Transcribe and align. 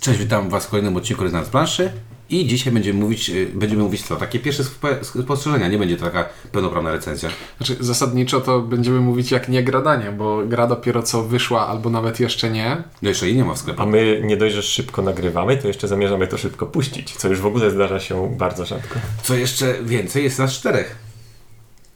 Cześć, 0.00 0.18
witam 0.18 0.48
Was 0.48 0.66
w 0.66 0.68
kolejnym 0.68 0.96
odcinku 0.96 1.24
Rezonans 1.24 1.48
Planszy 1.48 1.92
i 2.30 2.46
dzisiaj 2.46 2.72
będziemy 2.72 3.00
mówić, 3.00 3.30
y, 3.30 3.50
będziemy 3.54 3.82
mówić 3.82 4.02
co? 4.02 4.16
Takie 4.16 4.38
pierwsze 4.38 4.62
sp- 4.70 5.00
spostrzeżenia, 5.02 5.68
nie 5.68 5.78
będzie 5.78 5.96
to 5.96 6.04
taka 6.04 6.28
pełnoprawna 6.52 6.90
recenzja. 6.92 7.28
Znaczy, 7.56 7.76
zasadniczo 7.80 8.40
to 8.40 8.60
będziemy 8.60 9.00
mówić 9.00 9.30
jak 9.30 9.48
nie 9.48 9.62
gradanie, 9.64 10.12
bo 10.12 10.42
gra 10.46 10.66
dopiero 10.66 11.02
co 11.02 11.22
wyszła, 11.22 11.66
albo 11.68 11.90
nawet 11.90 12.20
jeszcze 12.20 12.50
nie. 12.50 12.82
No 13.02 13.08
jeszcze 13.08 13.26
jej 13.26 13.36
nie 13.36 13.44
ma 13.44 13.54
w 13.54 13.58
sklepie. 13.58 13.82
A 13.82 13.86
my 13.86 14.20
nie 14.24 14.36
dość, 14.36 14.54
że 14.54 14.62
szybko 14.62 15.02
nagrywamy, 15.02 15.56
to 15.56 15.68
jeszcze 15.68 15.88
zamierzamy 15.88 16.26
to 16.26 16.38
szybko 16.38 16.66
puścić, 16.66 17.16
co 17.16 17.28
już 17.28 17.40
w 17.40 17.46
ogóle 17.46 17.70
zdarza 17.70 18.00
się 18.00 18.36
bardzo 18.38 18.66
rzadko. 18.66 18.98
Co 19.22 19.34
jeszcze 19.34 19.82
więcej, 19.82 20.24
jest 20.24 20.38
nas 20.38 20.52
czterech. 20.52 20.96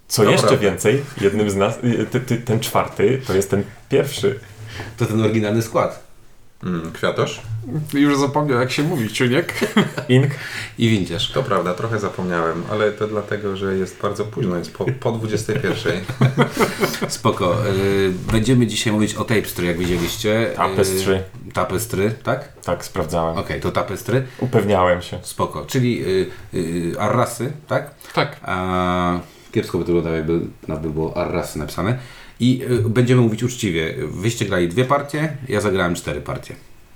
Co 0.09 0.25
To 0.25 0.31
jeszcze 0.31 0.59
więcej, 0.59 1.03
jednym 1.21 1.51
z 1.51 1.55
nas, 1.57 1.79
y, 1.85 2.07
ty, 2.11 2.21
ty, 2.21 2.37
ten 2.37 2.61
czwarty, 2.61 3.21
to 3.27 3.35
jest 3.35 3.51
ten 3.51 3.65
pierwszy. 3.89 4.41
To 4.97 5.07
ten 5.07 5.21
oryginalny 5.23 5.63
skład. 5.63 6.04
Mm, 6.65 6.93
kwiatosz? 6.93 7.41
Już 7.95 8.19
zapomniał 8.19 8.61
jak 8.61 8.71
się 8.73 8.83
mówi, 8.83 9.09
ciuniek. 9.13 9.55
Ink. 10.09 10.31
I 10.79 10.89
windziarz. 10.89 11.33
To 11.33 11.43
prawda, 11.43 11.75
trochę 11.75 11.99
zapomniałem, 11.99 12.63
ale 12.71 12.93
to 12.93 13.09
dlatego, 13.09 13.57
że 13.57 13.77
jest 13.77 14.03
bardzo 14.03 14.25
późno, 14.25 14.57
jest 14.57 14.77
po, 14.77 14.85
po 15.01 15.13
21. 15.13 15.73
Spoko. 17.09 17.67
Y, 17.67 18.13
będziemy 18.33 18.67
dzisiaj 18.67 18.93
mówić 18.93 19.15
o 19.15 19.25
Tapestry, 19.25 19.67
jak 19.67 19.79
widzieliście. 19.79 20.53
Y, 20.53 20.57
Tapestry. 20.57 21.23
Tapestry, 21.53 22.15
tak? 22.23 22.53
Tak, 22.63 22.85
sprawdzałem. 22.85 23.39
Okej, 23.39 23.61
to 23.61 23.71
Tapestry. 23.71 24.27
Upewniałem 24.39 25.03
się. 25.03 25.19
Spoko. 25.23 25.67
Czyli 25.67 26.05
y, 26.05 26.31
y, 26.55 27.01
Arrasy, 27.01 27.53
tak? 27.67 27.91
Tak. 28.15 28.41
A, 28.43 29.21
kiepsko 29.53 29.79
by 29.79 29.85
to 29.85 29.87
wyglądało, 29.87 30.17
jakby 30.17 30.41
na 30.69 30.77
by 30.77 30.91
było 30.91 31.17
Arrasy 31.17 31.59
napisane. 31.59 31.99
I 32.41 32.63
y, 32.71 32.89
będziemy 32.89 33.23
mówić 33.23 33.43
uczciwie. 33.43 33.95
Wyście 33.99 34.45
grali 34.45 34.69
dwie 34.69 34.85
partie, 34.85 35.37
ja 35.49 35.61
zagrałem 35.61 35.95
cztery 35.95 36.21
partie. 36.21 36.55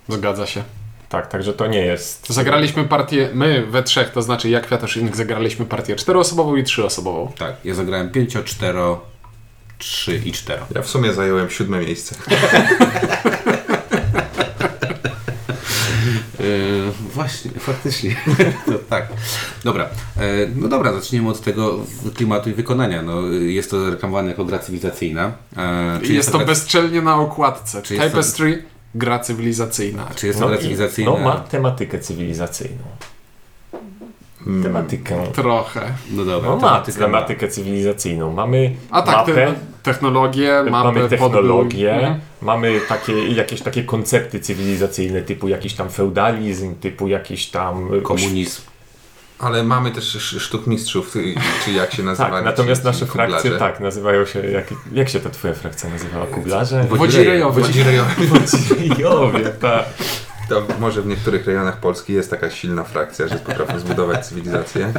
Zgadza 0.08 0.46
się. 0.46 0.62
Tak, 1.08 1.26
także 1.26 1.52
to 1.52 1.66
nie 1.66 1.80
jest. 1.80 2.26
Zagraliśmy 2.28 2.84
partię, 2.84 3.30
my 3.34 3.66
we 3.66 3.82
trzech, 3.82 4.10
to 4.10 4.22
znaczy 4.22 4.48
ja, 4.48 4.60
Kwiatosz 4.60 4.96
i 4.96 5.00
Ink 5.00 5.16
zagraliśmy 5.16 5.66
partię 5.66 5.96
czteroosobową 5.96 6.56
i 6.56 6.64
trzyosobową. 6.64 7.32
Tak, 7.38 7.54
ja 7.64 7.74
zagrałem 7.74 8.10
pięcio, 8.10 8.42
cztero, 8.44 9.00
trzy 9.78 10.20
i 10.24 10.32
cztero. 10.32 10.66
Ja 10.74 10.82
w 10.82 10.88
sumie 10.88 11.12
zająłem 11.12 11.50
siódme 11.50 11.80
miejsce. 11.80 12.14
właśnie, 17.18 17.50
faktycznie. 17.60 18.16
to 18.66 18.72
tak. 18.90 19.06
Dobra. 19.64 19.84
E, 20.16 20.20
no 20.56 20.68
dobra, 20.68 20.92
zaczniemy 20.92 21.28
od 21.28 21.40
tego 21.40 21.78
klimatu 22.14 22.50
i 22.50 22.52
wykonania. 22.54 23.02
No, 23.02 23.22
jest 23.30 23.70
to 23.70 23.90
reklamowane 23.90 24.28
jako 24.30 24.44
gra 24.44 24.58
cywilizacyjna. 24.58 25.32
E, 25.56 26.00
I 26.02 26.14
jest 26.14 26.32
to 26.32 26.38
gra- 26.38 26.46
bezczelnie 26.46 27.02
na 27.02 27.16
okładce. 27.16 27.82
Czy 27.82 27.94
jest 27.94 28.06
to- 28.06 28.10
Tapestry, 28.10 28.62
gra 28.94 29.18
cywilizacyjna. 29.18 30.10
Czy 30.16 30.26
jest 30.26 30.38
to 30.38 30.46
gra 30.46 30.56
i- 30.56 30.58
cywilizacyjna? 30.60 31.10
no 31.10 31.18
ma 31.18 31.36
tematykę 31.36 31.98
cywilizacyjną. 31.98 32.82
Mm, 34.46 34.62
Tematykę. 34.62 35.22
Trochę. 35.34 35.80
No 36.10 36.24
dobra. 36.24 36.50
No 36.50 36.56
ma 36.56 36.80
tematykę 36.80 37.48
cywilizacyjną. 37.48 38.32
Mamy 38.32 38.74
A 38.90 39.02
tak, 39.02 39.16
mapę, 39.16 39.34
te, 39.34 39.54
technologię, 39.82 40.52
mapę, 40.70 40.70
mamy 40.70 41.08
technologię, 41.08 41.88
podbój. 41.88 42.04
Mhm. 42.04 42.20
mamy 42.42 42.80
takie, 42.88 43.28
jakieś 43.28 43.62
takie 43.62 43.84
koncepty 43.84 44.40
cywilizacyjne 44.40 45.22
typu 45.22 45.48
jakiś 45.48 45.74
tam 45.74 45.90
feudalizm, 45.90 46.74
typu 46.74 47.08
jakiś 47.08 47.46
tam 47.46 47.88
Komunizm. 48.02 48.62
Ale 49.38 49.62
mamy 49.62 49.90
też 49.90 50.16
sz- 50.16 50.42
sztukmistrzów, 50.42 51.12
czy 51.64 51.72
jak 51.72 51.92
się 51.94 52.02
nazywa. 52.02 52.30
Tak, 52.30 52.44
natomiast 52.44 52.80
ci- 52.82 52.86
nasze 52.86 53.06
ci 53.06 53.12
frakcje 53.12 53.50
tak 53.50 53.80
nazywają 53.80 54.24
się. 54.26 54.46
Jak, 54.50 54.64
jak 54.92 55.08
się 55.08 55.20
ta 55.20 55.30
twoja 55.30 55.54
frakcja 55.54 55.90
nazywała? 55.90 56.26
Wodzirejowie. 56.96 57.62
Wodzirejowie. 57.62 58.26
Wodzirejowie, 58.26 59.44
tak. 59.60 59.84
To 60.48 60.66
może 60.80 61.02
w 61.02 61.06
niektórych 61.06 61.46
rejonach 61.46 61.80
Polski 61.80 62.12
jest 62.12 62.30
taka 62.30 62.50
silna 62.50 62.84
frakcja, 62.84 63.28
że 63.28 63.36
potrafią 63.36 63.78
zbudować 63.78 64.26
cywilizację, 64.26 64.92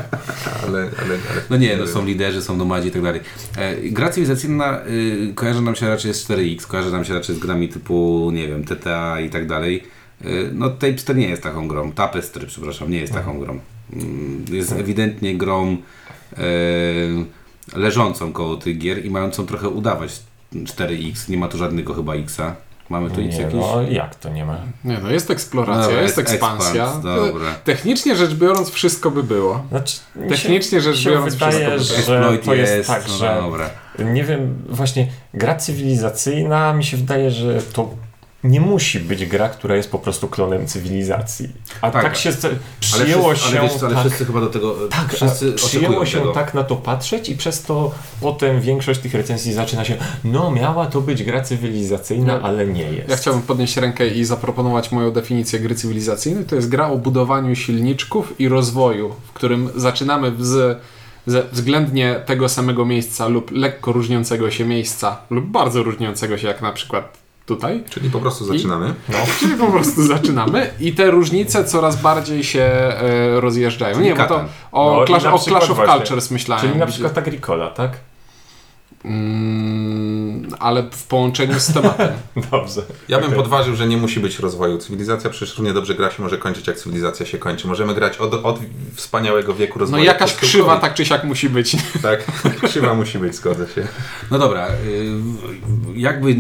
ale... 0.63 0.79
ale, 0.79 0.89
ale 1.01 1.19
No 1.49 1.57
nie, 1.57 1.77
no 1.77 1.87
są 1.87 2.05
liderzy, 2.05 2.41
są 2.41 2.57
nomadzi 2.57 2.87
i 2.87 2.91
tak 2.91 3.01
dalej. 3.01 3.21
E, 3.57 3.75
gra 3.75 4.09
cywilizacyjna 4.09 4.81
y, 4.85 5.33
kojarzy 5.35 5.61
nam 5.61 5.75
się 5.75 5.87
raczej 5.87 6.13
z 6.13 6.29
4X, 6.29 6.67
kojarzy 6.67 6.91
nam 6.91 7.05
się 7.05 7.13
raczej 7.13 7.35
z 7.35 7.39
grami 7.39 7.69
typu, 7.69 8.29
nie 8.33 8.47
wiem, 8.47 8.63
TTA 8.63 9.19
i 9.21 9.29
tak 9.29 9.47
dalej. 9.47 9.83
Y, 10.25 10.49
no 10.53 10.69
Tapestry 10.69 11.15
nie 11.15 11.29
jest 11.29 11.43
taką 11.43 11.67
grą, 11.67 11.91
Tapestry, 11.91 12.47
przepraszam, 12.47 12.91
nie 12.91 12.99
jest 12.99 13.13
taką 13.13 13.39
grą. 13.39 13.59
Mm, 13.93 14.45
Jest 14.51 14.71
ewidentnie 14.71 15.37
grą 15.37 15.77
e, 16.37 16.43
leżącą 17.75 18.33
koło 18.33 18.55
tych 18.57 18.77
gier 18.77 19.05
i 19.05 19.09
mającą 19.09 19.45
trochę 19.45 19.69
udawać 19.69 20.21
4X, 20.53 21.29
nie 21.29 21.37
ma 21.37 21.47
tu 21.47 21.57
żadnego 21.57 21.93
chyba 21.93 22.15
Xa. 22.15 22.55
Mamy 22.89 23.09
tu 23.11 23.21
Nie, 23.21 23.27
jakiś? 23.37 23.53
no 23.53 23.81
jak 23.81 24.15
to 24.15 24.29
nie 24.29 24.45
ma? 24.45 24.57
Nie 24.85 24.97
no, 25.03 25.11
jest 25.11 25.31
eksploracja, 25.31 25.83
Dobra, 25.83 26.01
jest 26.01 26.17
jest 26.17 26.31
ekspansja. 26.31 26.83
expans, 26.85 27.03
dobra. 27.03 27.53
Technicznie 27.63 28.15
rzecz 28.15 28.33
biorąc 28.33 28.69
wszystko 28.69 29.11
by 29.11 29.23
było. 29.23 29.63
Znaczy, 29.69 29.97
Technicznie 30.29 30.81
rzecz 30.81 30.97
się 30.97 31.09
biorąc 31.09 31.33
wydaje, 31.33 31.79
wszystko 31.79 31.95
że 32.01 32.17
Exploit 32.19 32.45
to 32.45 32.53
jest, 32.53 32.87
tak, 32.89 33.03
no 33.07 33.13
że 33.13 33.37
dobra. 33.41 33.69
nie 33.99 34.23
wiem, 34.23 34.55
właśnie 34.69 35.07
gra 35.33 35.55
cywilizacyjna 35.55 36.73
mi 36.73 36.83
się 36.83 36.97
wydaje, 36.97 37.31
że 37.31 37.61
to 37.61 37.89
nie 38.43 38.61
musi 38.61 38.99
być 38.99 39.25
gra, 39.25 39.49
która 39.49 39.75
jest 39.75 39.91
po 39.91 39.99
prostu 39.99 40.27
klonem 40.27 40.67
cywilizacji. 40.67 41.49
A 41.81 41.91
Tak. 41.91 42.03
tak, 42.03 42.15
się 42.17 42.31
przyjęło 42.79 43.29
wszyscy, 43.33 43.51
się 43.51 43.59
ale, 43.59 43.69
wiesz, 43.69 43.83
ale 43.83 43.95
tak, 43.95 44.05
wszyscy 44.05 44.25
chyba 44.25 44.41
do 44.41 44.47
tego, 44.47 44.75
tak, 44.89 45.15
przyjęło 45.55 46.05
się 46.05 46.17
tego. 46.19 46.31
tak 46.31 46.53
na 46.53 46.63
to 46.63 46.75
patrzeć 46.75 47.29
i 47.29 47.37
przez 47.37 47.63
to 47.63 47.91
potem 48.21 48.61
większość 48.61 48.99
tych 48.99 49.13
recenzji 49.13 49.53
zaczyna 49.53 49.85
się 49.85 49.97
no 50.23 50.51
miała 50.51 50.85
to 50.85 51.01
być 51.01 51.23
gra 51.23 51.41
cywilizacyjna, 51.41 52.37
No. 52.37 52.43
ale 52.47 52.67
nie 52.67 52.83
jest. 52.91 53.09
Ja 53.09 53.15
chciałbym 53.17 53.43
podnieść 53.43 53.77
rękę 53.77 54.07
i 54.07 54.25
zaproponować 54.25 54.91
moją 54.91 55.11
definicję 55.11 55.59
gry 55.59 55.75
cywilizacyjnej. 55.75 56.45
To 56.45 56.55
jest 56.55 56.69
gra 56.69 56.87
o 56.87 56.97
budowaniu 56.97 57.55
silniczków 57.55 58.39
i 58.39 58.47
rozwoju, 58.49 59.15
w 59.27 59.33
którym 59.33 59.69
zaczynamy 59.75 60.31
z, 60.39 60.79
ze 61.27 61.43
względnie 61.43 62.15
tego 62.25 62.49
samego 62.49 62.85
miejsca 62.85 63.27
lub 63.27 63.51
lekko 63.51 63.91
różniącego 63.91 64.51
się 64.51 64.65
miejsca 64.65 65.17
lub 65.29 65.45
bardzo 65.45 65.83
różniącego 65.83 66.37
się, 66.37 66.47
jak 66.47 66.61
na 66.61 66.71
przykład 66.71 67.17
tutaj. 67.49 67.83
Czyli 67.89 68.09
po 68.09 68.19
prostu 68.19 68.45
zaczynamy. 68.45 68.93
No. 69.09 69.17
Czyli 69.39 69.55
po 69.55 69.67
prostu 69.67 70.03
zaczynamy 70.07 70.69
i 70.79 70.93
te 70.93 71.11
różnice 71.11 71.65
coraz 71.65 72.01
bardziej 72.01 72.43
się 72.43 72.61
e, 72.61 73.39
rozjeżdżają. 73.41 73.95
Czyli 73.95 74.05
Nie, 74.05 74.15
bo 74.15 74.17
to 74.23 74.27
Katan. 74.27 74.47
o, 74.71 74.95
No 74.95 75.03
i 75.03 75.07
Clash, 75.07 75.25
o 75.25 75.39
Clash 75.39 75.69
of 75.69 75.75
właśnie. 75.77 75.95
Cultures 75.95 76.31
myślałem. 76.31 76.67
Czyli 76.67 76.79
na 76.79 76.85
przykład 76.85 77.17
Agricola, 77.17 77.67
tak? 77.67 77.91
Mm, 79.05 80.47
ale 80.59 80.83
w 80.91 81.03
połączeniu 81.07 81.59
z 81.59 81.73
tematem. 81.73 82.09
Dobrze. 82.51 82.81
Ja 83.07 83.17
bym 83.17 83.25
Okej. 83.27 83.39
podważył, 83.39 83.75
że 83.75 83.87
nie 83.87 83.97
musi 83.97 84.19
być 84.19 84.39
rozwoju. 84.39 84.77
Cywilizacja 84.77 85.29
przecież 85.29 85.57
równie 85.57 85.73
dobrze 85.73 85.95
gra 85.95 86.11
się 86.11 86.23
może 86.23 86.37
kończyć, 86.37 86.67
jak 86.67 86.77
cywilizacja 86.77 87.25
się 87.25 87.37
kończy. 87.37 87.67
Możemy 87.67 87.95
grać 87.95 88.17
od, 88.17 88.33
od 88.33 88.59
wspaniałego 88.93 89.53
wieku 89.53 89.73
No 89.75 89.79
rozwoju. 89.79 90.03
jakaś 90.03 90.33
po 90.33 90.41
krzywa 90.41 90.77
tak 90.77 90.93
czy 90.93 91.05
siak 91.05 91.23
musi 91.23 91.49
być. 91.49 91.75
Tak, 92.01 92.23
krzywa 92.63 92.93
musi 92.93 93.19
być, 93.19 93.35
zgodzę 93.35 93.67
się. 93.75 93.87
No 94.31 94.39
dobra, 94.39 94.67
y, 94.69 94.71
jakby 95.95 96.35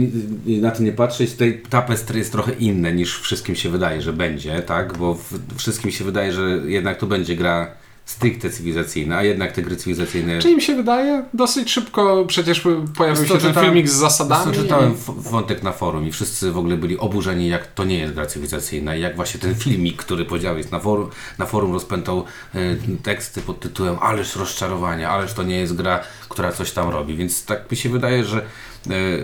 na 0.45 0.71
to 0.71 0.83
nie 0.83 0.91
patrzeć, 0.91 1.31
tutaj 1.31 1.61
tapestry 1.69 2.19
jest 2.19 2.31
trochę 2.31 2.53
inne 2.53 2.93
niż 2.93 3.19
wszystkim 3.21 3.55
się 3.55 3.69
wydaje, 3.69 4.01
że 4.01 4.13
będzie, 4.13 4.61
tak? 4.61 4.97
Bo 4.97 5.13
w- 5.13 5.57
wszystkim 5.57 5.91
się 5.91 6.03
wydaje, 6.03 6.33
że 6.33 6.41
jednak 6.65 6.97
to 6.97 7.05
będzie 7.05 7.35
gra 7.35 7.67
stricte 8.09 8.49
cywilizacyjna, 8.49 9.17
a 9.17 9.23
jednak 9.23 9.51
te 9.51 9.61
gry 9.61 9.75
cywilizacyjne... 9.75 10.39
Czy 10.39 10.49
im 10.49 10.61
się 10.61 10.75
wydaje? 10.75 11.23
Dosyć 11.33 11.71
szybko 11.71 12.25
przecież 12.27 12.63
pojawił 12.97 13.25
się 13.25 13.37
ten 13.37 13.53
filmik 13.53 13.89
z 13.89 13.93
zasadami. 13.93 14.45
co, 14.55 14.61
czytałem 14.61 14.93
w- 14.95 15.29
wątek 15.29 15.63
na 15.63 15.71
forum 15.71 16.07
i 16.07 16.11
wszyscy 16.11 16.51
w 16.51 16.57
ogóle 16.57 16.77
byli 16.77 16.97
oburzeni, 16.97 17.47
jak 17.47 17.67
to 17.73 17.83
nie 17.83 17.97
jest 17.99 18.13
gra 18.13 18.25
cywilizacyjna 18.25 18.95
i 18.95 19.01
jak 19.01 19.15
właśnie 19.15 19.39
ten 19.39 19.55
filmik, 19.55 19.97
który 20.03 20.25
powiedziałeś 20.25 20.71
na 20.71 20.79
forum, 20.79 21.09
na 21.37 21.45
forum 21.45 21.73
rozpętał 21.73 22.23
e, 22.55 22.59
teksty 23.03 23.41
pod 23.41 23.59
tytułem 23.59 23.95
ależ 24.01 24.35
rozczarowanie, 24.35 25.09
ależ 25.09 25.33
to 25.33 25.43
nie 25.43 25.55
jest 25.59 25.75
gra, 25.75 25.99
która 26.29 26.51
coś 26.51 26.71
tam 26.71 26.89
robi, 26.89 27.15
więc 27.15 27.45
tak 27.45 27.71
mi 27.71 27.77
się 27.77 27.89
wydaje, 27.89 28.23
że 28.23 28.45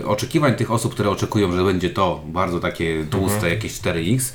e, 0.00 0.06
oczekiwań 0.06 0.54
tych 0.54 0.70
osób, 0.70 0.94
które 0.94 1.10
oczekują, 1.10 1.52
że 1.52 1.64
będzie 1.64 1.90
to 1.90 2.22
bardzo 2.26 2.60
takie 2.60 3.04
tłuste, 3.10 3.34
Mhm. 3.36 3.52
jakieś 3.52 3.72
4X, 3.72 4.20
e, 4.20 4.26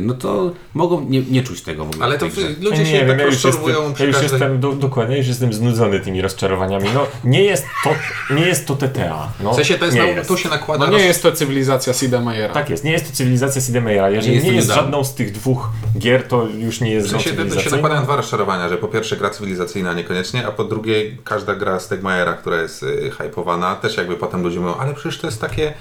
no 0.00 0.14
to 0.14 0.52
mogą 0.74 1.00
nie, 1.00 1.22
nie 1.22 1.42
czuć 1.42 1.62
tego 1.62 1.84
w 1.84 1.90
ogóle. 1.90 2.04
Ale 2.04 2.18
to 2.18 2.26
ludzie 2.60 2.78
nie 2.78 2.86
się 2.86 2.98
wiem, 2.98 3.08
tak 3.08 3.18
ja 3.18 3.24
już 3.24 3.44
rozczarowują 3.44 3.76
jestem, 3.76 3.94
przy 3.94 4.02
ja 4.02 4.08
już 4.08 4.16
każdej... 4.16 4.40
jestem 4.40 4.60
do, 4.60 4.72
dokładnie, 4.72 5.18
już 5.18 5.26
jestem 5.26 5.52
znudzony 5.52 6.00
tymi 6.00 6.20
rozczarowaniami. 6.20 6.88
No, 6.94 7.06
nie 7.24 7.44
jest 7.44 7.64
to, 7.84 7.90
nie 8.34 8.46
jest 8.46 8.66
to 8.66 8.76
TTA. 8.76 9.32
No, 9.40 9.52
W 9.52 9.54
sensie 9.54 9.78
to 9.78 9.84
jest, 9.84 9.96
nie 9.96 10.02
na, 10.02 10.08
jest. 10.08 10.28
tu 10.28 10.36
się 10.36 10.48
nakłada... 10.48 10.86
No 10.86 10.92
nie 10.92 10.98
roz- 10.98 11.06
jest 11.06 11.22
to 11.22 11.32
cywilizacja 11.32 11.92
Sida 11.92 12.20
Meyera. 12.20 12.54
Tak 12.54 12.70
jest, 12.70 12.84
nie 12.84 12.92
jest 12.92 13.06
to 13.10 13.16
cywilizacja 13.16 13.60
Sid 13.60 13.74
Meier'a. 13.74 14.12
Jeżeli 14.12 14.28
Nie 14.28 14.34
jest 14.34 14.46
nie 14.46 14.52
to 14.52 14.56
jest 14.56 14.68
żadną 14.68 15.04
z 15.04 15.14
tych 15.14 15.32
dwóch 15.32 15.68
gier, 15.98 16.28
to 16.28 16.46
już 16.46 16.80
nie 16.80 16.90
jest 16.90 17.08
W 17.08 17.10
sensie 17.10 17.30
to, 17.30 17.54
to 17.54 17.60
się 17.60 17.70
nakładają 17.70 18.02
dwa 18.02 18.16
rozczarowania, 18.16 18.68
że 18.68 18.76
po 18.78 18.88
pierwsze 18.88 19.16
gra 19.16 19.30
cywilizacyjna 19.30 19.94
niekoniecznie, 19.94 20.46
a 20.46 20.52
po 20.52 20.64
drugie 20.64 21.16
każda 21.24 21.54
gra 21.54 21.80
z 21.80 21.84
Stegmajera, 21.84 22.32
która 22.32 22.62
jest 22.62 22.82
y, 22.82 23.10
hypowana, 23.18 23.76
też 23.76 23.96
jakby 23.96 24.16
potem 24.16 24.42
ludzie 24.42 24.60
mówią, 24.60 24.74
ale 24.74 24.94
przecież 24.94 25.18
to 25.18 25.26
jest 25.26 25.40
takie 25.40 25.72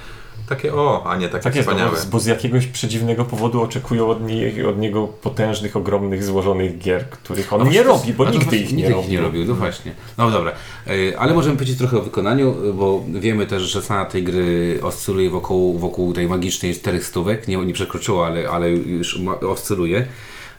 takie 0.50 0.74
o, 0.76 1.04
a 1.06 1.18
nie 1.18 1.30
takie 1.30 1.44
Tak 1.44 1.56
jest, 1.56 1.68
wspaniałe. 1.70 1.92
bo, 1.92 2.12
bo 2.12 2.20
z 2.20 2.26
jakiegoś 2.26 2.68
przedziwnego 2.68 3.26
powodu 3.26 3.62
oczekują 3.62 4.10
od, 4.10 4.22
nie, 4.28 4.68
od 4.70 4.80
niego 4.80 5.08
potężnych, 5.08 5.76
ogromnych, 5.76 6.24
złożonych 6.24 6.78
gier, 6.78 7.10
których 7.10 7.54
on 7.54 7.64
No 7.64 7.72
nie 7.72 7.84
robi, 7.84 8.14
bo 8.14 8.30
nigdy 8.30 8.58
ich 8.58 8.70
nie 8.72 8.78
nigdy 8.78 8.90
robił. 8.94 9.04
ich 9.06 9.12
nie 9.12 9.22
robił, 9.22 9.46
no 9.46 9.54
właśnie. 9.56 9.92
No 10.18 10.32
dobra, 10.32 10.52
E, 10.88 11.20
ale 11.20 11.34
możemy 11.34 11.56
powiedzieć 11.56 11.78
trochę 11.78 11.98
o 11.98 12.02
wykonaniu, 12.02 12.56
bo 12.74 13.04
wiemy 13.14 13.46
też, 13.48 13.64
że 13.64 13.82
cena 13.82 14.06
tej 14.06 14.24
gry 14.24 14.80
oscyluje 14.84 15.30
wokół, 15.30 15.78
wokół 15.80 16.14
tej 16.14 16.28
magicznej 16.28 16.76
400, 16.76 17.20
nie, 17.48 17.58
nie 17.58 17.74
przekroczyło, 17.74 18.26
ale, 18.26 18.50
ale 18.50 18.70
już 18.72 19.20
oscyluje. 19.50 20.06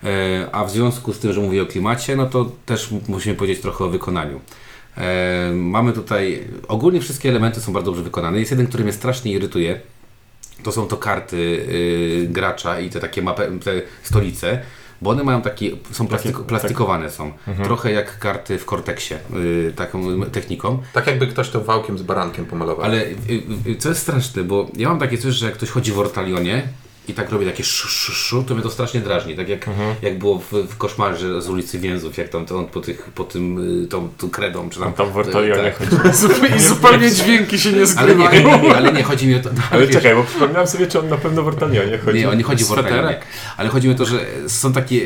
E, 0.04 0.46
A 0.52 0.64
w 0.64 0.70
związku 0.70 1.12
z 1.12 1.19
tym, 1.19 1.32
że 1.32 1.40
mówię 1.40 1.62
o 1.62 1.66
klimacie, 1.66 2.16
no 2.16 2.26
to 2.26 2.50
też 2.66 2.88
musimy 3.08 3.34
powiedzieć 3.34 3.60
trochę 3.62 3.84
o 3.84 3.88
wykonaniu. 3.88 4.40
E, 5.00 5.52
Mamy 5.55 5.93
tutaj, 5.93 6.44
ogólnie 6.69 7.00
wszystkie 7.00 7.29
elementy 7.29 7.61
są 7.61 7.73
bardzo 7.73 7.91
dobrze 7.91 8.02
wykonane. 8.02 8.38
Jest 8.38 8.50
jeden, 8.50 8.67
który 8.67 8.85
mnie 8.85 8.93
strasznie 8.93 9.32
irytuje. 9.32 9.81
To 10.62 10.73
są 10.73 10.87
to 10.87 10.97
karty 10.97 11.37
y, 11.37 12.26
gracza 12.31 12.81
i 12.81 12.91
te 12.91 13.00
takie 13.00 13.23
mapy, 13.23 13.50
te 13.64 13.82
stolice, 14.02 14.61
bo 15.02 15.11
one 15.11 15.25
mają 15.25 15.43
takie, 15.43 15.70
są 15.91 16.06
plastyko, 16.06 16.43
plastikowane 16.44 17.11
są. 17.11 17.32
Trochę 17.64 17.93
jak 17.93 18.19
karty 18.19 18.58
w 18.58 18.64
Cortexie, 18.64 19.19
y, 19.69 19.73
taką 19.76 20.25
techniką. 20.25 20.82
Tak 20.93 21.06
jakby 21.06 21.26
ktoś 21.26 21.50
to 21.50 21.61
wałkiem 21.61 21.99
z 21.99 22.02
barankiem 22.02 22.47
pomalował. 22.47 22.85
Ale 22.85 23.05
y, 23.06 23.17
y, 23.67 23.76
co 23.76 23.88
jest 23.88 24.00
straszne, 24.02 24.44
bo 24.44 24.69
ja 24.76 24.88
mam 24.88 24.99
takie 24.99 25.19
coś, 25.19 25.35
że 25.35 25.47
jak 25.47 25.55
ktoś 25.55 25.70
chodzi 25.70 25.93
w 25.93 25.99
Ortalionie 25.99 26.69
i 27.10 27.14
tak 27.14 27.30
robi 27.30 27.46
takie 27.46 27.64
szu, 27.64 27.88
szu, 27.88 28.12
szu, 28.12 28.42
to 28.42 28.54
mnie 28.54 28.62
to 28.62 28.70
strasznie 28.70 29.00
drażni. 29.00 29.36
Tak 29.36 29.48
jak, 29.48 29.66
jak 30.02 30.18
było 30.18 30.38
w, 30.38 30.52
w 30.52 30.76
koszmarze 30.76 31.42
z 31.42 31.48
ulicy 31.48 31.78
Więzów, 31.78 32.16
jak 32.18 32.28
tam 32.28 32.46
to 32.46 32.58
on 32.58 32.66
po, 32.66 32.80
tych, 32.80 33.02
po 33.14 33.24
tym, 33.24 33.58
y, 33.84 33.86
tą, 33.88 34.08
tą 34.18 34.30
kredą, 34.30 34.70
czy 34.70 34.80
tam... 34.80 34.92
Tam 34.92 35.10
w 35.12 35.16
Ortalionie 35.16 35.70
tak. 35.70 35.78
chodzi. 35.90 36.54
I 36.56 36.60
zupełnie 36.60 37.10
dźwięki 37.10 37.58
się 37.58 37.72
nie 37.72 37.76
Ale 37.96 38.14
nie, 38.14 38.26
zgrywają. 38.26 38.58
nie, 38.62 38.68
nie, 38.68 38.76
ale 38.76 38.92
nie, 38.92 39.02
chodzi 39.02 39.26
mi 39.26 39.34
o 39.34 39.40
to... 39.40 39.50
Ale 39.70 39.86
wiesz, 39.86 39.96
czekaj, 39.96 40.14
bo 40.14 40.24
przypomniałem 40.24 40.66
sobie, 40.68 40.86
czy 40.86 40.98
on 40.98 41.08
na 41.08 41.16
pewno 41.16 41.42
w 41.42 41.48
Ortalionie 41.48 41.98
chodzi. 41.98 42.18
Nie, 42.18 42.28
on 42.30 42.38
nie 42.38 42.44
chodzi 42.44 42.64
w 42.64 42.66
Sweterek. 42.66 42.92
Ortalionie. 42.92 43.18
Ale 43.56 43.68
chodzi 43.68 43.88
mi 43.88 43.94
o 43.94 43.96
to, 43.96 44.04
że 44.06 44.18
są 44.46 44.72
takie 44.72 44.96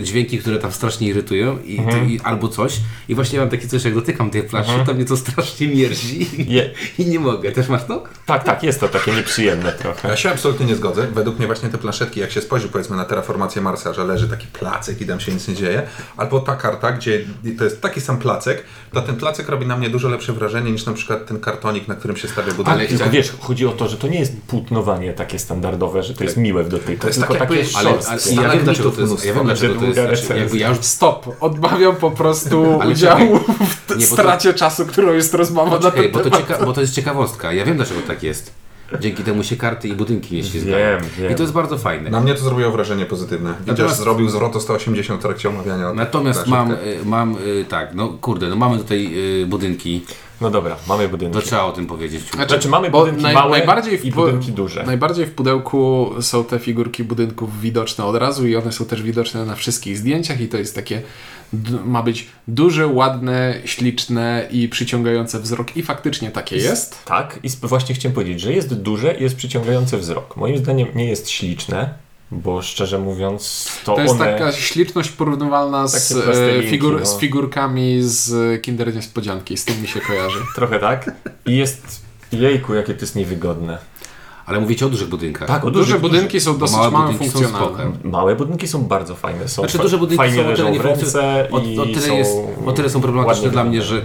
e, 0.00 0.02
dźwięki, 0.04 0.38
które 0.38 0.58
tam 0.58 0.72
strasznie 0.72 1.08
irytują 1.08 1.58
i, 1.64 1.78
Mhm. 1.78 2.10
i, 2.10 2.20
albo 2.20 2.48
coś. 2.48 2.76
I 3.08 3.14
właśnie 3.14 3.38
mam 3.38 3.48
takie 3.48 3.68
coś, 3.68 3.84
jak 3.84 3.94
dotykam 3.94 4.30
tej 4.30 4.42
planszy, 4.42 4.72
to 4.86 4.94
mnie 4.94 5.04
to 5.04 5.16
strasznie 5.16 5.68
mierzi 5.68 6.26
Je, 6.54 6.70
i 6.98 7.06
nie 7.06 7.20
mogę. 7.20 7.52
Też 7.52 7.68
masz 7.68 7.84
to? 7.84 8.04
tak, 8.26 8.44
tak, 8.44 8.62
jest 8.62 8.80
to 8.80 8.88
takie 8.88 9.12
nieprzyjemne 9.12 9.72
trochę. 9.72 10.08
Ja 10.08 10.16
się 10.16 10.30
absolutnie 10.30 10.66
nie 10.66 10.74
zgodzę. 10.76 11.06
Według 11.14 11.38
mnie 11.38 11.45
właśnie 11.46 11.68
te 11.68 11.78
planszetki, 11.78 12.20
jak 12.20 12.30
się 12.30 12.40
spojrzy 12.40 12.68
powiedzmy 12.68 12.96
na 12.96 13.04
terraformację 13.04 13.62
Marsa, 13.62 13.92
że 13.92 14.04
leży 14.04 14.28
taki 14.28 14.46
placek 14.46 15.00
i 15.00 15.06
tam 15.06 15.20
się 15.20 15.32
nic 15.32 15.48
nie 15.48 15.54
dzieje, 15.54 15.82
albo 16.16 16.40
ta 16.40 16.56
karta, 16.56 16.92
gdzie 16.92 17.24
to 17.58 17.64
jest 17.64 17.80
taki 17.80 18.00
sam 18.00 18.18
placek, 18.18 18.64
to 18.92 19.02
ten 19.02 19.16
placek 19.16 19.48
robi 19.48 19.66
na 19.66 19.76
mnie 19.76 19.90
dużo 19.90 20.08
lepsze 20.08 20.32
wrażenie 20.32 20.72
niż 20.72 20.86
na 20.86 20.92
przykład 20.92 21.26
ten 21.26 21.40
kartonik, 21.40 21.88
na 21.88 21.94
którym 21.94 22.16
się 22.16 22.28
stawia 22.28 22.52
budynek. 22.52 22.78
Ale- 22.78 22.88
Tylko 22.88 23.10
wiesz, 23.10 23.32
chodzi 23.40 23.66
o 23.66 23.72
to, 23.72 23.88
że 23.88 23.96
to 23.96 24.08
nie 24.08 24.18
jest 24.20 24.32
płótnowanie 24.46 25.12
takie 25.12 25.38
standardowe, 25.38 26.02
że 26.02 26.14
to 26.14 26.24
jest 26.24 26.36
miłe 26.36 26.64
w 26.64 26.68
dotyku, 26.68 27.00
To 27.02 27.06
jest 27.06 27.18
tylko 27.18 27.34
tak 27.34 27.48
takie 27.48 27.60
jakby- 27.60 27.78
Ale, 27.78 27.90
ale 28.08 28.20
Stanach 28.20 28.44
ja 28.44 28.50
wiem 28.50 28.64
dlaczego 28.64 28.90
to 28.90 29.00
jest. 29.00 29.24
Ja 29.24 29.34
wiem 29.34 29.44
dlaczego 29.44 29.74
to 29.80 29.84
jest. 29.86 29.98
Znaczy, 30.00 30.38
jakby 30.40 30.58
ja 30.58 30.68
już 30.68 30.78
Stop, 30.78 31.36
odmawiam 31.40 31.96
po 31.96 32.10
prostu 32.10 32.78
Ale 32.80 32.90
udziału 32.92 33.38
w 33.38 33.96
Nie, 33.96 34.06
bo 34.06 34.16
to- 34.16 34.22
stracie 34.22 34.54
czasu, 34.54 34.86
którą 34.86 35.12
jest 35.12 35.34
rozmowa 35.34 35.70
na 35.70 35.76
Poczekaj, 35.76 36.02
ten 36.02 36.12
bo 36.12 36.30
to, 36.30 36.30
cieka- 36.30 36.64
bo 36.64 36.72
to 36.72 36.80
jest 36.80 36.94
ciekawostka. 36.94 37.52
Ja 37.52 37.64
wiem 37.64 37.76
dlaczego 37.76 38.00
tak 38.06 38.22
jest. 38.22 38.50
Dzięki 39.00 39.22
temu 39.22 39.42
się 39.42 39.56
karty 39.56 39.88
i 39.88 39.92
budynki 39.92 40.34
nie 40.36 40.44
ślizgają. 40.44 41.00
Wiem, 41.00 41.10
wiem. 41.18 41.32
I 41.32 41.34
to 41.34 41.42
jest 41.42 41.52
bardzo 41.54 41.78
fajne. 41.78 42.10
Na 42.10 42.20
mnie 42.20 42.34
to 42.34 42.40
zrobiło 42.40 42.70
wrażenie 42.70 43.06
pozytywne. 43.06 43.50
Widzisz, 43.50 43.66
Natomiast- 43.66 43.96
zrobił 43.98 44.28
zwrot 44.28 44.56
o 44.56 44.60
180 44.60 45.20
w 45.20 45.22
trakcie 45.22 45.48
omawiania. 45.48 45.92
Natomiast 45.92 46.46
mam, 46.46 46.70
y, 46.72 46.76
mam 47.04 47.36
y, 47.46 47.64
tak, 47.68 47.94
no 47.94 48.08
kurde, 48.08 48.48
no 48.48 48.56
mamy 48.56 48.78
tutaj 48.78 49.10
y, 49.42 49.46
budynki, 49.46 50.04
No 50.40 50.50
dobra, 50.50 50.76
mamy 50.88 51.08
budynki. 51.08 51.34
to 51.34 51.42
trzeba 51.42 51.62
o 51.64 51.72
tym 51.72 51.86
powiedzieć. 51.86 52.22
Znaczy 52.46 52.68
mamy 52.68 52.90
bo 52.90 53.00
budynki 53.00 53.22
małe 53.34 53.50
najbardziej 53.58 53.98
w 53.98 54.04
i 54.04 54.10
budynki 54.10 54.52
duże. 54.52 54.82
Najbardziej 54.86 55.26
w 55.26 55.32
pudełku 55.34 56.10
są 56.20 56.44
te 56.44 56.58
figurki 56.58 57.04
budynków 57.04 57.60
widoczne 57.60 58.04
od 58.04 58.16
razu 58.16 58.46
i 58.46 58.56
one 58.56 58.72
są 58.72 58.84
też 58.84 59.02
widoczne 59.02 59.44
na 59.46 59.54
wszystkich 59.54 59.98
zdjęciach 59.98 60.40
i 60.40 60.48
to 60.48 60.56
jest 60.56 60.74
takie, 60.74 61.02
ma 61.84 62.02
być 62.02 62.28
duże, 62.48 62.86
ładne, 62.86 63.54
śliczne 63.64 64.48
i 64.50 64.68
przyciągające 64.68 65.40
wzrok 65.40 65.76
i 65.76 65.82
faktycznie 65.82 66.30
takie 66.30 66.56
jest. 66.56 67.04
Tak, 67.04 67.38
i 67.42 67.48
właśnie 67.48 67.94
chciałem 67.94 68.14
powiedzieć, 68.14 68.40
że 68.40 68.52
jest 68.52 68.74
duże 68.74 69.14
i 69.14 69.22
jest 69.22 69.36
przyciągające 69.36 69.98
wzrok. 69.98 70.36
Moim 70.36 70.58
zdaniem 70.58 70.88
nie 70.94 71.08
jest 71.08 71.30
śliczne, 71.30 71.94
bo 72.30 72.62
szczerze 72.62 72.98
mówiąc 72.98 73.68
to, 73.84 73.94
To 73.94 74.02
jest 74.02 74.14
one... 74.14 74.32
taka 74.32 74.52
śliczność 74.52 75.10
porównywalna 75.10 75.88
z, 75.88 76.12
e, 76.12 76.62
figur, 76.62 77.00
no. 77.00 77.06
z 77.06 77.18
figurkami 77.18 77.98
z 78.02 78.62
Kinder 78.62 78.94
Niespodzianki, 78.94 79.56
z 79.56 79.64
tym 79.64 79.82
mi 79.82 79.88
się 79.88 80.00
kojarzy. 80.00 80.38
Trochę 80.56 80.78
tak. 80.78 81.10
I 81.46 81.56
jest... 81.56 82.06
Jejku, 82.32 82.74
jakie 82.74 82.94
to 82.94 83.00
jest 83.00 83.16
niewygodne. 83.16 83.78
Ale 84.46 84.60
mówicie 84.60 84.86
o 84.86 84.88
dużych 84.88 85.08
budynkach. 85.08 85.48
Tak, 85.48 85.64
o 85.64 85.70
Duże 85.70 85.84
dużych, 85.84 86.00
budynki 86.00 86.40
są 86.40 86.58
dosyć 86.58 86.76
małe 86.76 86.90
mało 86.90 87.04
budynki 87.04 87.26
są 87.26 87.32
funkcjonalne. 87.32 87.76
spoko. 87.76 88.08
Małe 88.08 88.36
budynki 88.36 88.68
są 88.68 88.82
bardzo 88.82 89.14
fajne. 89.14 89.48
Są 89.48 89.62
Znaczy 89.62 89.78
duże 89.78 89.98
budynki 89.98 90.16
fajnie 90.16 90.44
są 90.44 90.50
o 90.50 90.56
tyle, 90.56 90.70
nie 90.70 90.82
ręce 90.82 91.48
o, 91.50 91.58
i 91.58 91.78
o, 91.78 91.84
tyle 91.84 92.00
są 92.00 92.16
jest, 92.16 92.32
o 92.66 92.72
tyle 92.72 92.90
są 92.90 93.00
problematyczne 93.00 93.50
dla 93.50 93.64
mnie, 93.64 93.82
że 93.82 93.96
y, 93.96 94.02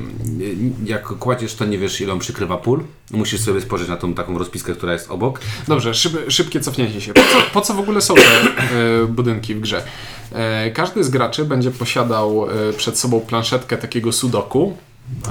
jak 0.85 1.03
kładziesz 1.03 1.55
to 1.55 1.65
nie 1.65 1.77
wiesz 1.77 2.01
ile 2.01 2.13
on 2.13 2.19
przykrywa 2.19 2.57
pól. 2.57 2.83
Musisz 3.11 3.41
sobie 3.41 3.61
spojrzeć 3.61 3.89
na 3.89 3.97
tą 3.97 4.13
taką 4.13 4.37
rozpiskę, 4.37 4.73
która 4.73 4.93
jest 4.93 5.11
obok. 5.11 5.39
Dobrze, 5.67 5.93
szyb, 5.93 6.17
szybkie 6.27 6.59
cofnięcie 6.59 7.01
się. 7.01 7.13
Po 7.13 7.21
co, 7.21 7.37
po 7.53 7.61
co 7.61 7.73
w 7.73 7.79
ogóle 7.79 8.01
są 8.01 8.15
te 8.15 8.21
e, 8.21 9.05
budynki 9.07 9.55
w 9.55 9.59
grze? 9.59 9.83
E, 10.31 10.71
każdy 10.71 11.03
z 11.03 11.09
graczy 11.09 11.45
będzie 11.45 11.71
posiadał 11.71 12.47
e, 12.69 12.73
przed 12.73 12.99
sobą 12.99 13.19
planszetkę 13.19 13.77
takiego 13.77 14.11
sudoku. 14.11 14.77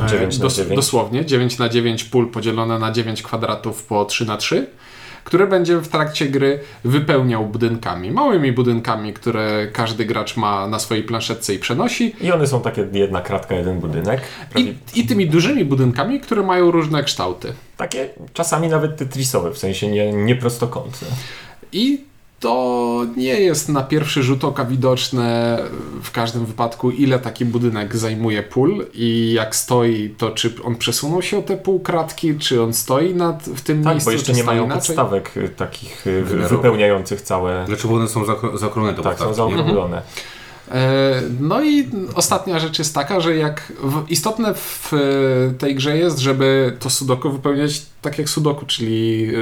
E, 0.05 0.09
9 0.09 0.39
na 0.39 0.49
9. 0.49 0.77
Dosłownie, 0.77 1.27
9 1.27 1.59
na 1.59 1.69
9 1.69 2.05
pól 2.05 2.31
podzielone 2.31 2.79
na 2.79 2.93
9 2.93 3.23
kwadratów 3.23 3.85
po 3.85 4.05
3 4.05 4.25
na 4.27 4.37
3 4.37 4.67
które 5.25 5.47
będzie 5.47 5.77
w 5.77 5.89
trakcie 5.89 6.27
gry 6.27 6.61
wypełniał 6.85 7.47
budynkami. 7.47 8.11
Małymi 8.11 8.53
budynkami, 8.53 9.13
które 9.13 9.69
każdy 9.73 10.05
gracz 10.05 10.37
ma 10.37 10.67
na 10.67 10.79
swojej 10.79 11.05
planszetce 11.05 11.55
i 11.55 11.59
przenosi. 11.59 12.17
I 12.21 12.33
one 12.33 12.47
są 12.47 12.61
takie 12.61 12.87
jedna 12.93 13.21
kratka, 13.21 13.55
jeden 13.55 13.81
budynek. 13.81 14.21
Prawie 14.51 14.67
I, 14.95 15.01
I 15.01 15.07
tymi 15.07 15.27
dużymi 15.27 15.65
budynkami, 15.65 16.21
które 16.21 16.43
mają 16.43 16.71
różne 16.71 17.05
kształty. 17.05 17.53
Takie 17.77 18.09
czasami 18.33 18.69
nawet 18.69 18.97
tetrisowe, 18.97 19.51
w 19.51 19.59
sensie 19.59 19.89
nie, 19.89 20.13
nieprostokątne. 20.13 21.09
I 21.73 22.10
to 22.41 23.07
nie 23.17 23.41
jest 23.41 23.69
na 23.69 23.83
pierwszy 23.83 24.23
rzut 24.23 24.45
oka 24.45 24.65
widoczne 24.65 25.59
w 26.03 26.11
każdym 26.11 26.47
wypadku, 26.47 26.91
ile 26.91 27.19
taki 27.19 27.45
budynek 27.45 27.97
zajmuje 27.97 28.43
pól 28.43 28.87
i 28.95 29.33
jak 29.33 29.57
stoi, 29.57 30.15
to 30.19 30.31
czy 30.31 30.55
on 30.65 30.77
przesunął 30.77 31.23
się 31.23 31.39
o 31.39 31.43
te 31.43 31.57
półkratki, 31.57 32.35
czy 32.39 32.63
on 32.63 32.73
stoi 32.75 33.15
nad, 33.15 33.43
w 33.45 33.61
tym 33.61 33.85
Tak, 33.85 33.93
miejscu, 33.93 34.07
bo 34.09 34.13
jeszcze 34.13 34.33
nie 34.33 34.45
mają 34.45 34.65
inaczej. 34.65 34.79
podstawek 34.97 35.37
y, 35.37 35.49
takich 35.49 36.03
wy- 36.05 36.23
Wymiarowych. 36.23 36.51
wypełniających 36.59 37.21
całe... 37.23 37.67
Znaczy, 37.67 37.89
bo 37.89 37.95
one 37.95 38.09
są 38.09 38.25
zaokrąglone 38.55 38.95
Tak, 39.03 39.19
są 39.19 39.25
podstawki, 39.27 39.31
nie? 39.53 39.57
zaokrąglone. 39.57 39.97
E, 39.99 40.03
No 41.41 41.65
i 41.65 41.89
ostatnia 42.15 42.59
rzecz 42.59 42.79
jest 42.79 42.95
taka, 42.95 43.21
że 43.21 43.37
jak 43.37 43.73
istotne 44.09 44.55
w 44.55 44.93
e, 44.93 44.99
tej 45.59 45.75
grze 45.75 45.99
jest, 45.99 46.19
żeby 46.19 46.77
to 46.81 46.91
sudoku 46.91 47.31
wypełniać 47.31 47.83
tak 48.03 48.19
jak 48.19 48.29
sudoku, 48.29 48.67
czyli 48.67 49.29
e, 49.35 49.39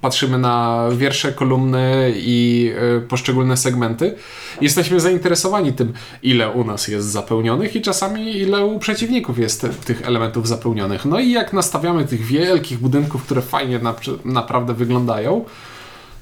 patrzymy 0.00 0.38
na 0.38 0.86
wiersze, 0.96 1.32
kolumny 1.32 2.12
i 2.16 2.70
e, 2.96 3.00
poszczególne 3.00 3.56
segmenty. 3.56 4.14
Jesteśmy 4.60 5.00
zainteresowani 5.00 5.72
tym, 5.72 5.92
ile 6.22 6.50
u 6.50 6.64
nas 6.64 6.88
jest 6.88 7.06
zapełnionych 7.06 7.76
i 7.76 7.82
czasami 7.82 8.36
ile 8.36 8.64
u 8.64 8.78
przeciwników 8.78 9.38
jest 9.38 9.66
tych 9.84 10.02
elementów 10.06 10.48
zapełnionych. 10.48 11.04
No 11.04 11.20
i 11.20 11.30
jak 11.30 11.52
nastawiamy 11.52 12.04
tych 12.04 12.22
wielkich 12.22 12.78
budynków, 12.78 13.24
które 13.24 13.42
fajnie 13.42 13.78
napr- 13.78 14.18
naprawdę 14.24 14.74
wyglądają, 14.74 15.44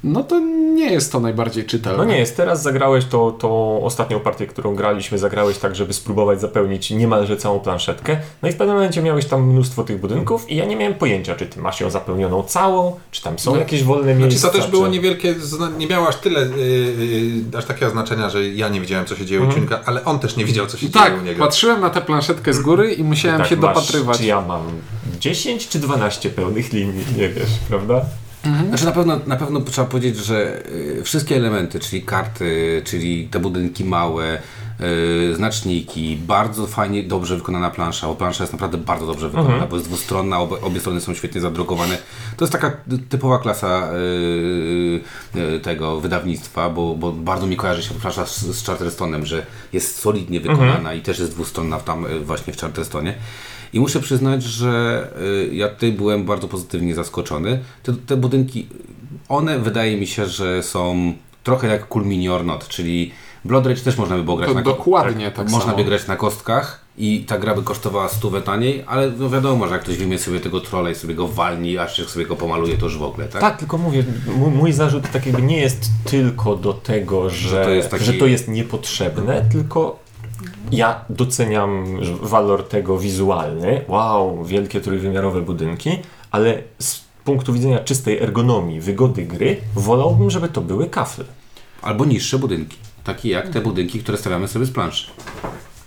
no 0.05 0.23
to 0.25 0.41
nie 0.75 0.93
jest 0.93 1.13
to 1.13 1.21
najbardziej 1.21 1.65
czytelne. 1.65 1.99
No 1.99 2.05
nie 2.05 2.19
jest, 2.19 2.37
teraz 2.37 2.63
zagrałeś 2.63 3.05
to, 3.05 3.31
tą 3.33 3.81
ostatnią 3.85 4.21
partię, 4.21 4.47
którą 4.47 4.75
graliśmy, 4.75 5.19
zagrałeś 5.19 5.59
tak, 5.59 5.77
żeby 5.77 5.93
spróbować 5.93 6.41
zapełnić 6.41 6.91
niemalże 6.91 7.37
całą 7.37 7.61
planszetkę. 7.61 8.17
No 8.43 8.49
i 8.49 8.53
w 8.53 8.57
pewnym 8.57 8.77
momencie 8.77 9.03
miałeś 9.03 9.27
tam 9.27 9.43
mnóstwo 9.51 9.85
tych 9.85 10.01
budynków 10.01 10.51
i 10.51 10.57
ja 10.57 10.65
nie 10.65 10.77
miałem 10.77 10.95
pojęcia, 10.95 11.35
czy 11.35 11.47
ty 11.47 11.61
masz 11.61 11.81
ją 11.81 11.91
zapełnioną 11.91 12.43
całą, 12.43 12.97
czy 13.11 13.23
tam 13.23 13.39
są 13.39 13.53
No, 13.53 13.59
jakieś 13.59 13.83
wolne 13.85 14.05
Znaczy 14.15 14.29
miejsca. 14.29 14.49
to 14.49 14.59
też 14.59 14.67
było 14.67 14.85
czy... 14.85 14.91
niewielkie, 14.91 15.35
nie 15.79 15.87
miało 15.87 16.09
aż 16.09 16.17
tyle, 16.17 16.41
yy, 16.41 17.59
aż 17.59 17.65
takiego 17.65 17.91
znaczenia, 17.91 18.31
że 18.31 18.49
ja 18.49 18.69
nie 18.69 18.81
widziałem 18.81 19.07
co 19.07 19.17
się 19.17 19.27
dzieje 19.27 19.41
u 19.41 19.45
Mhm. 19.45 19.61
Ciuńka, 19.63 19.81
ale 19.87 20.05
on 20.05 20.19
też 20.19 20.37
nie 20.37 20.45
widział 20.45 20.67
co 20.67 20.77
się 20.77 20.89
Tak, 20.89 21.09
dzieje 21.09 21.23
u 21.23 21.25
niego. 21.25 21.45
patrzyłem 21.45 21.81
na 21.81 21.91
tę 21.91 22.01
planszetkę 22.01 22.55
z 22.55 22.61
góry 22.61 22.93
i 22.95 23.05
musiałem 23.05 23.39
tak 23.39 23.49
się 23.49 23.57
masz, 23.57 23.75
dopatrywać. 23.75 24.19
Czy 24.19 24.25
ja 24.25 24.41
mam 24.41 24.63
10 25.21 25.69
czy 25.69 25.79
12 25.79 26.31
pełnych 26.31 26.73
linii, 26.73 27.05
nie 27.19 27.29
wiesz, 27.29 27.51
prawda? 27.69 28.01
Znaczy 28.69 28.85
na 28.85 28.93
pewno, 28.93 29.21
na 29.27 29.37
pewno 29.37 29.61
trzeba 29.61 29.89
powiedzieć, 29.89 30.17
że 30.17 30.63
y, 30.69 31.03
wszystkie 31.05 31.37
elementy, 31.37 31.81
czyli 31.81 32.03
karty, 32.03 32.83
czyli 32.85 33.29
te 33.29 33.39
budynki 33.39 33.85
małe, 33.85 34.39
y, 34.81 35.35
znaczniki, 35.37 36.19
bardzo 36.27 36.67
fajnie, 36.67 37.03
dobrze 37.03 37.37
wykonana 37.37 37.71
plansza, 37.71 38.07
bo 38.07 38.15
plansza 38.15 38.45
jest 38.45 38.53
naprawdę 38.53 38.79
bardzo 38.79 39.07
dobrze 39.07 39.29
wykonana, 39.29 39.67
bo 39.67 39.77
jest 39.77 39.89
dwustronna, 39.89 40.39
obie, 40.39 40.61
obie 40.61 40.81
strony 40.81 41.01
są 41.01 41.15
świetnie 41.15 41.41
zadrukowane. 41.41 41.99
To 42.37 42.45
jest 42.45 42.53
taka 42.53 42.73
typowa 43.09 43.39
klasa 43.39 43.91
y, 43.93 45.39
y, 45.41 45.61
tego 45.61 46.01
wydawnictwa, 46.01 46.71
bo, 46.71 46.95
bo 46.95 47.13
bardzo 47.13 47.47
mi 47.47 47.57
kojarzy 47.57 47.83
się 47.83 47.95
plansza 47.95 48.27
z, 48.27 48.39
z 48.41 48.65
Charterstone'em, 48.65 49.25
że 49.25 49.47
jest 49.73 49.99
solidnie 49.99 50.41
wykonana 50.41 50.95
i 50.95 51.03
też 51.03 51.19
jest 51.19 51.33
dwustronna 51.33 51.79
w 51.79 51.85
tam 51.85 52.07
właśnie 52.25 52.53
w 52.53 52.61
Charterstone. 52.61 53.15
I 53.75 53.81
muszę 53.81 54.01
przyznać, 54.01 54.43
że 54.43 55.07
y, 55.51 55.55
ja 55.55 55.69
tutaj 55.69 55.93
byłem 55.93 56.25
bardzo 56.25 56.49
pozytywnie 56.49 56.95
zaskoczony. 56.95 57.61
Te, 57.83 57.93
te 57.93 58.17
budynki, 58.17 58.67
one 59.29 59.59
wydaje 59.59 59.97
mi 59.97 60.07
się, 60.07 60.27
że 60.27 60.63
są 60.63 61.13
trochę 61.45 61.69
jak 61.69 61.89
Cool 61.89 62.07
Mini 62.07 62.29
or 62.29 62.45
Not, 62.45 62.69
czyli 62.69 63.11
Blood 63.45 63.67
Rage 63.67 63.81
też 63.81 63.97
można 63.99 64.17
by 64.17 64.23
było 64.25 64.37
grać 64.37 64.49
To 64.49 64.55
na 64.55 64.63
dokładnie 64.63 65.31
tak 65.31 65.51
Można 65.51 65.67
samo. 65.67 65.77
by 65.77 65.85
grać 65.85 66.07
na 66.07 66.17
kostkach 66.17 66.85
i 66.99 67.25
ta 67.29 67.39
gra 67.39 67.55
by 67.55 67.63
kosztowała 67.63 68.09
stówę 68.09 68.43
taniej, 68.43 68.85
ale 68.87 69.11
no 69.19 69.31
wiadomo, 69.31 69.67
że 69.67 69.73
jak 69.73 69.83
ktoś 69.83 69.97
wyjmie 69.97 70.19
sobie 70.19 70.41
tego 70.41 70.61
trolla 70.61 70.91
i 70.91 70.95
sobie 70.95 71.15
go 71.15 71.29
walni, 71.29 71.79
aż 71.79 71.99
jak 71.99 72.11
sobie 72.11 72.27
go 72.27 72.37
pomaluje, 72.37 72.77
to 72.79 72.87
już 72.87 72.99
w 72.99 73.03
ogóle, 73.03 73.29
tak? 73.29 73.41
Tak, 73.41 73.59
tylko 73.59 73.79
mówię, 73.79 74.05
mój, 74.37 74.51
mój 74.51 74.73
zarzut 74.73 75.11
tak 75.13 75.27
jakby 75.27 75.43
nie 75.43 75.59
jest 75.61 75.91
tylko 76.05 76.57
do 76.57 76.73
tego, 76.73 77.31
że, 77.31 77.65
to 77.65 77.71
jest 77.71 77.91
taki- 77.91 78.05
że 78.05 78.13
to 78.13 78.27
jest 78.27 78.49
niepotrzebne, 78.49 79.45
tylko 79.53 80.04
ja 80.73 81.05
doceniam 81.09 81.99
walor 82.23 82.69
tego 82.69 82.99
wizualny. 82.99 83.85
Wow, 83.89 84.45
wielkie 84.45 84.81
trójwymiarowe 84.81 85.43
budynki, 85.43 85.91
ale 86.31 86.63
z 86.79 87.01
punktu 87.25 87.53
widzenia 87.53 87.79
czystej 87.79 88.19
ergonomii, 88.19 88.81
wygody 88.81 89.23
gry, 89.23 89.57
wolałbym, 89.75 90.31
żeby 90.31 90.49
to 90.49 90.61
były 90.61 90.87
kafle. 90.87 91.25
Albo 91.83 92.05
niższe 92.05 92.39
budynki, 92.39 92.77
takie 93.05 93.31
jak 93.31 93.49
te 93.49 93.61
budynki, 93.61 93.99
które 93.99 94.19
stawiamy 94.19 94.49
sobie 94.49 94.67
z 94.67 94.71
planszy. 94.71 95.11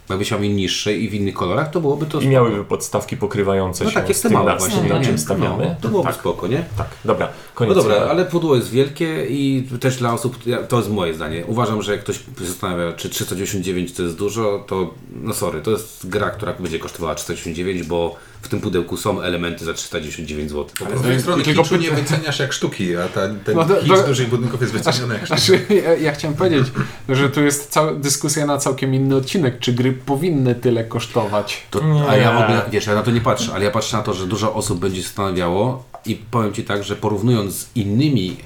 Jakbyś 0.09 0.31
miał 0.31 0.41
niższe 0.41 0.93
i 0.93 1.09
w 1.09 1.13
innych 1.13 1.33
kolorach, 1.33 1.69
to 1.69 1.81
byłoby 1.81 2.05
to 2.05 2.19
I 2.21 2.27
miałyby 2.27 2.63
podstawki 2.63 3.17
pokrywające 3.17 3.83
No 3.83 3.89
się 3.89 3.93
tak, 3.95 4.07
jak 4.09 4.17
z 4.17 4.21
tym, 4.21 4.31
właśnie. 4.31 4.89
na 4.89 5.01
czym 5.03 5.17
stawiamy. 5.17 5.65
No, 5.65 5.75
to 5.81 5.89
byłoby 5.89 6.07
tak, 6.07 6.19
spoko, 6.19 6.47
nie? 6.47 6.63
tak, 6.77 6.87
dobra, 7.05 7.29
No 7.59 7.65
koniec. 7.67 7.83
dobra, 7.83 8.07
ale 8.09 8.25
pudło 8.25 8.55
jest 8.55 8.69
wielkie 8.69 9.25
i 9.29 9.67
też 9.79 9.97
dla 9.97 10.13
osób, 10.13 10.37
to 10.69 10.77
jest 10.77 10.89
moje 10.89 11.13
zdanie. 11.13 11.45
Uważam, 11.45 11.81
że 11.81 11.91
jak 11.91 12.01
ktoś 12.01 12.19
zastanawia, 12.41 12.93
czy 12.93 13.09
399 13.09 13.93
to 13.93 14.03
jest 14.03 14.15
dużo, 14.15 14.63
to 14.67 14.93
no 15.21 15.33
sorry, 15.33 15.61
to 15.61 15.71
jest 15.71 16.09
gra, 16.09 16.29
która 16.29 16.53
będzie 16.53 16.79
kosztowała 16.79 17.15
399, 17.15 17.87
bo 17.87 18.15
w 18.41 18.47
tym 18.47 18.61
pudełku 18.61 18.97
są 18.97 19.21
elementy 19.21 19.65
za 19.65 19.73
399 19.73 20.49
zł. 20.51 20.65
Ale 20.87 20.97
z 20.97 21.01
drugiej 21.01 21.21
strony 21.21 21.43
tylko 21.43 21.63
kiczu 21.63 21.75
nie 21.75 21.91
wyceniasz 21.91 22.39
jak 22.39 22.53
sztuki, 22.53 22.95
a 22.97 23.07
ta, 23.07 23.21
ten 23.45 23.55
No 23.55 23.65
to- 23.65 23.75
kicz 23.75 23.87
to- 23.89 24.07
dużych 24.07 24.29
budynków 24.29 24.61
jest 24.61 24.73
wyceniony 24.73 25.13
jak 25.13 25.25
sztuki. 25.25 25.41
Znaczy, 25.47 25.65
ja, 25.83 25.95
ja 25.95 26.11
chciałem 26.11 26.37
powiedzieć, 26.37 26.67
że 27.09 27.29
tu 27.29 27.43
jest 27.43 27.69
cała 27.69 27.93
dyskusja 27.93 28.45
na 28.45 28.57
całkiem 28.57 28.93
inny 28.93 29.15
odcinek, 29.15 29.59
czy 29.59 29.73
gry 29.73 29.93
powinny 29.93 30.55
tyle 30.55 30.83
kosztować. 30.83 31.63
To, 31.71 31.81
a 32.09 32.15
ja 32.15 32.39
w 32.39 32.43
ogóle, 32.43 32.61
wiesz, 32.71 32.87
ja 32.87 32.95
na 32.95 33.03
to 33.03 33.11
nie 33.11 33.21
patrzę, 33.21 33.51
ale 33.53 33.65
ja 33.65 33.71
patrzę 33.71 33.97
na 33.97 34.03
to, 34.03 34.13
że 34.13 34.27
dużo 34.27 34.53
osób 34.53 34.79
będzie 34.79 34.97
się 34.97 35.07
zastanawiało 35.07 35.83
i 36.09 36.15
powiem 36.15 36.53
Ci 36.53 36.63
tak, 36.63 36.83
że 36.83 36.95
porównując 36.95 37.53
z 37.53 37.75
innymi 37.75 38.37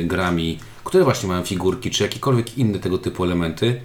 e, 0.00 0.02
grami, 0.04 0.58
które 0.84 1.04
właśnie 1.04 1.28
mają 1.28 1.44
figurki, 1.44 1.90
czy 1.90 2.02
jakiekolwiek 2.02 2.58
inne 2.58 2.78
tego 2.78 2.98
typu 2.98 3.24
elementy, 3.24 3.80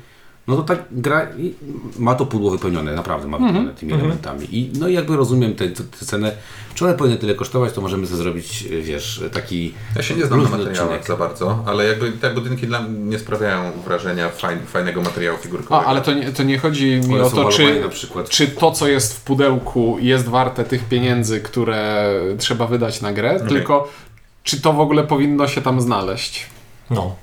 no 0.48 0.56
to 0.56 0.64
ta 0.64 0.76
gra 0.92 1.28
i- 1.38 1.54
ma 2.00 2.16
to 2.16 2.26
pudło 2.26 2.52
wypełnione, 2.52 2.94
naprawdę 2.96 3.28
ma 3.28 3.38
wypełnione 3.38 3.74
tymi 3.74 3.94
elementami. 3.94 4.48
I 4.58 4.72
no 4.80 4.88
i 4.88 4.94
jakby 4.94 5.16
rozumiem 5.18 5.56
tę 5.56 5.66
cenę, 6.06 6.32
czy 6.76 6.86
one 6.86 6.94
powinny 6.94 7.18
tyle 7.18 7.36
kosztować, 7.36 7.74
to 7.74 7.82
możemy 7.82 8.06
sobie 8.08 8.18
zrobić, 8.18 8.64
wiesz, 8.82 9.24
taki 9.34 9.74
Ja 9.96 10.02
się 10.04 10.16
nie 10.16 10.26
znam 10.26 10.44
na 10.44 10.50
materiałach 10.50 10.82
odcinek. 10.82 11.08
za 11.08 11.18
bardzo, 11.18 11.64
ale 11.66 11.86
jakby 11.86 12.12
te 12.12 12.34
budynki 12.34 12.68
dla 12.68 12.82
mnie 12.82 13.00
nie 13.00 13.20
sprawiają 13.20 13.72
wrażenia 13.86 14.30
fajn, 14.30 14.60
fajnego 14.66 15.02
materiału 15.02 15.38
figurkowego. 15.38 15.86
A, 15.88 15.90
ale 15.90 16.02
to 16.02 16.14
nie, 16.14 16.32
to 16.32 16.44
nie 16.44 16.58
chodzi 16.60 17.02
mi 17.08 17.20
o 17.20 17.30
to, 17.30 17.50
czy, 17.50 17.80
na 17.82 17.90
przykład. 17.90 18.30
czy 18.30 18.48
to, 18.48 18.72
co 18.72 18.88
jest 18.88 19.18
w 19.18 19.22
pudełku, 19.22 19.98
jest 20.00 20.28
warte 20.28 20.64
tych 20.64 20.84
pieniędzy, 20.84 21.42
które 21.42 22.14
trzeba 22.38 22.68
wydać 22.68 23.02
na 23.02 23.14
grę, 23.14 23.40
tylko 23.48 23.88
czy 24.44 24.62
to 24.62 24.74
w 24.74 24.80
ogóle 24.80 25.04
powinno 25.04 25.48
się 25.48 25.62
tam 25.62 25.82
znaleźć. 25.82 26.46
No. 26.90 27.16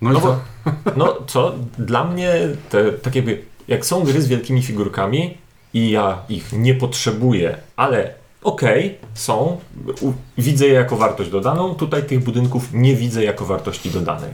No, 0.00 0.10
No 0.10 0.20
co? 0.20 0.26
bo, 0.26 0.36
no 0.96 1.16
co, 1.26 1.54
dla 1.78 2.04
mnie 2.04 2.32
te, 2.70 2.92
tak 2.92 3.14
jakby, 3.14 3.42
jak 3.68 3.86
są 3.86 4.04
gry 4.04 4.22
z 4.22 4.28
wielkimi 4.28 4.62
figurkami 4.62 5.38
i 5.74 5.90
ja 5.90 6.18
ich 6.28 6.52
nie 6.52 6.74
potrzebuję, 6.74 7.56
ale 7.76 8.14
okej, 8.42 8.98
są, 9.14 9.58
u, 10.00 10.12
widzę 10.38 10.66
je 10.66 10.72
jako 10.72 10.96
wartość 10.96 11.30
dodaną, 11.30 11.74
tutaj 11.74 12.02
tych 12.02 12.24
budynków 12.24 12.72
nie 12.72 12.96
widzę 12.96 13.24
jako 13.24 13.46
wartości 13.46 13.90
dodanej. 13.90 14.30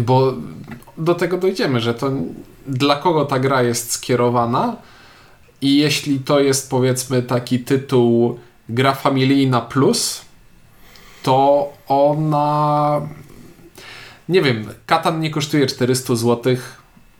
Bo 0.00 0.32
do 0.98 1.14
tego 1.14 1.38
dojdziemy, 1.38 1.80
że 1.80 1.94
to 1.94 2.10
dla 2.66 2.96
kogo 2.96 3.24
ta 3.24 3.38
gra 3.38 3.62
jest 3.62 3.92
skierowana 3.92 4.76
i 5.60 5.76
jeśli 5.76 6.18
to 6.20 6.40
jest 6.40 6.70
powiedzmy 6.70 7.22
taki 7.22 7.58
tytuł 7.60 8.38
gra 8.68 8.94
familijna 8.94 9.60
plus, 9.60 10.24
to 11.22 11.68
ona 11.88 13.00
nie 14.28 14.42
wiem, 14.42 14.66
Katan 14.86 15.20
nie 15.20 15.30
kosztuje 15.30 15.66
400 15.66 16.14
zł, 16.16 16.56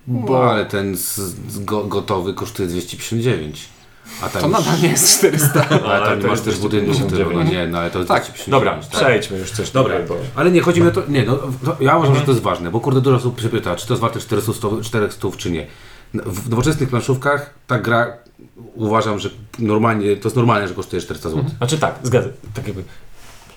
Bo 0.07 0.27
bo 0.27 0.51
ale 0.51 0.67
ten 0.67 0.97
z, 0.97 1.17
z 1.53 1.65
go, 1.65 1.85
gotowy 1.85 2.35
kosztuje 2.35 2.69
259. 2.69 3.69
A 4.23 4.29
tam 4.29 4.43
to 4.43 4.49
już- 4.49 4.59
nadal 4.67 4.81
nie 4.83 4.89
jest 4.89 5.19
400. 5.19 5.69
Ale 5.69 5.83
Ale 5.93 6.07
tam 6.07 6.17
nie 6.17 6.23
to 6.23 6.29
masz 6.29 6.41
też 6.41 6.59
budynku, 6.59 6.93
259. 6.93 7.07
którego, 7.13 7.45
no 7.45 7.51
nie, 7.51 7.73
no 7.73 7.79
ale 7.79 7.91
to 7.91 7.99
jest 7.99 8.09
Tak, 8.09 8.23
259. 8.23 8.51
Dobra, 8.51 8.83
tak. 8.83 9.01
przejdźmy 9.01 9.39
już 9.39 9.51
coś 9.51 9.71
Dobra, 9.71 10.01
tutaj, 10.01 10.09
bo... 10.09 10.41
ale 10.41 10.51
nie, 10.51 10.61
chodzi 10.61 10.81
mi 10.81 10.89
o 10.89 10.91
to, 10.91 11.03
nie, 11.09 11.25
no, 11.25 11.37
to 11.65 11.77
ja 11.81 11.97
uważam, 11.97 12.15
że 12.17 12.21
to 12.21 12.31
jest 12.31 12.43
ważne, 12.43 12.71
bo 12.71 12.81
kurde 12.81 13.01
dużo 13.01 13.17
osób 13.17 13.41
się 13.41 13.49
pyta, 13.49 13.77
czy 13.77 13.87
to 13.87 13.95
jest 13.95 14.01
warte 14.01 14.21
400, 14.21 14.53
400 14.83 15.29
czy 15.37 15.51
nie. 15.51 15.67
W 16.15 16.51
nowoczesnych 16.51 16.89
planszówkach 16.89 17.55
ta 17.67 17.79
gra 17.79 18.17
uważam, 18.75 19.19
że 19.19 19.31
normalnie, 19.59 20.17
to 20.17 20.29
jest 20.29 20.37
normalne, 20.37 20.69
że 20.69 20.75
kosztuje 20.75 21.03
400 21.03 21.31
zł. 21.31 21.45
Znaczy 21.59 21.79
tak, 21.79 21.95
zgadzam, 22.03 22.33
tak 22.55 22.67
jakby... 22.67 22.83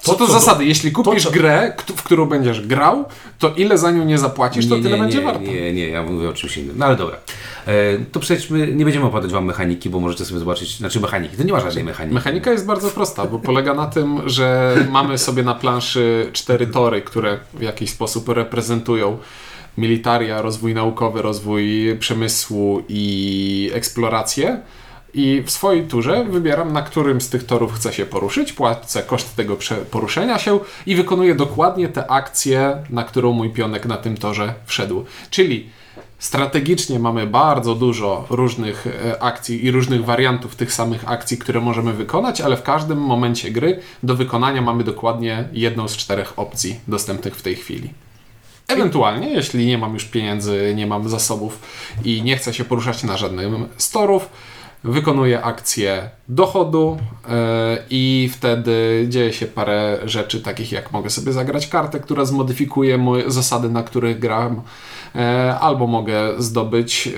Co 0.06 0.14
to 0.16 0.28
co 0.28 0.34
zasady? 0.34 0.66
Jeśli 0.66 0.92
kupisz 0.92 1.24
co- 1.24 1.32
grę, 1.32 1.74
w 1.96 2.04
którą 2.04 2.26
będziesz 2.26 2.68
grał, 2.68 3.06
to 3.40 3.54
ile 3.58 3.78
za 3.78 3.92
nią 3.92 4.06
nie 4.06 4.18
zapłacisz, 4.18 4.70
to 4.70 4.76
nie, 4.78 4.84
tyle 4.84 4.96
nie, 4.96 5.02
będzie 5.04 5.18
nie, 5.18 5.24
warto. 5.24 5.42
Nie, 5.42 5.74
nie, 5.74 5.90
ja 5.90 6.04
mówię 6.04 6.30
o 6.30 6.34
czymś 6.34 6.58
innym. 6.58 6.76
No 6.78 6.86
ale 6.86 6.96
dobra. 6.96 7.18
E, 7.68 7.74
to 8.12 8.20
przejdźmy, 8.20 8.68
nie 8.68 8.86
będziemy 8.86 9.06
opadać 9.06 9.32
Wam 9.32 9.46
mechaniki, 9.46 9.90
bo 9.90 10.00
możecie 10.00 10.26
sobie 10.26 10.40
zobaczyć, 10.40 10.78
znaczy 10.78 11.00
mechaniki, 11.00 11.38
to 11.38 11.44
nie 11.44 11.52
ma 11.54 11.60
żadnej 11.60 11.84
mechaniki. 11.84 12.16
Mechanika 12.16 12.52
jest 12.52 12.66
bardzo 12.66 12.90
prosta, 12.90 13.26
bo 13.26 13.40
polega 13.40 13.74
na 13.74 13.86
tym, 13.88 14.30
że 14.30 14.76
mamy 14.92 15.18
sobie 15.18 15.44
na 15.44 15.56
planszy 15.56 16.30
cztery 16.34 16.68
tory, 16.68 17.02
które 17.02 17.38
w 17.54 17.62
jakiś 17.62 17.90
sposób 17.90 18.30
reprezentują 18.30 19.18
militaria, 19.78 20.42
rozwój 20.42 20.74
naukowy, 20.74 21.22
rozwój 21.22 21.96
przemysłu 22.00 22.84
i 22.90 23.72
eksplorację. 23.74 24.60
I 25.16 25.44
w 25.46 25.52
swojej 25.52 25.88
turze 25.88 26.26
wybieram, 26.30 26.74
na 26.74 26.82
którym 26.82 27.22
z 27.22 27.30
tych 27.30 27.46
torów 27.46 27.74
chcę 27.74 27.94
się 27.94 28.06
poruszyć, 28.06 28.54
płacę 28.54 29.04
koszt 29.04 29.36
tego 29.36 29.58
poruszenia 29.92 30.40
się 30.40 30.60
i 30.86 30.96
wykonuję 30.96 31.36
dokładnie 31.36 31.90
tę 31.90 32.12
akcję, 32.12 32.84
na 32.90 33.04
którą 33.04 33.32
mój 33.32 33.50
pionek 33.50 33.86
na 33.86 33.98
tym 33.98 34.18
torze 34.18 34.54
wszedł. 34.66 35.06
Czyli 35.30 35.70
Strategicznie 36.20 37.00
mamy 37.00 37.28
bardzo 37.28 37.76
dużo 37.76 38.26
różnych 38.30 38.88
e, 38.88 39.24
akcji 39.24 39.66
i 39.66 39.72
różnych 39.72 40.06
wariantów 40.06 40.56
tych 40.56 40.74
samych 40.74 41.10
akcji, 41.10 41.38
które 41.38 41.62
możemy 41.62 41.94
wykonać, 41.94 42.42
ale 42.42 42.58
w 42.58 42.64
każdym 42.64 42.98
momencie 42.98 43.52
gry 43.52 43.80
do 44.04 44.16
wykonania 44.16 44.62
mamy 44.62 44.84
dokładnie 44.84 45.48
jedną 45.54 45.88
z 45.88 45.98
czterech 45.98 46.40
opcji 46.40 46.80
dostępnych 46.88 47.36
w 47.36 47.42
tej 47.42 47.56
chwili. 47.56 47.94
Ewentualnie, 48.68 49.30
jeśli 49.30 49.66
nie 49.66 49.78
mam 49.78 49.94
już 49.94 50.06
pieniędzy, 50.06 50.74
nie 50.76 50.88
mam 50.88 51.10
zasobów 51.10 51.60
i 52.04 52.22
nie 52.22 52.38
chcę 52.38 52.54
się 52.54 52.66
poruszać 52.66 53.04
na 53.04 53.18
żadnym 53.18 53.68
z 53.78 53.90
torów, 53.90 54.30
wykonuję 54.86 55.44
akcję 55.44 56.10
dochodu 56.28 56.98
e, 57.30 57.78
i 57.90 58.30
wtedy 58.34 59.06
dzieje 59.10 59.34
się 59.34 59.46
parę 59.46 60.00
rzeczy, 60.06 60.42
takich 60.42 60.72
jak 60.72 60.92
mogę 60.92 61.10
sobie 61.10 61.32
zagrać 61.32 61.68
kartę, 61.68 62.00
która 62.00 62.26
zmodyfikuje 62.26 62.98
moje 62.98 63.32
zasady, 63.32 63.70
na 63.70 63.84
których 63.84 64.20
gram, 64.20 64.62
e, 65.16 65.60
albo 65.60 65.88
mogę 65.88 66.34
zdobyć 66.38 67.08
e, 67.08 67.12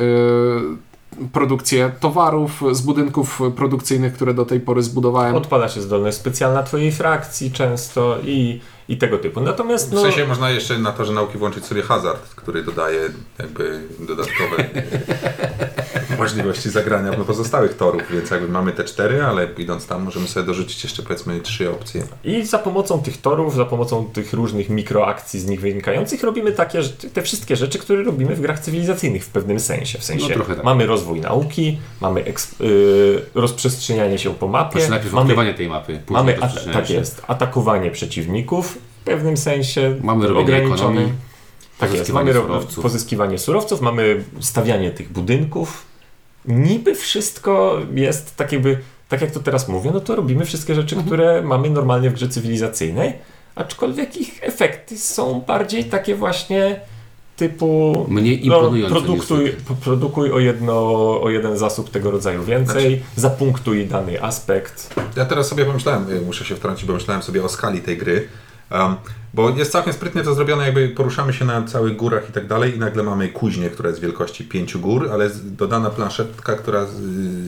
produkcję 1.33 1.91
towarów 1.99 2.63
z 2.71 2.81
budynków 2.81 3.41
produkcyjnych, 3.55 4.13
które 4.13 4.33
do 4.33 4.45
tej 4.45 4.59
pory 4.59 4.83
zbudowałem. 4.83 5.35
Odpala 5.35 5.69
się 5.69 5.81
zdolność 5.81 6.17
specjalna 6.17 6.63
twojej 6.63 6.91
frakcji 6.91 7.51
często 7.51 8.17
i, 8.23 8.61
i 8.89 8.97
tego 8.97 9.17
typu. 9.17 9.41
Natomiast 9.41 9.89
W 9.89 9.93
no, 9.93 10.01
sensie 10.01 10.27
można 10.27 10.49
jeszcze 10.49 10.79
na 10.79 10.91
torze 10.91 11.13
nauki 11.13 11.37
włączyć 11.37 11.65
sobie 11.65 11.81
hazard, 11.81 12.35
który 12.47 12.63
dodaje 12.63 12.99
jakby 13.39 13.79
dodatkowe 13.99 14.63
możliwości 16.19 16.69
zagrania 16.69 17.13
pozostałych 17.13 17.73
torów, 17.77 18.01
więc 18.11 18.29
jakby 18.31 18.47
mamy 18.47 18.71
te 18.71 18.83
cztery, 18.83 19.23
ale 19.23 19.47
idąc 19.57 19.87
tam 19.87 20.03
możemy 20.03 20.27
sobie 20.27 20.45
dorzucić 20.45 20.83
jeszcze 20.83 21.03
powiedzmy 21.03 21.39
trzy 21.39 21.71
opcje. 21.71 22.03
I 22.23 22.45
za 22.45 22.59
pomocą 22.59 23.01
tych 23.01 23.21
torów, 23.21 23.55
za 23.55 23.65
pomocą 23.65 24.05
tych 24.13 24.33
różnych 24.33 24.69
mikroakcji 24.69 25.39
z 25.39 25.45
nich 25.45 25.61
wynikających 25.61 26.23
robimy 26.23 26.51
takie, 26.51 26.79
te 27.13 27.21
wszystkie 27.21 27.55
rzeczy, 27.55 27.79
które 27.79 28.03
robimy 28.03 28.35
w 28.35 28.41
grach 28.41 28.59
cywilizacyjnych 28.59 29.23
w 29.25 29.29
pewnym 29.29 29.59
sensie. 29.59 29.99
W 29.99 30.03
sensie 30.03 30.35
No, 30.37 30.45
tak. 30.45 30.63
mamy 30.63 30.85
rozwój 30.85 31.21
nauki, 31.21 31.79
mamy 32.01 32.21
eksp- 32.23 32.63
y, 32.63 33.21
rozprzestrzenianie 33.35 34.17
się 34.17 34.35
po 34.35 34.47
mapie, 34.47 34.71
Znaczy 34.79 34.89
najpierw 34.89 35.13
mamy, 35.13 35.23
odkrywanie 35.23 35.53
tej 35.53 35.69
mapy, 35.69 35.99
później 36.05 36.25
mamy 36.25 36.41
at- 36.43 36.73
tak 36.73 36.89
jest, 36.89 37.21
atakowanie 37.27 37.91
przeciwników 37.91 38.77
w 39.01 39.03
pewnym 39.05 39.37
sensie 39.37 39.95
Mamy 40.03 40.27
robienie 40.27 40.43
ograniczony. 40.43 40.75
ekonomii, 40.89 41.13
Tak 41.77 41.89
jest, 41.89 42.01
pozyskiwanie 42.01 42.33
mamy 42.33 42.39
ro- 42.47 42.47
surowców. 42.47 42.83
pozyskiwanie 42.83 43.37
surowców, 43.37 43.81
mamy 43.81 44.23
stawianie 44.39 44.91
tych 44.91 45.11
budynków. 45.11 45.85
Niby 46.45 46.95
wszystko 46.95 47.77
jest 47.95 48.35
tak 48.35 48.51
jakby, 48.51 48.77
tak 49.09 49.21
jak 49.21 49.31
to 49.31 49.39
teraz 49.39 49.67
mówię, 49.67 49.91
no 49.93 49.99
to 49.99 50.15
robimy 50.15 50.45
wszystkie 50.45 50.75
rzeczy, 50.75 50.95
Mhm. 50.95 51.05
które 51.07 51.41
mamy 51.41 51.69
normalnie 51.69 52.09
w 52.09 52.13
grze 52.13 52.29
cywilizacyjnej, 52.29 53.13
aczkolwiek 53.55 54.17
ich 54.17 54.39
efekty 54.43 54.97
są 54.97 55.41
bardziej 55.47 55.83
takie 55.85 56.15
właśnie 56.15 56.79
typu 57.35 58.05
Mniej 58.09 58.39
no, 58.45 58.55
imponujące 58.57 58.95
produkuj, 58.95 59.39
niestety. 59.43 59.63
po- 59.67 59.73
produkuj 59.75 60.31
o, 60.31 60.39
jedno, 60.39 60.73
o 61.21 61.29
jeden 61.29 61.57
zasób 61.57 61.89
tego 61.89 62.11
rodzaju 62.11 62.43
więcej, 62.43 63.03
zapunktuj 63.15 63.85
dany 63.85 64.23
aspekt. 64.23 64.93
Ja 65.15 65.25
teraz 65.25 65.47
sobie 65.47 65.65
pomyślałem, 65.65 66.09
y, 66.09 66.21
muszę 66.21 66.45
się 66.45 66.55
wtrącić, 66.55 66.85
bo 66.85 66.93
myślałem 66.93 67.23
sobie 67.23 67.43
o 67.43 67.49
skali 67.49 67.81
tej 67.81 67.97
gry. 67.97 68.27
Um, 68.71 68.95
bo 69.37 69.49
jest 69.49 69.71
całkiem 69.71 69.93
sprytnie 69.93 70.23
to 70.23 70.35
zrobione, 70.35 70.65
jakby 70.65 70.89
poruszamy 70.89 71.33
się 71.33 71.45
na 71.45 71.63
całych 71.63 71.95
górach 71.95 72.29
i 72.29 72.33
tak 72.33 72.47
dalej 72.47 72.75
i 72.75 72.79
nagle 72.79 73.03
mamy 73.03 73.29
kuźnię, 73.29 73.69
która 73.69 73.89
jest 73.89 74.01
wielkości 74.01 74.43
pięciu 74.43 74.79
gór, 74.79 75.09
ale 75.11 75.29
dodana 75.43 75.89
planszetka, 75.89 76.55
która 76.55 76.87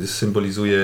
symbolizuje 0.05 0.77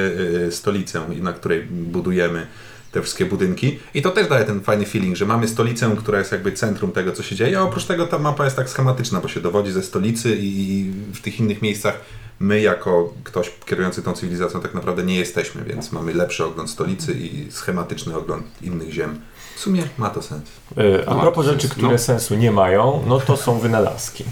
y, 0.47 0.51
stolicę, 0.51 1.01
na 1.21 1.33
której 1.33 1.63
budujemy 1.63 2.47
te 2.91 3.01
wszystkie 3.01 3.25
budynki. 3.25 3.79
I 3.93 4.01
to 4.01 4.11
też 4.11 4.27
daje 4.27 4.45
ten 4.45 4.61
fajny 4.61 4.85
feeling, 4.85 5.15
że 5.15 5.25
mamy 5.25 5.47
stolicę, 5.47 5.95
która 5.97 6.19
jest 6.19 6.31
jakby 6.31 6.51
centrum 6.51 6.91
tego, 6.91 7.11
co 7.11 7.23
się 7.23 7.35
dzieje, 7.35 7.59
a 7.59 7.61
oprócz 7.61 7.85
tego 7.85 8.07
ta 8.07 8.19
mapa 8.19 8.43
jest 8.43 8.55
tak 8.55 8.69
schematyczna, 8.69 9.21
bo 9.21 9.27
się 9.27 9.41
dowodzi 9.41 9.71
ze 9.71 9.83
stolicy 9.83 10.37
i 10.39 10.91
w 11.13 11.21
tych 11.21 11.39
innych 11.39 11.61
miejscach 11.61 11.99
my 12.39 12.61
jako 12.61 13.13
ktoś 13.23 13.51
kierujący 13.65 14.01
tą 14.01 14.13
cywilizacją 14.13 14.61
tak 14.61 14.73
naprawdę 14.73 15.03
nie 15.03 15.15
jesteśmy, 15.15 15.63
więc 15.63 15.91
mamy 15.91 16.13
lepszy 16.13 16.45
ogląd 16.45 16.69
stolicy 16.69 17.13
i 17.13 17.51
schematyczny 17.51 18.17
ogląd 18.17 18.45
innych 18.61 18.91
ziem. 18.91 19.21
W 19.55 19.59
sumie 19.59 19.83
ma 19.97 20.09
to 20.09 20.21
sens. 20.21 20.43
Y, 20.77 21.07
A 21.07 21.15
propos 21.15 21.45
rzeczy, 21.45 21.69
które 21.69 21.91
no. 21.91 21.97
sensu 21.97 22.35
nie 22.35 22.51
mają, 22.51 23.03
no 23.07 23.19
to 23.19 23.37
są 23.37 23.59
wynalazki. 23.59 24.23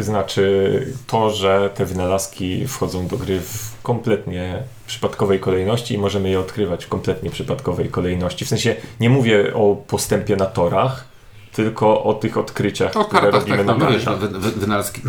Znaczy 0.00 0.94
to, 1.06 1.30
że 1.30 1.70
te 1.74 1.84
wynalazki 1.84 2.68
wchodzą 2.68 3.06
do 3.06 3.16
gry 3.16 3.40
w 3.40 3.82
kompletnie 3.82 4.62
przypadkowej 4.86 5.40
kolejności 5.40 5.94
i 5.94 5.98
możemy 5.98 6.30
je 6.30 6.40
odkrywać 6.40 6.84
w 6.84 6.88
kompletnie 6.88 7.30
przypadkowej 7.30 7.88
kolejności. 7.88 8.44
W 8.44 8.48
sensie 8.48 8.76
nie 9.00 9.10
mówię 9.10 9.54
o 9.54 9.76
postępie 9.86 10.36
na 10.36 10.46
torach, 10.46 11.15
tylko 11.56 12.04
o 12.04 12.14
tych 12.14 12.36
odkryciach, 12.38 12.96
O 12.96 13.04
które 13.04 13.20
kartach 13.22 13.40
robimy 13.40 13.64
na 13.64 13.72
No 13.74 13.78
no, 13.78 13.86
kartach. 13.90 14.18
wy, 14.18 14.28
wy, 14.38 14.50
wynalazki 14.60 15.00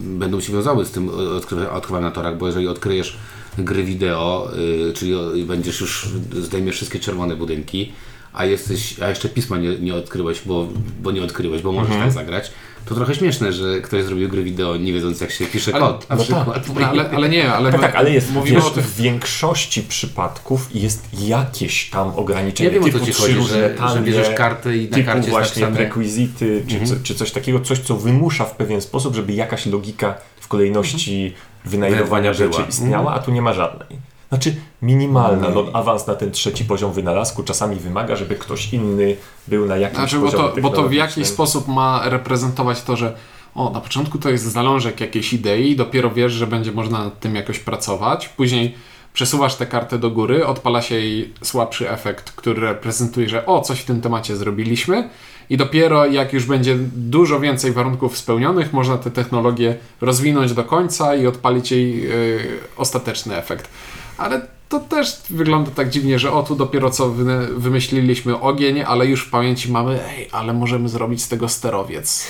będą 0.00 0.40
się 0.40 0.52
wiązały 0.52 0.84
z 0.84 0.90
tym 0.90 1.08
odkrywa- 1.08 1.70
odkrywaniem 1.70 2.04
na 2.08 2.10
torach, 2.14 2.38
bo 2.38 2.46
jeżeli 2.46 2.68
odkryjesz 2.68 3.16
gry 3.58 3.84
wideo, 3.84 4.50
y, 4.88 4.92
czyli 4.92 5.44
będziesz 5.46 5.80
już, 5.80 6.08
zdejmiesz 6.40 6.74
wszystkie 6.76 7.00
czerwone 7.00 7.36
budynki, 7.36 7.92
a 8.32 8.44
jesteś, 8.44 9.00
a 9.02 9.08
jeszcze 9.08 9.28
pisma 9.28 9.56
nie, 9.58 9.78
nie 9.78 9.94
odkryłeś, 9.94 10.42
bo, 10.46 10.68
bo 11.02 11.12
nie 11.12 11.22
odkryłeś, 11.22 11.62
bo 11.62 11.72
możesz 11.72 11.90
Mhm. 11.90 12.04
tak 12.04 12.12
zagrać, 12.14 12.50
to 12.86 12.94
trochę 12.94 13.14
śmieszne, 13.14 13.52
że 13.52 13.80
ktoś 13.80 14.04
zrobił 14.04 14.28
gry 14.28 14.42
wideo 14.44 14.76
nie 14.76 14.92
wiedząc 14.92 15.20
jak 15.20 15.30
się 15.30 15.46
pisze 15.46 15.70
Ale- 15.74 15.80
kod. 15.80 16.10
Na 16.10 16.16
no 16.16 16.22
przykład. 16.22 16.68
No, 16.80 16.88
ale, 16.88 17.10
ale 17.10 17.28
nie, 17.28 17.52
ale 17.52 17.72
Tak, 17.72 17.80
tak, 17.80 17.94
ale 17.94 18.10
jest, 18.10 18.32
mówimy 18.32 18.56
wiesz, 18.56 18.66
o 18.66 18.70
tym. 18.70 18.82
w 18.82 18.96
większości 18.96 19.82
przypadków 19.82 20.68
jest 20.74 21.06
jakieś 21.26 21.90
tam 21.90 22.08
ograniczenie. 22.16 22.68
Ja 22.68 22.74
wiem 22.74 22.82
o 22.82 22.86
co 22.86 22.92
typu 22.92 23.06
ci 23.06 23.12
chodzi, 23.12 23.34
że, 23.48 23.76
że 23.94 24.00
bierzesz 24.00 24.30
kartę 24.36 24.76
i 24.76 24.88
na 24.90 24.96
typu 24.96 25.06
karcie 25.06 25.30
właśnie 25.30 25.62
napisane... 25.62 25.84
rekwizyty, 25.84 26.64
czy, 26.68 26.86
co, 26.86 26.94
czy 27.02 27.14
coś 27.14 27.30
takiego, 27.30 27.60
coś 27.60 27.78
co 27.78 27.96
wymusza 27.96 28.44
w 28.44 28.56
pewien 28.56 28.80
sposób, 28.80 29.14
żeby 29.14 29.32
jakaś 29.32 29.66
logika 29.66 30.14
w 30.40 30.48
kolejności 30.48 31.34
wynajdowania 31.64 32.04
Wynajdowania 32.04 32.32
rzeczy 32.34 32.50
była. 32.50 32.68
istniała, 32.68 33.14
a 33.14 33.18
tu 33.18 33.30
nie 33.32 33.42
ma 33.42 33.52
żadnej. 33.52 34.13
Znaczy 34.34 34.54
minimalna, 34.82 35.48
No 35.48 35.62
no, 35.62 35.70
awans 35.72 36.06
na 36.06 36.14
ten 36.14 36.30
trzeci 36.30 36.64
poziom 36.64 36.92
wynalazku 36.92 37.42
czasami 37.42 37.76
wymaga, 37.76 38.16
żeby 38.16 38.34
ktoś 38.34 38.72
inny 38.72 39.16
był 39.48 39.66
na 39.66 39.76
jakimś 39.76 39.98
Znaczy, 39.98 40.18
bo 40.18 40.24
poziomie 40.24 40.48
to, 40.48 40.60
bo 40.60 40.70
to 40.70 40.88
w 40.88 40.92
jakiś 40.92 41.26
sposób 41.26 41.68
ma 41.68 42.08
reprezentować 42.08 42.82
to, 42.82 42.96
że 42.96 43.16
o, 43.54 43.70
na 43.70 43.80
początku 43.80 44.18
to 44.18 44.30
jest 44.30 44.44
zalążek 44.44 45.00
jakiejś 45.00 45.32
idei 45.32 45.76
dopiero 45.76 46.10
wiesz, 46.10 46.32
że 46.32 46.46
będzie 46.46 46.72
można 46.72 47.04
nad 47.04 47.20
tym 47.20 47.34
jakoś 47.34 47.58
pracować. 47.58 48.28
Później 48.28 48.74
przesuwasz 49.12 49.54
tę 49.54 49.66
kartę 49.66 49.98
do 49.98 50.10
góry, 50.10 50.46
odpala 50.46 50.82
się 50.82 50.94
jej 50.94 51.34
słabszy 51.42 51.90
efekt, 51.90 52.30
który 52.30 52.60
reprezentuje, 52.60 53.28
że 53.28 53.46
o, 53.46 53.60
coś 53.60 53.80
w 53.80 53.84
tym 53.84 54.00
temacie 54.00 54.36
zrobiliśmy 54.36 55.08
i 55.50 55.56
dopiero 55.56 56.06
jak 56.06 56.32
już 56.32 56.46
będzie 56.46 56.76
dużo 56.96 57.40
więcej 57.40 57.72
warunków 57.72 58.18
spełnionych, 58.18 58.72
można 58.72 58.98
tę 58.98 59.10
technologię 59.10 59.76
rozwinąć 60.00 60.52
do 60.52 60.64
końca 60.64 61.14
i 61.14 61.26
odpalić 61.26 61.70
jej 61.70 62.02
yy, 62.02 62.38
ostateczny 62.76 63.36
efekt. 63.36 63.70
Ale 64.16 64.46
to 64.68 64.80
też 64.80 65.22
wygląda 65.30 65.70
tak 65.70 65.90
dziwnie, 65.90 66.18
że 66.18 66.32
o 66.32 66.42
tu 66.42 66.56
dopiero 66.56 66.90
co 66.90 67.10
wy, 67.10 67.48
wymyśliliśmy 67.56 68.40
ogień, 68.40 68.82
ale 68.82 69.06
już 69.06 69.26
w 69.26 69.30
pamięci 69.30 69.72
mamy, 69.72 70.04
ej, 70.08 70.28
ale 70.32 70.52
możemy 70.52 70.88
zrobić 70.88 71.22
z 71.22 71.28
tego 71.28 71.48
sterowiec. 71.48 72.26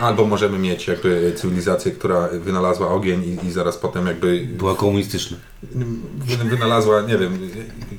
Albo 0.00 0.24
możemy 0.26 0.58
mieć 0.58 0.86
jakby 0.88 1.32
cywilizację, 1.36 1.92
która 1.92 2.28
wynalazła 2.32 2.88
ogień 2.88 3.38
i, 3.42 3.46
i 3.46 3.50
zaraz 3.52 3.76
potem 3.76 4.06
jakby 4.06 4.46
Była 4.52 4.74
komunistyczna. 4.74 5.36
wy- 6.12 6.44
wynalazła, 6.44 7.00
nie 7.00 7.18
wiem, 7.18 7.38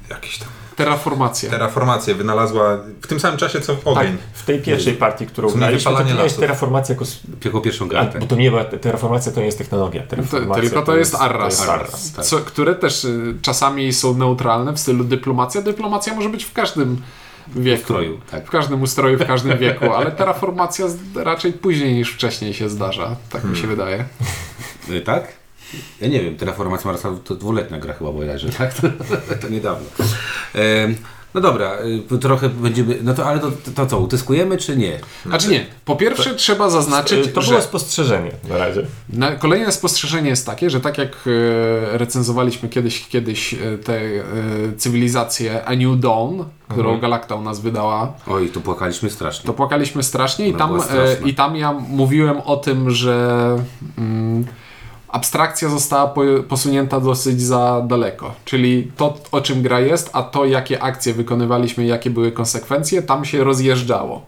jakieś 0.10 0.38
tam 0.38 0.48
Terraformacja. 0.76 1.50
terraformację, 1.50 2.16
wynalazła 2.16 2.78
w 3.02 3.08
tym 3.08 3.20
samym 3.20 3.38
czasie 3.38 3.62
co 3.62 3.76
Tak, 3.76 3.88
ogień. 3.88 4.18
w 4.34 4.46
tej 4.46 4.60
pierwszej 4.62 4.94
partii, 4.94 5.28
którą 5.28 5.50
graliśmy, 5.52 5.92
to 5.92 6.04
nie 6.04 6.10
jest 6.10 6.20
lasów. 6.24 6.40
terraformacja 6.40 6.96
jako... 6.96 7.06
Jako 7.46 7.62
pierwszą 7.62 7.86
A, 7.86 7.90
kartę. 7.90 8.20
bo 8.20 8.26
to 8.28 8.36
nie 8.36 8.50
była, 8.50 8.66
terraformacja 8.66 9.32
to 9.32 9.40
nie 9.40 9.46
jest 9.46 9.58
technologia. 9.58 10.02
To, 10.04 10.10
Terraformacja 10.10 10.62
tylko 10.62 10.82
to 10.82 10.98
jest 10.98 11.15
Arras. 11.15 11.39
To 11.58 11.62
jest 11.62 11.70
Arras. 11.70 11.89
Arras. 11.89 12.12
tak. 12.13 12.26
Co, 12.26 12.38
które 12.39 12.76
też 12.76 13.06
y, 13.06 13.36
czasami 13.41 13.94
są 13.94 14.13
neutralne 14.18 14.74
w 14.74 14.80
stylu 14.80 15.04
dyplomacja. 15.04 15.62
Dyplomacja 15.62 16.15
może 16.15 16.30
być 16.30 16.44
w 16.44 16.54
każdym 16.54 17.02
wieku. 17.56 17.82
Ustroju, 17.82 18.20
tak. 18.32 18.48
W 18.48 18.50
każdym 18.50 18.82
ustroju, 18.82 19.18
w 19.18 19.26
każdym 19.28 19.58
wieku, 19.58 19.94
ale 19.94 20.12
terraformacja 20.12 20.86
raczej 21.16 21.54
później 21.54 21.94
niż 21.94 22.10
wcześniej 22.14 22.54
się 22.54 22.70
zdarza. 22.70 23.16
Tak 23.30 23.44
mi 23.44 23.58
się 23.58 23.68
wydaje. 23.68 24.06
Y, 24.90 25.02
Tak? 25.02 25.28
Ja 26.02 26.08
nie 26.08 26.22
wiem, 26.24 26.38
Terraformacja 26.38 26.92
Marsa 26.92 27.10
to 27.24 27.36
dwuletnia 27.36 27.80
gra 27.80 27.94
chyba 27.94 28.12
bodajże, 28.12 28.50
tak? 28.50 28.74
To, 29.30 29.36
to 29.42 29.50
niedawno. 29.50 29.86
No 31.34 31.42
dobra, 31.42 31.78
y, 32.12 32.18
trochę 32.18 32.50
będziemy, 32.50 32.98
no 33.04 33.13
to 33.13 33.26
ale 33.26 33.40
to, 33.40 33.52
to 33.76 33.86
co, 33.86 34.00
utyskujemy 34.00 34.58
czy 34.58 34.78
nie? 34.78 35.00
Znaczy 35.26 35.50
nie, 35.50 35.66
po 35.86 35.96
pierwsze 35.96 36.36
trzeba 36.36 36.70
zaznaczyć, 36.70 37.34
To 37.34 37.42
że 37.42 37.50
było 37.52 37.62
spostrzeżenie 37.62 38.32
na 38.50 38.58
razie. 38.58 38.86
Na, 39.10 39.32
kolejne 39.36 39.72
spostrzeżenie 39.72 40.30
jest 40.30 40.46
takie, 40.46 40.70
że 40.70 40.80
tak 40.80 40.98
jak 40.98 41.10
e, 41.28 41.98
recenzowaliśmy 41.98 42.70
kiedyś, 42.70 43.08
kiedyś 43.08 43.54
e, 43.54 43.58
tę 43.78 44.02
e, 44.02 44.24
cywilizację 44.78 45.66
A 45.66 45.76
New 45.76 46.00
Dawn, 46.00 46.44
którą 46.68 46.90
Mhm. 46.90 47.00
Galacta 47.00 47.36
u 47.36 47.42
nas 47.42 47.60
wydała, 47.60 48.13
Oj, 48.28 48.50
tu 48.50 48.62
płakaliśmy 48.62 49.10
strasznie. 49.10 49.48
to 49.48 49.54
płakaliśmy 49.54 50.04
strasznie 50.04 50.48
i 50.48 50.54
tam, 50.54 50.76
e, 50.76 50.82
i 51.30 51.34
tam 51.34 51.56
ja 51.56 51.72
mówiłem 51.72 52.42
o 52.46 52.58
tym, 52.58 52.92
że 52.92 53.56
mm, 53.98 54.46
abstrakcja 55.10 55.70
została 55.70 56.08
po, 56.08 56.22
posunięta 56.50 57.00
dosyć 57.00 57.41
za 57.41 57.82
daleko. 57.88 58.34
Czyli 58.46 58.91
to, 58.98 59.17
o 59.32 59.41
czym 59.41 59.62
gra 59.62 59.80
jest, 59.80 60.10
a 60.13 60.24
to, 60.24 60.46
jakie 60.46 60.84
akcje 60.84 61.13
wykonywaliśmy, 61.13 61.86
jakie 61.86 62.10
były 62.10 62.32
konsekwencje, 62.32 63.02
tam 63.02 63.26
się 63.26 63.43
rozjeżdżało. 63.43 64.26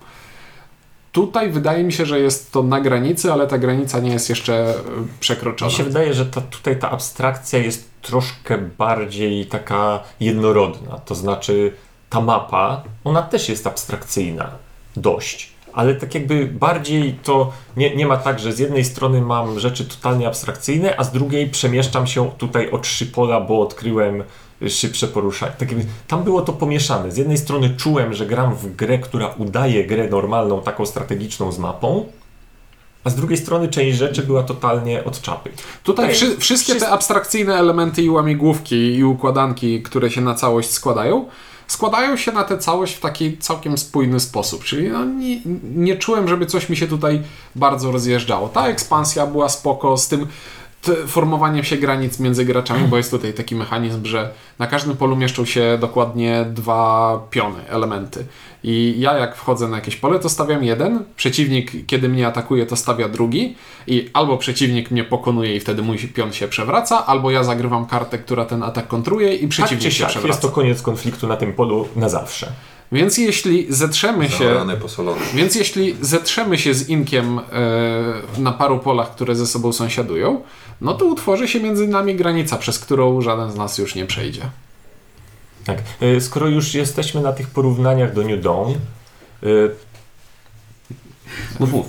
Tutaj 1.12 1.52
wydaje 1.52 1.84
mi 1.84 1.94
się, 1.94 2.06
że 2.06 2.20
jest 2.20 2.52
to 2.52 2.64
na 2.64 2.82
granicy, 2.82 3.34
ale 3.34 3.48
ta 3.48 3.58
granica 3.58 4.00
nie 4.00 4.12
jest 4.12 4.30
jeszcze 4.30 4.70
e, 4.70 4.74
przekroczona. 5.20 5.72
Mi 5.72 5.78
się 5.78 5.84
wydaje, 5.84 6.14
że 6.14 6.26
ta, 6.26 6.42
tutaj 6.42 6.80
ta 6.80 6.92
abstrakcja 6.92 7.60
jest 7.60 7.90
troszkę 8.02 8.58
bardziej 8.58 9.46
taka 9.46 10.04
jednorodna. 10.20 10.98
To 10.98 11.16
znaczy, 11.16 11.74
ta 12.10 12.22
mapa, 12.22 12.84
ona 13.04 13.22
też 13.22 13.50
jest 13.50 13.68
abstrakcyjna. 13.68 14.52
Dość. 14.96 15.59
Ale 15.74 15.96
tak 15.96 16.16
jakby 16.16 16.46
bardziej 16.46 17.20
to 17.24 17.52
nie, 17.78 17.96
nie 17.96 18.06
ma 18.06 18.18
tak, 18.18 18.40
że 18.40 18.54
z 18.54 18.60
jednej 18.60 18.86
strony 18.86 19.22
mam 19.22 19.60
rzeczy 19.60 19.86
totalnie 19.86 20.28
abstrakcyjne, 20.28 21.00
a 21.00 21.04
z 21.04 21.12
drugiej 21.12 21.50
przemieszczam 21.50 22.08
się 22.08 22.32
tutaj 22.38 22.72
o 22.72 22.78
trzy 22.78 23.06
pola, 23.06 23.42
bo 23.42 23.62
odkryłem 23.62 24.24
szybsze 24.68 25.08
poruszanie. 25.08 25.52
Tak 25.58 25.72
jakby, 25.72 25.86
tam 26.08 26.24
było 26.24 26.42
to 26.42 26.54
pomieszane. 26.54 27.12
Z 27.12 27.18
jednej 27.18 27.38
strony 27.38 27.70
czułem, 27.78 28.14
że 28.14 28.26
gram 28.26 28.56
w 28.56 28.76
grę, 28.76 28.98
która 28.98 29.28
udaje 29.38 29.86
grę 29.88 30.10
normalną, 30.10 30.62
taką 30.62 30.86
strategiczną 30.86 31.52
z 31.52 31.60
mapą, 31.60 32.06
a 33.04 33.10
z 33.10 33.16
drugiej 33.16 33.38
strony 33.38 33.68
część 33.68 33.98
rzeczy 33.98 34.24
była 34.24 34.44
totalnie 34.44 35.04
od 35.04 35.22
czapy. 35.22 35.50
Tutaj 35.84 36.14
wszy, 36.14 36.38
wszystkie 36.38 36.76
te 36.76 36.90
abstrakcyjne 36.90 37.56
elementy 37.56 38.02
i 38.02 38.10
łamigłówki 38.10 38.96
i 38.96 39.04
układanki, 39.04 39.84
które 39.84 40.12
się 40.12 40.22
na 40.22 40.36
całość 40.36 40.72
składają, 40.72 41.26
składają 41.70 42.18
się 42.18 42.32
na 42.32 42.44
tę 42.44 42.58
całość 42.58 42.96
w 42.96 43.00
taki 43.00 43.38
całkiem 43.38 43.78
spójny 43.78 44.20
sposób. 44.20 44.64
Czyli 44.64 44.90
no, 44.90 45.06
nie, 45.06 45.42
nie 45.76 45.96
czułem, 45.96 46.28
żeby 46.28 46.46
coś 46.46 46.70
mi 46.70 46.78
się 46.78 46.88
tutaj 46.88 47.22
bardzo 47.56 47.92
rozjeżdżało. 47.92 48.50
Ta 48.50 48.68
ekspansja 48.68 49.28
była 49.28 49.50
spoko 49.50 49.98
z 49.98 50.08
tym 50.08 50.28
formowaniem 51.08 51.64
się 51.64 51.78
granic 51.78 52.20
między 52.20 52.46
graczami, 52.46 52.88
bo 52.88 52.98
jest 52.98 53.12
tutaj 53.12 53.34
taki 53.34 53.56
mechanizm, 53.56 54.06
że 54.06 54.30
na 54.60 54.68
każdym 54.68 54.98
polu 54.98 55.16
mieszczą 55.16 55.46
się 55.46 55.78
dokładnie 55.82 56.46
dwa 56.54 57.22
piony, 57.30 57.68
elementy. 57.70 58.26
I 58.64 58.96
ja 58.98 59.18
jak 59.18 59.36
wchodzę 59.36 59.68
na 59.68 59.76
jakieś 59.76 59.96
pole, 59.96 60.20
to 60.20 60.30
stawiam 60.30 60.64
jeden, 60.64 61.04
przeciwnik 61.16 61.72
kiedy 61.88 62.10
mnie 62.10 62.28
atakuje, 62.28 62.66
to 62.66 62.76
stawia 62.76 63.10
drugi 63.10 63.56
i 63.88 64.10
albo 64.14 64.38
przeciwnik 64.38 64.92
mnie 64.92 65.04
pokonuje 65.04 65.56
i 65.56 65.60
wtedy 65.60 65.82
mój 65.82 65.98
pion 65.98 66.34
się 66.34 66.48
przewraca, 66.48 67.06
albo 67.06 67.32
ja 67.32 67.44
zagrywam 67.44 67.86
kartę, 67.86 68.18
która 68.18 68.46
ten 68.46 68.64
atak 68.64 68.88
kontruje 68.88 69.36
i 69.36 69.40
Tak 69.40 69.50
przeciwnik 69.50 69.84
czy 69.84 69.92
się 69.92 69.98
siak, 70.00 70.10
przewraca. 70.10 70.28
jest 70.28 70.42
to 70.42 70.50
koniec 70.50 70.82
konfliktu 70.82 71.28
na 71.28 71.38
tym 71.38 71.54
polu 71.54 71.88
na 71.96 72.10
zawsze. 72.10 72.52
Więc 72.92 73.18
jeśli 73.18 73.66
zetrzemy 73.70 74.30
się 74.30 74.66
więc 75.34 75.56
jeśli 75.56 75.96
zetrzemy 76.02 76.58
się 76.58 76.74
z 76.74 76.90
Inkiem 76.90 77.40
e, 77.40 77.42
na 78.38 78.52
paru 78.52 78.80
polach, 78.80 79.12
które 79.12 79.36
ze 79.36 79.48
sobą 79.48 79.74
sąsiadują, 79.74 80.42
no 80.82 80.94
to 80.94 81.06
utworzy 81.06 81.48
się 81.48 81.60
między 81.60 81.88
nami 81.88 82.16
granica, 82.16 82.58
przez 82.58 82.80
którą 82.80 83.22
żaden 83.22 83.52
z 83.52 83.56
nas 83.56 83.78
już 83.78 83.96
nie 83.96 84.06
przejdzie. 84.06 84.42
Tak. 85.66 85.78
Y, 86.02 86.22
Skoro 86.22 86.48
już 86.48 86.74
jesteśmy 86.74 87.22
na 87.22 87.34
tych 87.34 87.48
porównaniach 87.48 88.14
do 88.14 88.24
New 88.24 88.42
Dawn, 88.42 88.72
y, 89.44 89.70
Mów, 91.60 91.72
mów. 91.72 91.86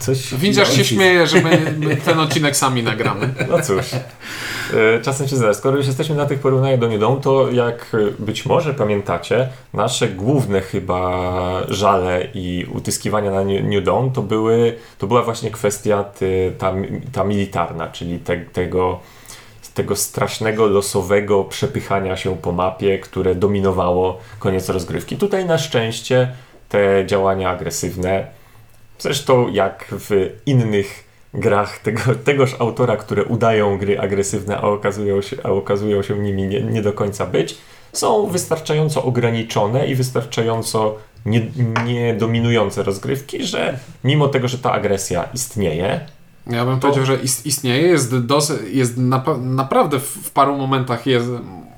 Coś... 0.00 0.34
Windziarz 0.34 0.76
się 0.76 0.84
śmieje, 0.84 1.26
że 1.26 1.40
my, 1.40 1.74
my 1.78 1.96
ten 2.06 2.20
odcinek 2.20 2.56
sami 2.56 2.82
nagramy. 2.82 3.34
No 3.48 3.62
cóż. 3.62 3.86
E, 3.94 5.00
Czasem 5.02 5.28
się 5.28 5.36
zdarza. 5.36 5.54
Skoro 5.54 5.76
już 5.76 5.86
jesteśmy 5.86 6.16
na 6.16 6.26
tych 6.26 6.38
porównaniach 6.38 6.78
do 6.78 6.98
Dawn, 6.98 7.20
to 7.20 7.50
jak 7.50 7.96
być 8.18 8.46
może 8.46 8.74
pamiętacie, 8.74 9.48
nasze 9.74 10.08
główne 10.08 10.60
chyba 10.60 11.62
żale 11.68 12.28
i 12.34 12.66
utyskiwania 12.74 13.30
na 13.30 13.44
New 13.44 13.84
Dawn 13.84 14.10
to, 14.10 14.22
były, 14.22 14.76
to 14.98 15.06
była 15.06 15.22
właśnie 15.22 15.50
kwestia 15.50 16.04
ty, 16.04 16.52
ta, 16.58 16.74
ta 17.12 17.24
militarna, 17.24 17.88
czyli 17.88 18.18
te, 18.18 18.36
tego, 18.36 19.00
tego 19.74 19.96
strasznego, 19.96 20.66
losowego 20.66 21.44
przepychania 21.44 22.16
się 22.16 22.36
po 22.36 22.52
mapie, 22.52 22.98
które 22.98 23.34
dominowało 23.34 24.18
koniec 24.38 24.68
rozgrywki. 24.68 25.16
Tutaj 25.16 25.44
na 25.44 25.58
szczęście 25.58 26.32
te 26.68 27.06
działania 27.06 27.50
agresywne, 27.50 28.26
zresztą 29.00 29.48
jak 29.48 29.86
w 29.90 30.30
innych 30.46 31.04
grach 31.34 31.78
tego, 31.78 32.02
tegoż 32.24 32.56
autora, 32.58 32.96
które 32.96 33.24
udają 33.24 33.78
gry 33.78 34.00
agresywne, 34.00 34.56
a 34.56 34.62
okazują 34.62 35.22
się, 35.22 35.36
a 35.42 35.48
okazują 35.48 36.02
się 36.02 36.18
nimi 36.18 36.42
nie, 36.42 36.60
nie 36.60 36.82
do 36.82 36.92
końca 36.92 37.26
być, 37.26 37.58
są 37.92 38.26
wystarczająco 38.26 39.04
ograniczone 39.04 39.86
i 39.86 39.94
wystarczająco 39.94 40.98
nie, 41.26 41.40
nie 41.86 42.14
rozgrywki, 42.82 43.44
że 43.44 43.78
mimo 44.04 44.28
tego, 44.28 44.48
że 44.48 44.58
ta 44.58 44.72
agresja 44.72 45.28
istnieje, 45.34 46.00
Ja 46.46 46.64
bym 46.64 46.80
powiedział, 46.80 47.06
że 47.06 47.16
ist, 47.16 47.46
istnieje, 47.46 47.82
jest, 47.88 48.18
dos, 48.18 48.52
jest 48.72 48.96
naprawdę 49.38 50.00
w, 50.00 50.04
w 50.04 50.30
paru 50.30 50.58
momentach 50.58 51.06
jest, 51.06 51.28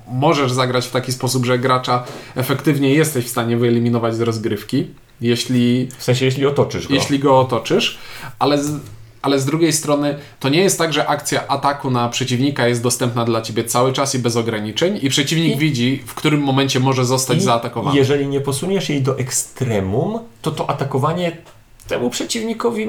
możesz 0.09 0.53
zagrać 0.53 0.87
w 0.87 0.90
taki 0.90 1.12
sposób, 1.12 1.44
że 1.46 1.59
gracza 1.59 2.05
efektywnie 2.37 2.94
jesteś 2.94 3.25
w 3.25 3.29
stanie 3.29 3.57
wyeliminować 3.57 4.14
z 4.16 4.20
rozgrywki, 4.20 4.87
jeśli, 5.20 5.88
w 5.98 6.03
sensie 6.03 6.25
jeśli 6.25 6.46
otoczysz 6.46 6.88
go. 6.88 6.94
jeśli 6.94 7.18
go 7.18 7.40
otoczysz, 7.40 7.98
ale 8.38 8.62
z, 8.62 8.81
ale 9.22 9.38
z 9.40 9.44
drugiej 9.44 9.72
strony 9.72 10.18
to 10.40 10.48
nie 10.48 10.61
jest 10.61 10.79
tak, 10.79 10.92
że 10.92 11.07
akcja 11.07 11.48
ataku 11.48 11.90
na 11.90 12.09
przeciwnika 12.09 12.68
jest 12.68 12.83
dostępna 12.83 13.25
dla 13.25 13.42
ciebie 13.42 13.64
cały 13.64 13.92
czas 13.92 14.14
i 14.14 14.18
bez 14.18 14.37
ograniczeń 14.37 14.98
i 15.03 15.09
przeciwnik 15.09 15.57
I- 15.57 15.59
widzi, 15.59 16.03
w 16.07 16.14
którym 16.14 16.40
momencie 16.40 16.81
może 16.81 17.05
zostać 17.05 17.38
I 17.38 17.40
zaatakowany. 17.40 17.96
Jeżeli 17.96 18.27
nie 18.27 18.40
posuniesz 18.40 18.88
jej 18.88 19.03
do 19.03 19.18
ekstremum, 19.18 20.18
to 20.42 20.51
to 20.51 20.70
atakowanie 20.70 21.37
temu 21.85 22.11
przeciwnikowi 22.11 22.87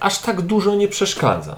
aż 0.00 0.18
tak 0.18 0.42
dużo 0.42 0.74
nie 0.74 0.88
przeszkadza. 0.88 1.56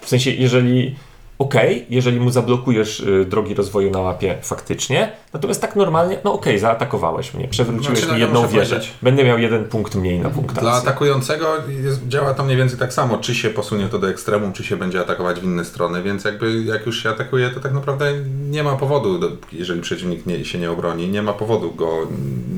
W 0.00 0.08
sensie, 0.08 0.30
jeżeli 0.30 0.96
okej, 1.38 1.86
jeżeli 1.90 2.20
mu 2.20 2.30
zablokujesz 2.30 3.00
y, 3.00 3.24
drogi 3.24 3.54
rozwoju 3.54 3.90
na 3.90 4.02
mapie 4.02 4.38
faktycznie, 4.42 5.12
natomiast 5.32 5.60
tak 5.60 5.76
normalnie, 5.76 6.18
no 6.24 6.32
okej, 6.32 6.58
zaatakowałeś 6.58 7.34
mnie, 7.34 7.48
przewróciłeś 7.48 7.98
Znaczy, 7.98 8.06
no, 8.08 8.14
mi 8.14 8.20
ja 8.20 8.26
jedną 8.26 8.48
wieżę, 8.48 8.80
będę 9.02 9.24
miał 9.24 9.38
jeden 9.38 9.64
punkt 9.64 9.94
mniej 9.94 10.20
na 10.20 10.30
punktację. 10.30 10.62
Dla 10.62 10.72
atakującego 10.72 11.46
jest, 11.84 12.08
działa 12.08 12.34
to 12.34 12.44
mniej 12.44 12.56
więcej 12.56 12.78
tak 12.78 12.92
samo, 12.92 13.18
czy 13.18 13.34
się 13.34 13.50
posunie 13.50 13.88
to 13.88 13.98
do 13.98 14.10
ekstremum, 14.10 14.52
czy 14.52 14.64
się 14.64 14.76
będzie 14.76 15.00
atakować 15.00 15.40
w 15.40 15.44
inne 15.44 15.64
strony, 15.64 16.02
więc 16.02 16.24
jakby 16.24 16.62
jak 16.62 16.86
już 16.86 17.02
się 17.02 17.10
atakuje, 17.10 17.50
to 17.50 17.60
tak 17.60 17.72
naprawdę 17.72 18.12
nie 18.50 18.62
ma 18.62 18.76
powodu, 18.76 19.18
do, 19.18 19.28
jeżeli 19.52 19.80
przeciwnik 19.80 20.26
nie, 20.26 20.44
się 20.44 20.58
nie 20.58 20.70
obroni, 20.70 21.08
nie 21.08 21.22
ma 21.22 21.32
powodu 21.32 21.70
go 21.70 22.06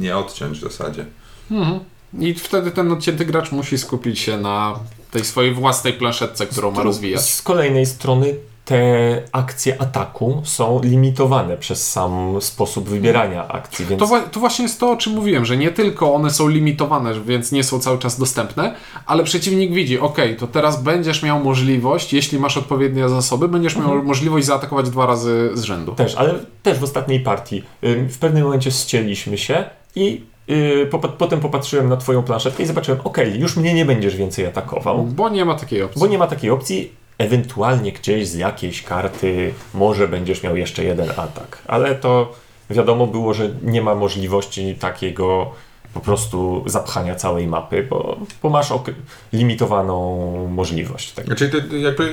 nie 0.01 0.17
odciąć 0.17 0.59
w 0.59 0.63
zasadzie. 0.63 1.05
Mhm. 1.51 1.81
I 2.19 2.35
wtedy 2.35 2.71
ten 2.71 2.93
odcięty 2.93 3.25
gracz 3.25 3.53
musi 3.53 3.79
skupić 3.79 4.19
się 4.19 4.39
na 4.39 4.79
tej 5.11 5.25
swojej 5.25 5.55
własnej 5.55 5.93
planszetce, 5.93 6.47
którą 6.47 6.71
ma 6.71 6.83
rozwijać. 6.83 7.31
Z 7.31 7.43
kolejnej 7.43 7.87
strony 7.87 8.35
te 8.65 9.23
akcje 9.33 9.81
ataku 9.83 10.43
są 10.45 10.81
limitowane 10.83 11.57
przez 11.57 11.91
sam 11.91 12.37
sposób 12.41 12.89
wybierania 12.89 13.49
akcji, 13.49 13.87
więc 13.87 14.01
To, 14.01 14.21
to 14.33 14.41
właśnie 14.41 14.63
jest 14.63 14.81
to, 14.81 14.91
o 14.91 14.97
czym 14.97 15.13
mówiłem, 15.13 15.45
że 15.45 15.57
nie 15.57 15.71
tylko 15.71 16.15
one 16.15 16.31
są 16.31 16.49
limitowane, 16.49 17.21
więc 17.21 17.53
nie 17.53 17.65
są 17.65 17.79
cały 17.79 17.99
czas 17.99 18.19
dostępne, 18.19 18.75
ale 19.07 19.25
przeciwnik 19.25 19.73
widzi, 19.73 19.99
ok, 19.99 20.19
to 20.39 20.47
teraz 20.47 20.83
będziesz 20.83 21.23
miał 21.23 21.45
możliwość, 21.45 22.13
jeśli 22.13 22.39
masz 22.39 22.57
odpowiednie 22.57 23.09
zasoby, 23.09 23.49
będziesz 23.49 23.77
miał 23.77 24.03
możliwość 24.03 24.47
zaatakować 24.47 24.91
dwa 24.91 25.07
razy 25.07 25.51
z 25.55 25.63
rzędu. 25.63 25.93
Też, 25.93 26.15
ale 26.15 26.35
też 26.63 26.79
w 26.79 26.85
ostatniej 26.85 27.21
partii. 27.21 27.63
W 27.83 28.19
pewnym 28.21 28.45
momencie 28.45 28.71
ścięliśmy 28.71 29.39
się 29.39 29.65
i 29.97 30.21
yy, 30.49 30.87
popa- 30.91 31.09
potem 31.19 31.41
popatrzyłem 31.41 31.89
na 31.89 31.97
twoją 31.97 32.23
planszetkę 32.23 32.63
i 32.63 32.67
zobaczyłem, 32.67 33.01
okej, 33.05 33.41
już 33.41 33.57
mnie 33.57 33.75
nie 33.75 33.85
będziesz 33.85 34.17
więcej 34.17 34.47
atakował, 34.47 35.03
Bo 35.03 35.29
nie 35.29 35.45
ma 35.45 35.55
takiej 35.55 35.83
opcji. 35.83 36.01
bo 36.01 36.07
nie 36.07 36.19
ma 36.19 36.27
takiej 36.27 36.51
opcji. 36.51 36.93
Ewentualnie 37.19 37.93
gdzieś 37.93 38.29
z 38.29 38.35
jakiejś 38.35 38.83
karty 38.83 39.53
może 39.75 40.09
będziesz 40.09 40.43
miał 40.43 40.57
jeszcze 40.57 40.85
jeden 40.85 41.11
atak, 41.11 41.59
ale 41.67 41.95
to 41.95 42.33
wiadomo 42.71 43.07
było, 43.07 43.35
że 43.35 43.51
nie 43.63 43.83
ma 43.83 43.95
możliwości 43.95 44.75
takiego 44.75 45.51
po 45.95 46.01
prostu 46.01 46.63
zapchania 46.67 47.15
całej 47.15 47.47
mapy, 47.47 47.87
bo, 47.91 48.17
bo 48.43 48.51
masz 48.51 48.73
ok- 48.73 48.91
limitowaną 49.33 50.49
możliwość 50.49 51.13
tego. 51.13 51.27
Znaczy, 51.27 51.49
ty, 51.49 51.79
jakby 51.79 52.05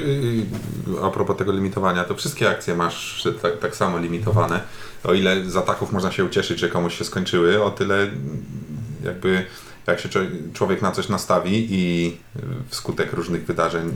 yy, 0.87 1.05
a 1.05 1.09
propos 1.09 1.37
tego 1.37 1.51
limitowania, 1.51 2.03
to 2.03 2.15
wszystkie 2.15 2.49
akcje 2.49 2.75
masz 2.75 3.27
tak, 3.41 3.59
tak 3.59 3.75
samo 3.75 3.97
limitowane. 3.97 4.59
O 5.03 5.13
ile 5.13 5.49
z 5.49 5.55
ataków 5.57 5.91
można 5.91 6.11
się 6.11 6.25
ucieszyć, 6.25 6.59
że 6.59 6.69
komuś 6.69 6.97
się 6.97 7.03
skończyły, 7.05 7.63
o 7.63 7.71
tyle 7.71 8.07
jakby 9.05 9.45
jak 9.87 9.99
się 9.99 10.09
człowiek 10.53 10.81
na 10.81 10.91
coś 10.91 11.09
nastawi 11.09 11.67
i 11.69 12.17
wskutek 12.69 13.13
różnych 13.13 13.45
wydarzeń 13.45 13.91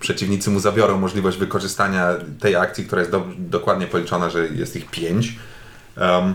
przeciwnicy 0.00 0.50
mu 0.50 0.60
zabiorą 0.60 0.98
możliwość 0.98 1.38
wykorzystania 1.38 2.08
tej 2.40 2.56
akcji, 2.56 2.84
która 2.84 3.00
jest 3.00 3.12
do, 3.12 3.24
dokładnie 3.38 3.86
policzona, 3.86 4.30
że 4.30 4.48
jest 4.48 4.76
ich 4.76 4.90
pięć, 4.90 5.38
em, 5.96 6.34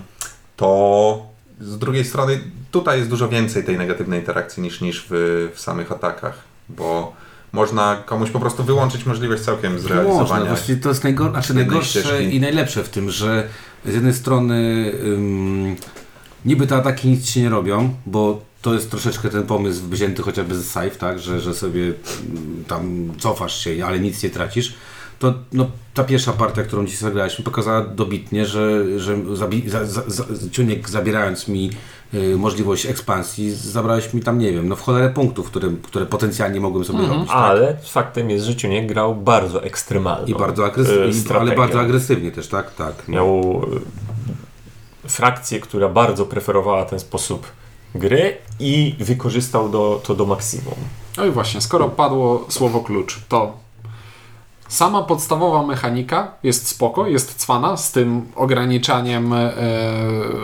to 0.57 1.25
z 1.61 1.77
drugiej 1.77 2.05
strony 2.05 2.39
tutaj 2.71 2.97
jest 2.97 3.09
dużo 3.09 3.29
więcej 3.29 3.63
tej 3.63 3.77
negatywnej 3.77 4.19
interakcji 4.19 4.63
niż, 4.63 4.81
niż 4.81 5.05
w, 5.09 5.49
w 5.55 5.59
samych 5.59 5.91
atakach, 5.91 6.39
bo 6.69 7.13
można 7.51 8.03
komuś 8.05 8.29
po 8.29 8.39
prostu 8.39 8.63
wyłączyć 8.63 9.05
możliwość 9.05 9.43
całkiem 9.43 9.73
Można, 9.73 9.87
zrealizowania. 9.87 10.45
właściwie 10.45 10.81
to 10.81 10.89
jest 10.89 11.03
najgor- 11.03 11.31
znaczy 11.31 11.53
najgorsze 11.53 12.23
i 12.23 12.39
najlepsze 12.39 12.83
w 12.83 12.89
tym, 12.89 13.09
że 13.11 13.47
z 13.85 13.93
jednej 13.93 14.13
strony 14.13 14.91
ym, 15.03 15.75
niby 16.45 16.67
te 16.67 16.75
ataki 16.75 17.07
nic 17.07 17.25
ci 17.25 17.41
nie 17.41 17.49
robią, 17.49 17.93
bo 18.05 18.41
to 18.61 18.73
jest 18.73 18.91
troszeczkę 18.91 19.29
ten 19.29 19.43
pomysł 19.43 19.81
wzięty 19.89 20.21
chociażby 20.21 20.55
z 20.55 20.65
Scythe, 20.65 20.97
tak, 20.97 21.19
że, 21.19 21.41
że 21.41 21.53
sobie 21.53 21.93
tam 22.67 23.11
cofasz 23.17 23.63
się, 23.63 23.85
ale 23.85 23.99
nic 23.99 24.23
nie 24.23 24.29
tracisz. 24.29 24.73
To 25.19 25.33
no, 25.53 25.67
ta 25.93 26.03
pierwsza 26.03 26.33
partia, 26.33 26.63
którą 26.63 26.85
dzisiaj 26.85 26.99
zagraliśmy, 27.01 27.45
pokazała 27.45 27.81
dobitnie, 27.81 28.45
że, 28.45 28.99
że 28.99 29.17
zabi- 29.17 29.69
za, 29.69 29.85
za, 29.85 30.01
za, 30.07 30.23
Ciuniek 30.51 30.89
zabierając 30.89 31.47
mi 31.47 31.69
y, 32.13 32.37
możliwość 32.37 32.85
ekspansji, 32.85 33.51
zabrałeś 33.51 34.13
mi 34.13 34.21
tam, 34.21 34.39
nie 34.39 34.51
wiem, 34.51 34.69
no 34.69 34.75
w 34.75 34.81
cholerę 34.81 35.09
punktów, 35.09 35.47
które, 35.47 35.69
które 35.83 36.05
potencjalnie 36.05 36.59
mogłem 36.59 36.85
sobie 36.85 36.99
robić. 37.07 37.27
tak? 37.27 37.37
Ale 37.37 37.77
faktem 37.83 38.29
jest, 38.29 38.45
że 38.45 38.55
Ciuniek 38.55 38.87
grał 38.87 39.15
bardzo 39.15 39.63
ekstremalnie. 39.63 40.31
I 40.31 40.35
bardzo 40.35 40.65
agresywnie, 40.65 41.35
ale 41.39 41.55
bardzo 41.55 41.79
agresywnie 41.79 42.31
też, 42.31 42.47
tak? 42.47 42.75
Tak. 42.75 42.93
No. 43.07 43.13
Miał 43.13 43.61
y, 45.05 45.09
frakcję, 45.09 45.59
która 45.59 45.89
bardzo 45.89 46.25
preferowała 46.25 46.85
ten 46.85 46.99
sposób 46.99 47.47
gry 47.95 48.37
i 48.59 48.95
wykorzystał 48.99 49.69
do, 49.69 50.01
to 50.03 50.15
do 50.15 50.25
maksimum. 50.25 50.75
No 51.17 51.25
i 51.25 51.31
właśnie, 51.31 51.61
skoro 51.61 51.89
padło 51.89 52.45
słowo 52.49 52.79
klucz, 52.79 53.19
to 53.29 53.57
sama 54.69 55.03
podstawowa 55.03 55.63
mechanika 55.67 56.31
jest 56.43 56.67
spoko, 56.67 57.07
jest 57.07 57.35
cwana 57.35 57.77
z 57.77 57.91
tym 57.91 58.21
ograniczaniem 58.35 59.33
e, 59.33 59.53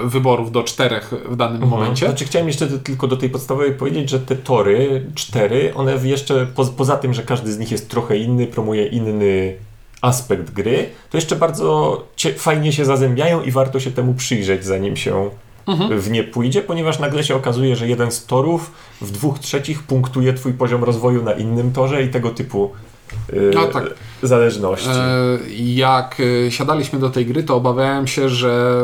wyborów 0.04 0.52
do 0.52 0.64
czterech 0.64 1.14
w 1.30 1.36
danym 1.36 1.68
momencie. 1.70 2.06
Znaczy 2.06 2.26
chciałem 2.26 2.48
jeszcze 2.48 2.68
ty- 2.68 2.80
tylko 2.80 3.08
do 3.08 3.18
tej 3.18 3.30
podstawowej 3.30 3.72
powiedzieć, 3.74 4.10
że 4.10 4.20
te 4.20 4.36
tory, 4.36 5.06
cztery, 5.16 5.74
one 5.76 5.94
jeszcze 6.04 6.46
po, 6.56 6.66
poza 6.66 6.98
tym, 6.98 7.14
że 7.14 7.24
każdy 7.24 7.54
z 7.54 7.58
nich 7.60 7.72
jest 7.72 7.90
trochę 7.90 8.18
inny, 8.18 8.48
promuje 8.48 8.88
inny 8.88 9.56
aspekt 10.02 10.52
gry, 10.52 10.90
to 11.10 11.18
jeszcze 11.18 11.36
bardzo 11.36 12.04
cie, 12.16 12.34
fajnie 12.34 12.74
się 12.74 12.86
zazębiają 12.86 13.44
i 13.44 13.52
warto 13.52 13.80
się 13.80 13.92
temu 13.92 14.14
przyjrzeć, 14.14 14.66
zanim 14.66 14.98
się 14.98 15.30
w 16.00 16.12
nie 16.12 16.24
pójdzie, 16.24 16.62
ponieważ 16.62 17.00
nagle 17.00 17.24
się 17.24 17.36
okazuje, 17.36 17.76
że 17.76 17.88
jeden 17.88 18.12
z 18.12 18.26
torów 18.26 18.72
w 19.02 19.12
dwóch 19.12 19.40
trzecich 19.40 19.84
punktuje 19.84 20.34
twój 20.34 20.54
poziom 20.54 20.84
rozwoju 20.84 21.24
na 21.24 21.32
innym 21.34 21.72
torze 21.72 22.04
i 22.04 22.10
tego 22.10 22.30
typu 22.30 22.72
No 23.54 23.68
tak. 23.68 23.84
zależności. 24.24 24.90
E, 24.90 25.38
jak 25.60 26.18
e, 26.48 26.52
siadaliśmy 26.52 27.00
do 27.00 27.10
tej 27.10 27.26
gry, 27.26 27.44
to 27.44 27.56
obawiałem 27.56 28.08
się, 28.08 28.30
że 28.30 28.84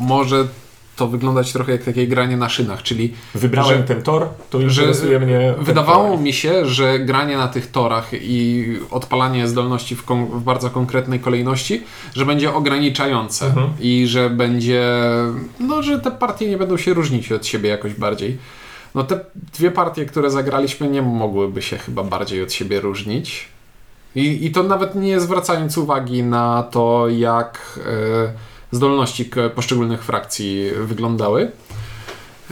może 0.00 0.44
to 0.96 1.08
wyglądać 1.08 1.52
trochę 1.52 1.72
jak 1.72 1.82
takie 1.84 2.06
granie 2.06 2.36
na 2.36 2.48
szynach, 2.48 2.82
czyli 2.82 3.14
Wybrałem 3.34 3.78
że- 3.78 3.84
ten 3.84 4.02
tor, 4.02 4.28
to 4.50 4.60
interesuje 4.60 5.20
mnie. 5.20 5.54
Wydawało 5.58 6.08
tor. 6.10 6.20
mi 6.20 6.32
się, 6.32 6.66
że 6.66 6.98
granie 6.98 7.36
na 7.36 7.48
tych 7.48 7.70
torach 7.70 8.10
i 8.12 8.66
odpalanie 8.90 9.48
zdolności 9.48 9.96
w, 9.96 10.04
kon- 10.04 10.26
w 10.26 10.42
bardzo 10.42 10.70
konkretnej 10.70 11.20
kolejności, 11.20 11.82
że 12.14 12.26
będzie 12.26 12.54
ograniczające 12.54 13.46
Mhm. 13.46 13.68
i 13.80 14.06
że 14.06 14.30
będzie, 14.30 14.84
no, 15.60 15.82
że 15.82 16.00
te 16.00 16.10
partie 16.10 16.48
nie 16.50 16.56
będą 16.58 16.76
się 16.76 16.94
różnić 16.94 17.32
od 17.32 17.46
siebie 17.46 17.68
jakoś 17.70 17.94
bardziej. 17.94 18.38
No 18.94 19.04
te 19.04 19.20
dwie 19.54 19.70
partie, 19.70 20.06
które 20.06 20.30
zagraliśmy, 20.30 20.88
nie 20.88 21.02
mogłyby 21.02 21.62
się 21.62 21.78
chyba 21.78 22.04
bardziej 22.04 22.42
od 22.42 22.52
siebie 22.52 22.80
różnić. 22.80 23.48
I, 24.14 24.46
i 24.46 24.50
to 24.50 24.62
nawet 24.62 24.94
nie 24.94 25.20
zwracając 25.20 25.78
uwagi 25.78 26.22
na 26.22 26.62
to, 26.62 27.08
jak 27.08 27.78
e, 27.78 28.32
zdolności 28.72 29.30
poszczególnych 29.54 30.04
frakcji 30.04 30.70
wyglądały. 30.80 31.50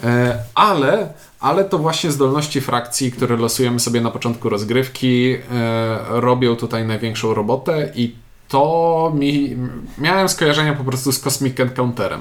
E, 0.04 0.38
ale 0.54 1.12
ale 1.40 1.64
to 1.64 1.78
właśnie 1.78 2.10
zdolności 2.10 2.60
frakcji, 2.60 3.12
które 3.12 3.36
losujemy 3.36 3.80
sobie 3.80 4.00
na 4.00 4.10
początku 4.10 4.48
rozgrywki, 4.48 5.34
e, 5.34 5.40
robią 6.08 6.56
tutaj 6.56 6.86
największą 6.86 7.34
robotę 7.34 7.92
i 7.94 8.14
to 8.48 9.12
mi... 9.14 9.56
Miałem 9.98 10.28
skojarzenia 10.28 10.74
po 10.74 10.84
prostu 10.84 11.12
z 11.12 11.20
Cosmic 11.20 11.60
Encounterem. 11.60 12.20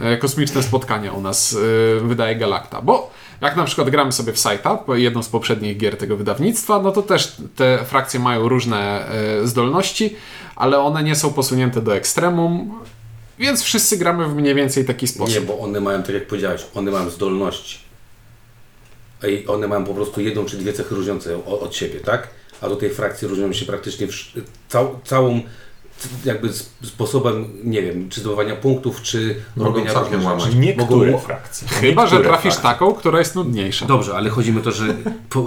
E, 0.00 0.16
Kosmiczne 0.16 0.62
spotkania 0.62 1.12
u 1.12 1.20
nas 1.20 1.56
e, 1.56 2.00
wydaje 2.00 2.36
Galacta, 2.36 2.82
bo 2.82 3.10
jak 3.40 3.56
na 3.56 3.64
przykład 3.64 3.90
gramy 3.90 4.12
sobie 4.12 4.32
w 4.32 4.38
Sighta, 4.38 4.84
jedną 4.94 5.22
z 5.22 5.28
poprzednich 5.28 5.76
gier 5.76 5.96
tego 5.96 6.16
wydawnictwa, 6.16 6.82
no 6.82 6.92
to 6.92 7.02
też 7.02 7.36
te 7.56 7.84
frakcje 7.84 8.20
mają 8.20 8.48
różne 8.48 9.08
e, 9.08 9.46
zdolności, 9.46 10.16
ale 10.56 10.78
one 10.78 11.02
nie 11.02 11.14
są 11.14 11.32
posunięte 11.32 11.82
do 11.82 11.96
ekstremum, 11.96 12.74
więc 13.38 13.62
wszyscy 13.62 13.96
gramy 13.96 14.28
w 14.28 14.34
mniej 14.34 14.54
więcej 14.54 14.84
taki 14.84 15.06
sposób. 15.06 15.34
Nie, 15.34 15.40
bo 15.40 15.58
one 15.58 15.80
mają, 15.80 16.02
tak 16.02 16.14
jak 16.14 16.26
powiedziałeś, 16.26 16.66
one 16.74 16.90
mają 16.90 17.10
zdolności. 17.10 17.78
I 19.28 19.46
one 19.46 19.68
mają 19.68 19.84
po 19.84 19.94
prostu 19.94 20.20
jedną 20.20 20.44
czy 20.44 20.56
dwie 20.56 20.72
cechy 20.72 20.94
różniące 20.94 21.44
od 21.44 21.74
siebie, 21.74 22.00
tak? 22.00 22.28
A 22.60 22.68
do 22.68 22.76
tej 22.76 22.90
frakcji 22.90 23.28
różnią 23.28 23.52
się 23.52 23.66
praktycznie 23.66 24.06
cał, 24.68 25.00
całą 25.04 25.42
jakby 26.24 26.48
sposobem, 26.82 27.44
nie 27.64 27.82
wiem, 27.82 28.08
czy 28.08 28.20
zdobywania 28.20 28.56
punktów, 28.56 29.02
czy 29.02 29.36
Mogą 29.56 29.70
robienia 29.70 29.92
różnych 29.92 30.40
rzeczy. 30.40 30.56
Niektóre 30.56 31.10
Mogą- 31.12 31.18
frakcje. 31.24 31.68
Chyba, 31.68 32.06
że 32.06 32.16
Niektóre 32.16 32.28
trafisz 32.28 32.54
frakcje. 32.54 32.70
taką, 32.70 32.94
która 32.94 33.18
jest 33.18 33.34
nudniejsza. 33.34 33.86
Dobrze, 33.86 34.16
ale 34.16 34.30
chodzi 34.30 34.52
mi 34.52 34.58
o 34.58 34.62
to, 34.62 34.72
że 34.72 34.84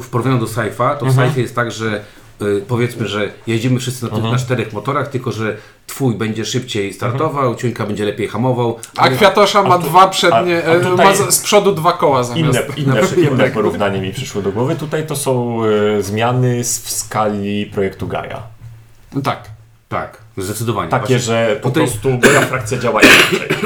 w 0.02 0.10
porównaniu 0.10 0.40
do 0.40 0.46
sci-fa, 0.46 0.96
to 0.98 1.06
w 1.06 1.10
Mhm. 1.10 1.30
sci-fie 1.30 1.40
jest 1.42 1.56
tak, 1.56 1.72
że 1.72 2.04
y, 2.42 2.62
powiedzmy, 2.68 3.08
że 3.08 3.32
jeździmy 3.48 3.80
wszyscy 3.80 4.04
na, 4.04 4.10
tych, 4.10 4.18
Mhm. 4.18 4.34
na 4.34 4.40
czterech 4.40 4.74
motorach, 4.74 5.08
tylko 5.08 5.32
że 5.32 5.58
twój 5.88 6.16
będzie 6.16 6.46
szybciej 6.46 6.94
startował, 6.94 7.56
ciuńka 7.56 7.86
będzie 7.86 8.06
lepiej 8.06 8.28
hamował. 8.28 8.80
A 8.98 9.10
Kwiatosza 9.10 9.64
ma 9.64 9.76
a 9.76 9.78
tu- 9.80 9.84
dwa 9.88 10.08
przednie, 10.08 10.64
a- 10.68 10.72
a 10.72 10.80
tutaj- 10.80 11.06
ma 11.06 11.16
z, 11.16 11.36
z 11.36 11.40
przodu 11.40 11.72
dwa 11.76 11.94
koła 11.94 12.24
zamiast... 12.24 12.60
Inne, 12.78 12.96
inne, 13.18 13.28
inne 13.32 13.50
porównanie 13.50 14.02
mi 14.02 14.14
przyszło 14.14 14.42
do 14.42 14.52
głowy. 14.52 14.76
Tutaj 14.76 15.08
to 15.08 15.16
są 15.16 15.60
e, 15.98 16.04
zmiany 16.04 16.64
z, 16.64 16.80
w 16.80 16.90
skali 16.92 17.66
projektu 17.66 18.08
Gaia. 18.08 18.44
Tak. 19.24 19.50
Tak, 19.90 20.18
zdecydowanie. 20.41 20.91
Takie, 20.91 21.06
Właśnie- 21.06 21.19
że 21.19 21.60
po 21.62 21.71
prostu 21.71 22.10
moja 22.10 22.41
frakcja 22.41 22.78
działa 22.78 23.02
inaczej. 23.02 23.58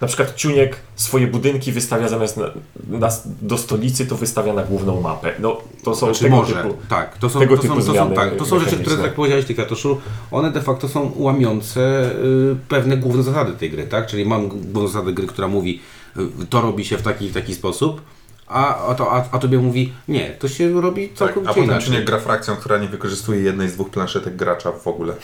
Na 0.00 0.08
przykład 0.08 0.34
Ciuniek 0.34 0.76
swoje 0.96 1.26
budynki 1.26 1.72
wystawia 1.72 2.08
zamiast 2.08 2.36
na, 2.36 2.50
na, 2.88 3.08
do 3.42 3.58
stolicy, 3.58 4.06
to 4.06 4.16
wystawia 4.16 4.52
na 4.52 4.62
główną 4.62 5.00
mapę. 5.00 5.32
No, 5.38 5.60
to 5.84 5.94
są 5.94 6.06
Znaczy 6.06 6.22
tego 6.22 6.36
może, 6.36 6.54
typu... 6.54 6.76
tak. 6.88 7.18
To 7.18 7.30
są, 7.30 7.40
tego 7.40 7.56
to 7.56 7.62
typu 7.62 7.74
są, 7.74 7.80
to 7.80 7.86
są, 7.86 7.92
zmiany 7.92 8.16
tak, 8.16 8.36
to 8.36 8.44
są 8.44 8.60
rzeczy, 8.60 8.76
które, 8.76 8.96
tak 8.96 9.14
powiedziałeś, 9.14 9.44
Ty 9.44 9.54
one 10.30 10.50
de 10.50 10.60
facto 10.60 10.88
są 10.88 11.12
łamiące 11.16 12.10
y, 12.10 12.56
pewne 12.68 12.96
główne 12.96 13.22
zasady 13.22 13.52
tej 13.52 13.70
gry, 13.70 13.86
tak? 13.86 14.06
Czyli 14.06 14.24
mam 14.26 14.48
główną 14.48 14.88
zasadę 14.88 15.12
gry, 15.12 15.26
która 15.26 15.48
mówi, 15.48 15.80
y, 16.16 16.46
to 16.50 16.60
robi 16.60 16.84
się 16.84 16.98
w 16.98 17.02
taki 17.02 17.28
taki 17.28 17.54
sposób, 17.54 18.00
a, 18.48 18.86
a, 18.88 18.94
to, 18.94 19.12
a, 19.12 19.24
a 19.32 19.38
tobie 19.38 19.58
mówi, 19.58 19.92
nie, 20.08 20.30
to 20.30 20.48
się 20.48 20.80
robi 20.80 21.08
Tak, 21.08 21.18
całkowicie 21.18 21.50
a 21.50 21.54
potem 21.54 21.64
inaczej. 21.70 22.04
Gra 22.04 22.18
frakcją, 22.18 22.56
która 22.56 22.78
nie 22.78 22.88
wykorzystuje 22.88 23.40
jednej 23.40 23.68
z 23.68 23.72
dwóch 23.72 23.90
planszetek 23.90 24.36
gracza 24.36 24.72
w 24.72 24.86
ogóle. 24.86 25.14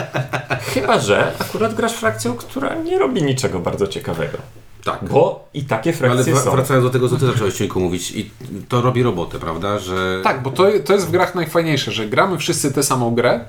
Chyba, 0.74 0.98
że 1.00 1.32
akurat 1.38 1.74
grasz 1.74 1.92
frakcją, 1.94 2.34
która 2.36 2.74
nie 2.74 2.98
robi 2.98 3.22
niczego 3.22 3.58
bardzo 3.58 3.86
ciekawego. 3.86 4.38
Tak. 4.84 4.98
Bo 5.10 5.48
i 5.54 5.64
takie 5.64 5.90
Ale 5.90 5.98
frakcje 5.98 6.34
wra- 6.34 6.44
są. 6.44 6.50
wracając 6.50 6.84
do 6.86 6.90
tego, 6.90 7.08
co 7.08 7.16
ty 7.16 7.26
zacząłeś 7.26 7.54
Ciuńku 7.54 7.80
mówić, 7.80 8.10
i 8.10 8.30
to 8.68 8.80
robi 8.80 9.02
robotę, 9.02 9.38
prawda? 9.38 9.78
Że 9.78 10.20
Tak, 10.24 10.42
bo 10.42 10.50
to, 10.50 10.64
to 10.84 10.92
jest 10.92 11.06
w 11.06 11.10
grach 11.10 11.34
najfajniejsze, 11.34 11.92
że 11.92 12.06
gramy 12.06 12.38
wszyscy 12.38 12.72
tę 12.72 12.82
samą 12.82 13.14
grę, 13.14 13.40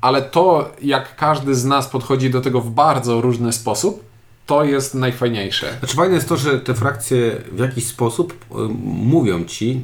ale 0.00 0.22
to, 0.22 0.70
jak 0.82 1.16
każdy 1.16 1.54
z 1.54 1.64
nas 1.64 1.86
podchodzi 1.88 2.30
do 2.30 2.40
tego 2.40 2.60
w 2.60 2.70
bardzo 2.70 3.20
różny 3.20 3.52
sposób, 3.52 4.04
to 4.46 4.64
jest 4.64 4.94
najfajniejsze. 4.94 5.76
Znaczy 5.78 5.96
fajne 5.96 6.14
jest 6.14 6.28
to, 6.28 6.36
że 6.36 6.60
te 6.60 6.74
frakcje 6.74 7.42
w 7.52 7.58
jakiś 7.58 7.86
sposób 7.86 8.32
y, 8.32 8.54
mówią 8.84 9.44
ci, 9.44 9.82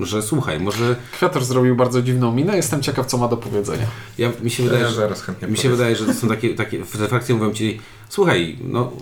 y, 0.00 0.06
że 0.06 0.22
słuchaj, 0.22 0.60
może 0.60 0.96
Kwiator 1.12 1.44
zrobił 1.44 1.76
bardzo 1.76 2.02
dziwną 2.02 2.32
minę, 2.32 2.56
jestem 2.56 2.82
ciekaw, 2.82 3.06
co 3.06 3.18
ma 3.18 3.28
do 3.28 3.36
powiedzenia. 3.36 3.86
ja, 4.18 4.30
mi 4.42 4.50
się 4.50 4.62
wydaje, 4.62 4.82
Ja 4.82 4.88
że 4.88 4.94
zaraz 4.94 5.22
chętnie 5.22 5.48
Mi 5.48 5.56
się 5.56 5.68
wydaje, 5.68 5.96
że 5.96 6.06
to 6.06 6.14
są 6.14 6.28
takie, 6.28 6.54
takie 6.54 6.78
te 6.78 7.08
frakcje 7.08 7.34
mówią 7.34 7.52
ci, 7.52 7.80
słuchaj, 8.08 8.58
no 8.64 8.92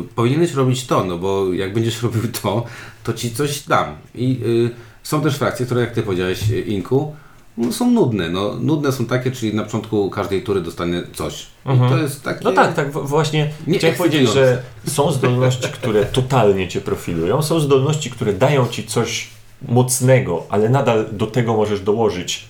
y, 0.00 0.02
powinieneś 0.14 0.54
robić 0.54 0.86
to, 0.86 1.04
no 1.04 1.18
bo 1.18 1.52
jak 1.52 1.72
będziesz 1.72 2.02
robił 2.02 2.22
to, 2.42 2.66
to 3.04 3.12
ci 3.12 3.30
coś 3.30 3.60
dam. 3.60 3.96
I 4.14 4.40
y, 4.46 4.70
są 5.02 5.20
też 5.20 5.38
frakcje, 5.38 5.66
które 5.66 5.80
jak 5.80 5.94
ty 5.94 6.02
powiedziałeś, 6.02 6.50
y, 6.50 6.60
Inku, 6.60 7.16
no, 7.56 7.72
są 7.72 7.90
nudne. 7.90 8.28
No, 8.28 8.54
nudne 8.60 8.92
są 8.92 9.06
takie, 9.06 9.30
czyli 9.30 9.54
na 9.54 9.64
początku 9.64 10.10
każdej 10.10 10.42
tury 10.42 10.60
dostanie 10.60 11.02
coś. 11.14 11.46
I 11.74 11.88
to 11.88 11.98
jest 11.98 12.22
takie... 12.22 12.44
No 12.44 12.52
tak, 12.52 12.74
tak, 12.74 12.92
właśnie 12.92 13.50
Nie 13.66 13.78
chciałem 13.78 13.96
powiedzieć, 13.96 14.30
że 14.32 14.62
są 14.86 15.12
zdolności, 15.12 15.68
które 15.68 16.04
totalnie 16.04 16.68
cię 16.68 16.80
profilują, 16.80 17.42
są 17.42 17.60
zdolności, 17.60 18.10
które 18.10 18.32
dają 18.32 18.68
ci 18.68 18.84
coś 18.84 19.28
mocnego, 19.68 20.42
ale 20.48 20.68
nadal 20.68 21.06
do 21.12 21.26
tego 21.26 21.56
możesz 21.56 21.80
dołożyć 21.80 22.44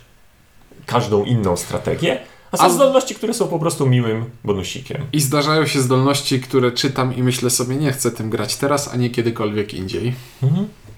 każdą 0.87 1.25
inną 1.25 1.57
strategię, 1.57 2.19
a 2.53 2.57
są 2.57 2.65
A 2.65 2.71
zdolności, 2.71 3.15
które 3.15 3.35
są 3.35 3.49
po 3.49 3.59
prostu 3.59 3.87
miłym 3.87 4.25
bonusikiem. 4.45 5.03
I 5.13 5.21
zdarzają 5.21 5.67
się 5.67 5.81
zdolności, 5.81 6.41
które 6.41 6.73
czytam 6.73 7.17
i 7.17 7.23
myślę 7.23 7.51
sobie, 7.51 7.77
nie 7.77 7.93
chcę 7.93 8.11
tym 8.11 8.31
grać 8.31 8.57
teraz, 8.57 8.95
a 8.95 8.97
nie 8.97 9.11
kiedykolwiek 9.11 9.75
indziej. 9.75 10.15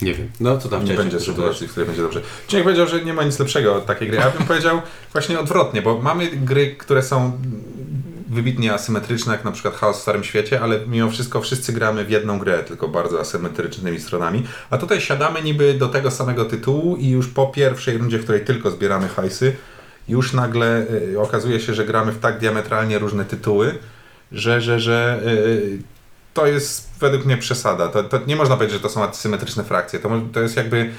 Nie 0.02 0.14
wiem. 0.14 0.30
No 0.40 0.59
co 0.59 0.68
tam 0.68 0.85
Nie 0.85 0.94
będzie 0.94 1.20
sytuacji, 1.20 1.68
w 1.68 1.70
której 1.70 1.87
będzie 1.87 2.02
dobrze. 2.02 2.20
Człowiek 2.48 2.64
powiedział, 2.64 2.87
że 2.87 3.04
nie 3.04 3.14
ma 3.14 3.22
nic 3.22 3.38
lepszego 3.38 3.76
od 3.76 3.87
takiej 3.87 4.09
gry. 4.09 4.16
Ja 4.16 4.30
bym 4.30 4.46
powiedział 4.46 4.82
właśnie 5.12 5.40
odwrotnie, 5.40 5.82
bo 5.82 5.98
mamy 5.98 6.26
gry, 6.26 6.76
które 6.76 7.02
są 7.02 7.32
wybitnie 8.28 8.74
asymetryczne, 8.74 9.32
jak 9.32 9.44
na 9.44 9.52
przykład 9.52 9.74
Chaos 9.74 9.98
w 9.98 10.02
Starym 10.02 10.24
Świecie, 10.24 10.61
ale 10.61 10.80
mimo 10.87 11.11
wszystko 11.11 11.40
wszyscy 11.40 11.72
gramy 11.72 12.04
w 12.04 12.11
jedną 12.11 12.38
grę, 12.38 12.64
tylko 12.64 12.88
bardzo 12.88 13.20
asymetrycznymi 13.20 14.00
stronami. 14.00 14.42
A 14.70 14.78
tutaj 14.78 15.00
siadamy 15.00 15.42
niby 15.42 15.74
do 15.74 15.88
tego 15.88 16.11
samego 16.11 16.44
tytułu 16.44 16.96
i 16.96 17.09
już 17.09 17.28
po 17.28 17.46
pierwszej 17.46 17.98
rundzie, 17.98 18.18
w 18.18 18.22
której 18.22 18.44
tylko 18.44 18.70
zbieramy 18.70 19.09
hajsy, 19.09 19.56
już 20.09 20.32
nagle 20.32 20.87
y, 21.12 21.20
okazuje 21.20 21.61
się, 21.61 21.74
że 21.74 21.85
gramy 21.85 22.12
w 22.12 22.18
tak 22.18 22.38
diametralnie 22.38 22.98
różne 22.98 23.24
tytuły, 23.24 23.78
że, 24.32 24.61
że, 24.61 24.80
że 24.80 25.20
y, 25.26 25.78
to 26.37 26.46
jest 26.46 26.88
według 27.01 27.25
mnie 27.25 27.37
przesada. 27.37 27.88
To, 27.88 28.05
to 28.05 28.20
nie 28.27 28.37
można 28.37 28.57
powiedzieć, 28.57 28.77
że 28.77 28.83
to 28.83 28.88
są 28.88 29.05
asymetryczne 29.05 29.64
frakcje. 29.64 29.99
To, 29.99 30.11
to 30.33 30.40
jest 30.40 30.57
jakby 30.57 30.90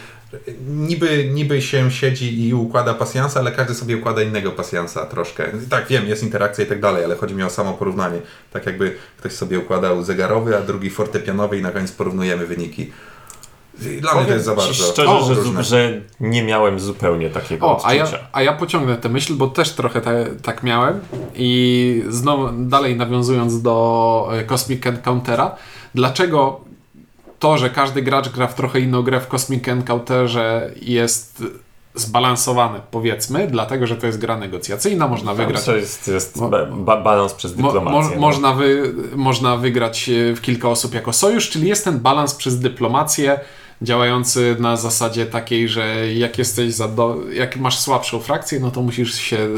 niby, 0.68 1.30
niby 1.34 1.62
się 1.62 1.92
siedzi 1.92 2.48
i 2.48 2.54
układa 2.54 2.94
pasjansa, 2.94 3.40
ale 3.40 3.52
każdy 3.52 3.76
sobie 3.76 3.98
układa 3.98 4.22
innego 4.22 4.52
pasjansa 4.52 5.06
troszkę. 5.06 5.52
Tak, 5.70 5.88
wiem, 5.88 6.08
jest 6.08 6.24
interakcja 6.24 6.64
i 6.64 6.68
tak 6.68 6.82
dalej, 6.82 7.04
ale 7.04 7.16
chodzi 7.16 7.36
mi 7.36 7.44
o 7.44 7.50
samo 7.50 7.74
porównanie. 7.74 8.22
Tak 8.54 8.66
jakby 8.66 8.96
ktoś 9.18 9.32
sobie 9.32 9.60
układał 9.60 10.04
zegarowy, 10.04 10.58
a 10.58 10.62
drugi 10.62 10.90
fortepianowy 10.90 11.58
i 11.58 11.62
na 11.62 11.72
koniec 11.72 11.92
porównujemy 11.92 12.46
wyniki. 12.46 12.92
Dla 14.02 14.16
mnie 14.16 14.26
to 14.26 14.34
jest 14.34 14.46
za 14.46 14.56
Powiem 14.56 14.68
bardzo 14.70 14.84
szczerze, 14.92 15.10
O, 15.10 15.24
że, 15.26 15.34
różne. 15.34 15.64
że 15.64 16.02
nie 16.20 16.44
miałem 16.44 16.80
zupełnie 16.80 17.30
takiego 17.30 17.66
O, 17.68 17.86
a 17.86 17.94
ja, 17.94 18.06
a 18.34 18.42
ja 18.42 18.54
pociągnę 18.54 18.98
tę 18.98 19.10
myśl, 19.10 19.34
bo 19.36 19.48
też 19.48 19.72
trochę 19.74 20.02
te, 20.02 20.26
tak 20.44 20.64
miałem 20.64 21.00
i 21.36 22.04
znowu 22.10 22.50
dalej 22.58 22.96
nawiązując 22.96 23.62
do 23.62 24.30
e, 24.32 24.44
Cosmic 24.44 24.86
Encountera, 24.86 25.56
dlaczego 25.96 26.62
to, 27.40 27.58
że 27.58 27.70
każdy 27.70 28.02
gracz 28.02 28.30
gra 28.30 28.48
w 28.48 28.56
trochę 28.56 28.80
inną 28.80 29.02
grę 29.02 29.20
w 29.22 29.28
Cosmic 29.28 29.68
Encounterze 29.68 30.72
jest 30.82 31.44
zbalansowane, 31.96 32.80
powiedzmy, 32.92 33.48
dlatego, 33.48 33.88
że 33.88 33.96
to 33.96 34.06
jest 34.08 34.20
gra 34.20 34.38
negocjacyjna, 34.38 35.08
można 35.08 35.34
wygrać 35.34 35.64
To 35.64 35.76
jest, 35.76 36.08
jest 36.08 36.36
Mo- 36.36 36.50
ba, 36.50 36.66
ba, 36.66 37.02
balans 37.02 37.34
przez 37.34 37.58
Mo, 37.58 37.68
dyplomację. 37.72 38.02
mo, 38.10 38.16
no. 38.16 38.22
można, 38.22 38.54
wy, 38.54 38.94
można 39.16 39.58
wygrać 39.58 40.10
e, 40.10 40.36
w 40.36 40.42
kilka 40.42 40.70
osób 40.70 40.94
jako 40.94 41.14
sojusz, 41.14 41.50
czyli 41.50 41.68
jest 41.68 41.84
ten 41.84 42.00
balans 42.00 42.36
przez 42.36 42.60
dyplomację 42.60 43.40
działający 43.82 44.56
na 44.60 44.78
zasadzie 44.78 45.26
takiej, 45.26 45.70
że 45.70 46.14
jak 46.14 46.38
jesteś 46.38 46.74
za 46.74 46.88
do, 46.88 47.18
jak 47.34 47.58
masz 47.58 47.80
słabszą 47.80 48.20
frakcję, 48.20 48.60
no 48.60 48.72
to 48.72 48.82
musisz 48.82 49.16
się 49.16 49.38
e, 49.38 49.50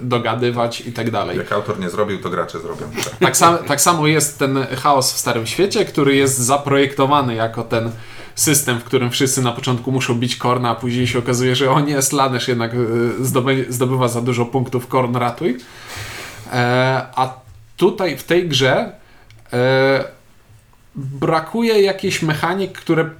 dogadywać 0.00 0.80
i 0.80 0.92
tak 0.92 1.10
dalej. 1.10 1.38
Jak 1.38 1.52
autor 1.52 1.80
nie 1.80 1.90
zrobił, 1.90 2.18
to 2.18 2.30
gracze 2.30 2.60
zrobią. 2.60 2.86
Tak. 3.20 3.36
Sam, 3.36 3.58
tak 3.58 3.80
samo 3.80 4.06
jest 4.06 4.38
ten 4.38 4.66
chaos 4.82 5.12
w 5.12 5.18
Starym 5.18 5.46
Świecie, 5.46 5.84
który 5.84 6.16
jest 6.16 6.38
zaprojektowany 6.38 7.34
jako 7.34 7.62
ten 7.62 7.90
system, 8.34 8.78
w 8.80 8.84
którym 8.84 9.10
wszyscy 9.10 9.42
na 9.42 9.52
początku 9.52 9.92
muszą 9.92 10.14
bić 10.14 10.36
Korna, 10.36 10.70
a 10.70 10.74
później 10.74 11.06
się 11.06 11.18
okazuje, 11.18 11.56
że 11.56 11.70
o 11.70 11.80
nie, 11.80 12.02
Slanesh 12.02 12.48
jednak 12.48 12.72
zdoby, 13.20 13.66
zdobywa 13.68 14.08
za 14.08 14.20
dużo 14.20 14.46
punktów, 14.46 14.86
Korn 14.86 15.16
ratuj. 15.16 15.56
E, 16.52 17.06
a 17.14 17.34
tutaj 17.76 18.16
w 18.16 18.24
tej 18.24 18.48
grze 18.48 18.92
e, 19.52 20.19
brakuje 20.94 21.82
jakiejś 21.82 22.22
mechanik, 22.22 22.72
które 22.72 23.10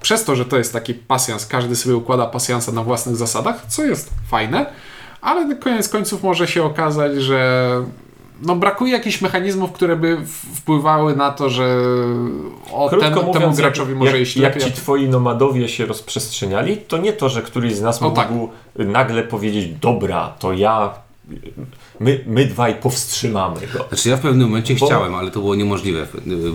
przez 0.00 0.24
to, 0.24 0.36
że 0.36 0.44
to 0.44 0.58
jest 0.58 0.72
taki 0.72 0.94
pasjans, 0.94 1.46
każdy 1.46 1.76
sobie 1.76 1.96
układa 1.96 2.26
pasjansa 2.26 2.72
na 2.72 2.82
własnych 2.82 3.16
zasadach, 3.16 3.66
co 3.68 3.84
jest 3.84 4.10
fajne, 4.28 4.66
ale 5.20 5.44
na 5.44 5.54
koniec 5.54 5.88
końców 5.88 6.22
może 6.22 6.46
się 6.46 6.62
okazać, 6.62 7.14
że 7.14 7.70
no 8.42 8.56
brakuje 8.56 8.92
jakichś 8.92 9.20
mechanizmów, 9.20 9.72
które 9.72 9.96
by 9.96 10.18
wpływały 10.54 11.16
na 11.16 11.30
to, 11.30 11.50
że 11.50 11.76
o, 12.72 12.88
Krótko 12.88 13.08
ten, 13.10 13.24
mówiąc, 13.24 13.38
temu 13.38 13.56
graczowi 13.56 13.90
jak, 13.90 13.98
może 13.98 14.12
jak, 14.12 14.20
iść 14.20 14.36
jak 14.36 14.54
lepiej. 14.54 14.70
ci 14.70 14.76
twoi 14.76 15.08
nomadowie 15.08 15.68
się 15.68 15.86
rozprzestrzeniali, 15.86 16.76
to 16.76 16.98
nie 16.98 17.12
to, 17.12 17.28
że 17.28 17.42
któryś 17.42 17.74
z 17.74 17.82
nas 17.82 18.02
O, 18.02 18.04
mógł 18.04 18.16
tak. 18.16 18.28
nagle 18.78 19.22
powiedzieć, 19.22 19.68
dobra, 19.80 20.32
to 20.38 20.52
ja 20.52 21.03
my, 22.00 22.24
my 22.26 22.44
dwaj 22.46 22.74
powstrzymamy 22.74 23.60
go. 23.72 23.84
Znaczy 23.88 24.08
ja 24.08 24.16
w 24.16 24.20
pewnym 24.20 24.46
momencie 24.46 24.74
Bo- 24.74 24.86
chciałem, 24.86 25.14
ale 25.14 25.30
to 25.30 25.40
było 25.40 25.54
niemożliwe, 25.54 26.06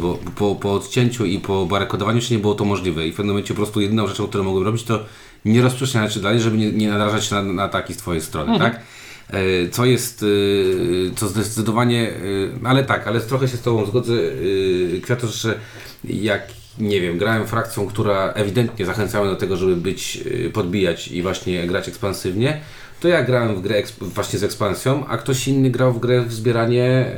bo 0.02 0.20
po, 0.36 0.56
po 0.56 0.74
odcięciu 0.74 1.26
i 1.26 1.40
po 1.40 1.66
barykodowaniu 1.66 2.22
się 2.22 2.36
nie 2.36 2.42
było 2.42 2.56
to 2.56 2.66
możliwe 2.66 3.08
i 3.08 3.12
w 3.12 3.16
pewnym 3.16 3.34
momencie 3.34 3.54
po 3.54 3.58
prostu 3.58 3.82
jedyną 3.82 4.08
rzeczą, 4.08 4.28
którą 4.28 4.44
mogłem 4.44 4.64
robić, 4.66 4.84
to 4.84 5.00
nie 5.46 5.62
rozprzestrzeniać 5.62 6.14
się 6.14 6.20
dalej, 6.20 6.40
żeby 6.40 6.58
nie, 6.58 6.72
nie 6.72 6.90
narażać 6.90 7.26
się 7.26 7.36
na, 7.36 7.44
na 7.44 7.64
ataki 7.64 7.94
z 7.94 7.98
Twojej 7.98 8.22
strony, 8.22 8.60
tak? 8.60 8.80
E, 9.30 9.70
Co 9.72 9.86
jest, 9.86 10.24
e, 10.24 11.16
co 11.16 11.28
zdecydowanie, 11.28 12.10
e, 12.10 12.14
ale 12.68 12.84
tak, 12.84 13.08
ale 13.08 13.22
trochę 13.22 13.48
się 13.48 13.58
z 13.58 13.62
Tobą 13.62 13.86
zgodzę, 13.86 14.14
Kwiatusz, 15.04 15.36
że 15.42 15.60
jak, 16.04 16.42
nie 16.80 17.02
wiem, 17.02 17.18
grałem 17.18 17.48
frakcją, 17.48 17.88
która 17.88 18.32
ewidentnie 18.36 18.86
zachęcała 18.86 19.26
do 19.26 19.36
tego, 19.36 19.58
żeby 19.58 19.76
być, 19.76 20.24
podbijać 20.54 21.08
i 21.08 21.22
właśnie 21.22 21.68
grać 21.68 21.88
ekspansywnie, 21.88 22.62
to 23.00 23.08
ja 23.08 23.24
grałem 23.24 23.56
w 23.56 23.62
grę 23.62 23.84
właśnie 24.02 24.40
z 24.40 24.44
ekspansją, 24.44 25.08
a 25.08 25.18
ktoś 25.18 25.48
inny 25.48 25.70
grał 25.70 25.94
w 25.94 26.00
grę 26.00 26.22
w 26.22 26.34
zbieranie 26.34 27.16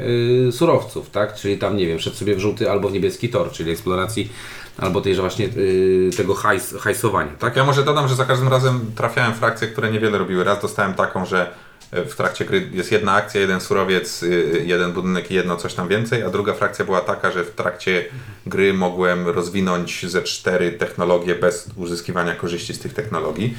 y, 0.47 0.51
surowców, 0.51 1.09
tak? 1.09 1.35
Czyli 1.35 1.57
tam, 1.57 1.77
nie 1.77 1.87
wiem, 1.87 1.99
szedł 1.99 2.15
sobie 2.15 2.35
w 2.35 2.39
żółty 2.39 2.71
albo 2.71 2.89
w 2.89 2.93
niebieski 2.93 3.29
tor, 3.29 3.51
czyli 3.51 3.71
eksploracji, 3.71 4.31
albo 4.77 5.01
tejże 5.01 5.21
właśnie 5.21 5.45
y, 5.45 6.09
tego 6.17 6.33
hajs, 6.33 6.75
hajsowania, 6.79 7.31
tak? 7.39 7.55
Ja 7.55 7.63
może 7.63 7.83
dodam, 7.83 8.07
że 8.07 8.15
za 8.15 8.25
każdym 8.25 8.47
razem 8.47 8.91
trafiałem 8.95 9.33
frakcje, 9.33 9.67
które 9.67 9.91
niewiele 9.91 10.17
robiły. 10.17 10.43
Raz 10.43 10.61
dostałem 10.61 10.93
taką, 10.93 11.25
że 11.25 11.51
e, 11.91 12.05
w 12.05 12.15
trakcie 12.15 12.45
gry 12.45 12.69
jest 12.73 12.91
jedna 12.91 13.13
akcja, 13.13 13.41
jeden 13.41 13.61
surowiec, 13.61 14.23
y, 14.23 14.63
jeden 14.65 14.91
budynek 14.93 15.31
i 15.31 15.33
jedno 15.33 15.55
coś 15.55 15.73
tam 15.73 15.87
więcej, 15.87 16.23
a 16.23 16.29
druga 16.29 16.53
frakcja 16.53 16.85
była 16.85 17.01
taka, 17.01 17.31
że 17.31 17.43
w 17.43 17.51
trakcie 17.51 18.05
gry 18.45 18.73
mogłem 18.73 19.27
rozwinąć 19.27 20.05
ze 20.09 20.21
cztery 20.21 20.71
technologie 20.71 21.35
bez 21.35 21.69
uzyskiwania 21.75 22.35
korzyści 22.35 22.73
z 22.73 22.79
tych 22.79 22.93
technologii. 22.93 23.55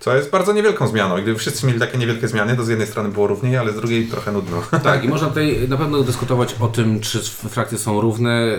Co 0.00 0.16
jest 0.16 0.30
bardzo 0.30 0.52
niewielką 0.52 0.86
zmianą. 0.88 1.18
I 1.18 1.22
gdyby 1.22 1.38
wszyscy 1.38 1.66
mieli 1.66 1.78
takie 1.80 1.98
niewielkie 1.98 2.28
zmiany, 2.28 2.56
to 2.56 2.64
z 2.64 2.68
jednej 2.68 2.86
strony 2.86 3.08
było 3.08 3.26
równiej, 3.26 3.56
ale 3.56 3.72
z 3.72 3.76
drugiej 3.76 4.06
trochę 4.06 4.32
nudno. 4.32 4.62
Tak, 4.84 5.04
i 5.04 5.08
można 5.08 5.28
tutaj 5.28 5.58
na 5.68 5.76
pewno 5.76 6.02
dyskutować 6.02 6.56
o 6.60 6.68
tym, 6.68 7.00
czy 7.00 7.18
frakcje 7.48 7.78
są 7.78 8.00
równe, 8.00 8.58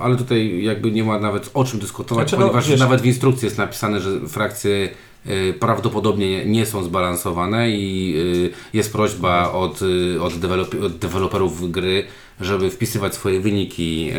ale 0.00 0.16
tutaj 0.16 0.62
jakby 0.62 0.90
nie 0.90 1.04
ma 1.04 1.18
nawet 1.18 1.50
o 1.54 1.64
czym 1.64 1.80
dyskutować, 1.80 2.28
Znaczy, 2.28 2.40
no, 2.40 2.46
ponieważ 2.48 2.68
wiesz- 2.68 2.80
nawet 2.80 3.00
w 3.00 3.06
instrukcji 3.06 3.46
jest 3.46 3.58
napisane, 3.58 4.00
że 4.00 4.10
frakcje 4.28 4.88
y, 5.26 5.54
prawdopodobnie 5.60 6.46
nie 6.46 6.66
są 6.66 6.84
zbalansowane 6.84 7.70
i 7.70 8.14
y, 8.16 8.50
jest 8.76 8.92
prośba 8.92 9.52
od, 9.52 9.82
y, 9.82 10.22
od 10.22 10.32
deweloperów 10.98 11.70
gry, 11.70 12.04
żeby 12.40 12.70
wpisywać 12.70 13.14
swoje 13.14 13.40
wyniki 13.40 14.10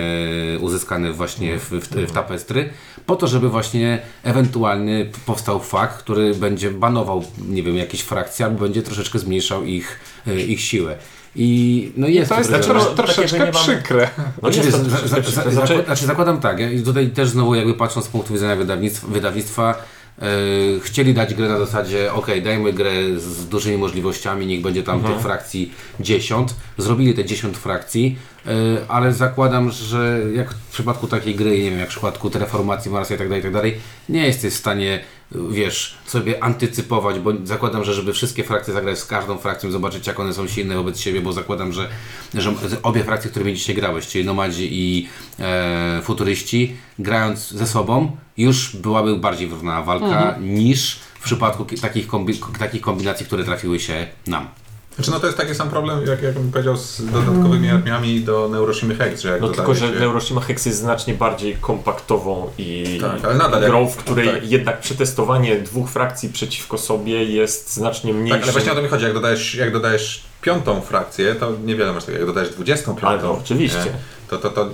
y, 0.55 0.59
uzyskane 0.59 1.11
właśnie 1.13 1.59
w, 1.59 1.69
w, 1.69 1.89
w 1.89 2.11
tapestry, 2.11 2.69
po 3.05 3.15
to, 3.15 3.27
żeby 3.27 3.49
właśnie 3.49 3.99
ewentualnie 4.23 5.05
powstał 5.25 5.59
fakt, 5.59 5.97
który 5.97 6.33
będzie 6.35 6.71
banował, 6.71 7.23
nie 7.49 7.63
wiem, 7.63 7.77
jakieś 7.77 8.01
frakcje, 8.01 8.45
albo 8.45 8.59
będzie 8.59 8.81
troszeczkę 8.81 9.19
zmniejszał 9.19 9.63
ich, 9.63 9.99
y, 10.27 10.41
ich 10.41 10.61
siłę. 10.61 10.95
I 11.37 11.91
no 11.97 12.07
jest 12.07 12.29
To 12.29 12.37
jest 12.37 12.49
tro, 12.61 12.85
tak 12.85 12.95
troszeczkę 13.05 13.51
przykre. 13.51 14.09
No 14.41 14.51
Znaczy, 14.51 14.67
jest 14.67 14.83
to 14.83 14.89
za- 15.07 15.21
przykre. 15.21 15.51
za- 15.51 15.83
Znaczy, 15.85 16.05
zakładam 16.05 16.39
tak, 16.39 16.59
ja 16.59 16.71
i 16.71 16.81
tutaj 16.81 17.09
też 17.09 17.29
znowu 17.29 17.55
jakby 17.55 17.73
patrząc 17.73 18.05
z 18.05 18.09
punktu 18.09 18.33
widzenia 18.33 18.55
wydawnictwa, 18.55 19.07
wydawnictwa 19.07 19.71
e, 19.71 19.75
chcieli 20.81 21.13
dać 21.13 21.33
grę 21.33 21.49
na 21.49 21.59
zasadzie, 21.59 22.13
ok, 22.13 22.27
dajmy 22.43 22.73
grę 22.73 22.91
z 23.17 23.47
dużymi 23.47 23.77
możliwościami, 23.77 24.47
niech 24.47 24.61
będzie 24.61 24.83
tam 24.83 25.03
tych 25.03 25.19
frakcji 25.19 25.71
10. 25.99 26.49
Zrobili 26.77 27.13
te 27.13 27.25
10 27.25 27.57
frakcji, 27.57 28.17
e, 28.45 28.51
ale 28.87 29.13
zakładam, 29.13 29.71
że 29.71 30.21
jak 30.33 30.53
w 30.53 30.71
przypadku 30.71 31.07
takiej 31.07 31.35
gry, 31.35 31.49
nie 31.49 31.69
wiem, 31.69 31.79
jak 31.79 31.87
w 31.87 31.91
przypadku 31.91 32.29
Terraformacji 32.29 32.91
Marsa 32.91 33.15
i 33.15 33.17
tak 33.17 33.27
dalej, 33.27 33.39
i 33.39 33.43
tak 33.43 33.53
dalej, 33.53 33.77
nie 34.09 34.25
jesteś 34.25 34.53
w 34.53 34.57
stanie, 34.57 34.99
wiesz, 35.49 35.97
sobie 36.05 36.43
antycypować, 36.43 37.19
bo 37.19 37.31
zakładam, 37.43 37.83
że 37.83 37.93
żeby 37.93 38.13
wszystkie 38.13 38.43
frakcje 38.43 38.73
zagrać 38.73 38.99
z 38.99 39.05
każdą 39.05 39.37
frakcją, 39.37 39.71
zobaczyć 39.71 40.07
jak 40.07 40.19
one 40.19 40.33
są 40.33 40.47
silne 40.47 40.75
wobec 40.75 40.99
siebie, 40.99 41.21
bo 41.21 41.33
zakładam, 41.33 41.73
że, 41.73 41.89
że 42.33 42.53
obie 42.83 43.03
frakcje, 43.03 43.31
którymi 43.31 43.53
dzisiaj 43.53 43.75
grałeś, 43.75 44.07
czyli 44.07 44.25
Nomadzi 44.25 44.67
i 44.71 45.07
e, 45.39 46.01
Futuryści, 46.03 46.75
grając 46.99 47.51
ze 47.51 47.67
sobą, 47.67 48.17
już 48.37 48.75
byłaby 48.75 49.15
bardziej 49.17 49.47
wyrównana 49.47 49.81
walka 49.81 50.35
niż 50.41 50.99
w 51.19 51.23
przypadku 51.23 51.65
ki- 51.65 51.77
takich, 51.77 52.07
kombi- 52.07 52.57
takich 52.59 52.81
kombinacji, 52.81 53.25
które 53.25 53.43
trafiły 53.43 53.79
się 53.79 54.07
nam. 54.27 54.47
Znaczy, 54.95 55.11
no 55.11 55.19
to 55.19 55.25
jest 55.25 55.37
taki 55.37 55.55
sam 55.55 55.69
problem, 55.69 56.05
jak, 56.07 56.21
jak 56.21 56.33
bym 56.33 56.51
powiedział, 56.51 56.77
z 56.77 57.05
dodatkowymi 57.05 57.69
armiami 57.69 58.21
do 58.21 58.49
Neuroshimy 58.51 58.95
Hex, 58.95 59.21
że 59.21 59.29
jak 59.29 59.41
No 59.41 59.47
tylko, 59.49 59.75
że 59.75 59.87
się- 59.93 59.99
Neuroshima 59.99 60.41
Hex 60.41 60.65
jest 60.65 60.77
znacznie 60.77 61.13
bardziej 61.13 61.55
kompaktową 61.55 62.49
i 62.57 62.97
Tak, 63.01 63.25
ale 63.25 63.35
nadal 63.35 63.61
grą, 63.65 63.87
w 63.87 63.95
której 63.97 64.29
tak. 64.29 64.51
jednak 64.51 64.79
przetestowanie 64.79 65.55
dwóch 65.55 65.89
frakcji 65.89 66.29
przeciwko 66.29 66.77
sobie 66.77 67.23
jest 67.23 67.73
znacznie 67.73 68.13
mniejsze. 68.13 68.35
Tak, 68.35 68.43
ale 68.43 68.51
właśnie 68.51 68.71
o 68.71 68.75
to 68.75 68.81
mi 68.81 68.87
chodzi. 68.87 69.03
Jak 69.03 69.13
dodajesz, 69.13 69.55
jak 69.55 69.73
dodajesz 69.73 70.23
piątą 70.41 70.81
frakcję, 70.81 71.35
to 71.35 71.51
niewiele 71.65 71.93
masz 71.93 72.03
tego. 72.03 72.17
Jak 72.17 72.27
dodajesz 72.27 72.49
dwudziestą 72.49 72.91
piątą, 72.91 73.07
Ale 73.07 73.21
no, 73.23 73.31
oczywiście. 73.41 73.79
nie, 73.85 73.91
to, 74.29 74.37
to, 74.37 74.49
to 74.49 74.69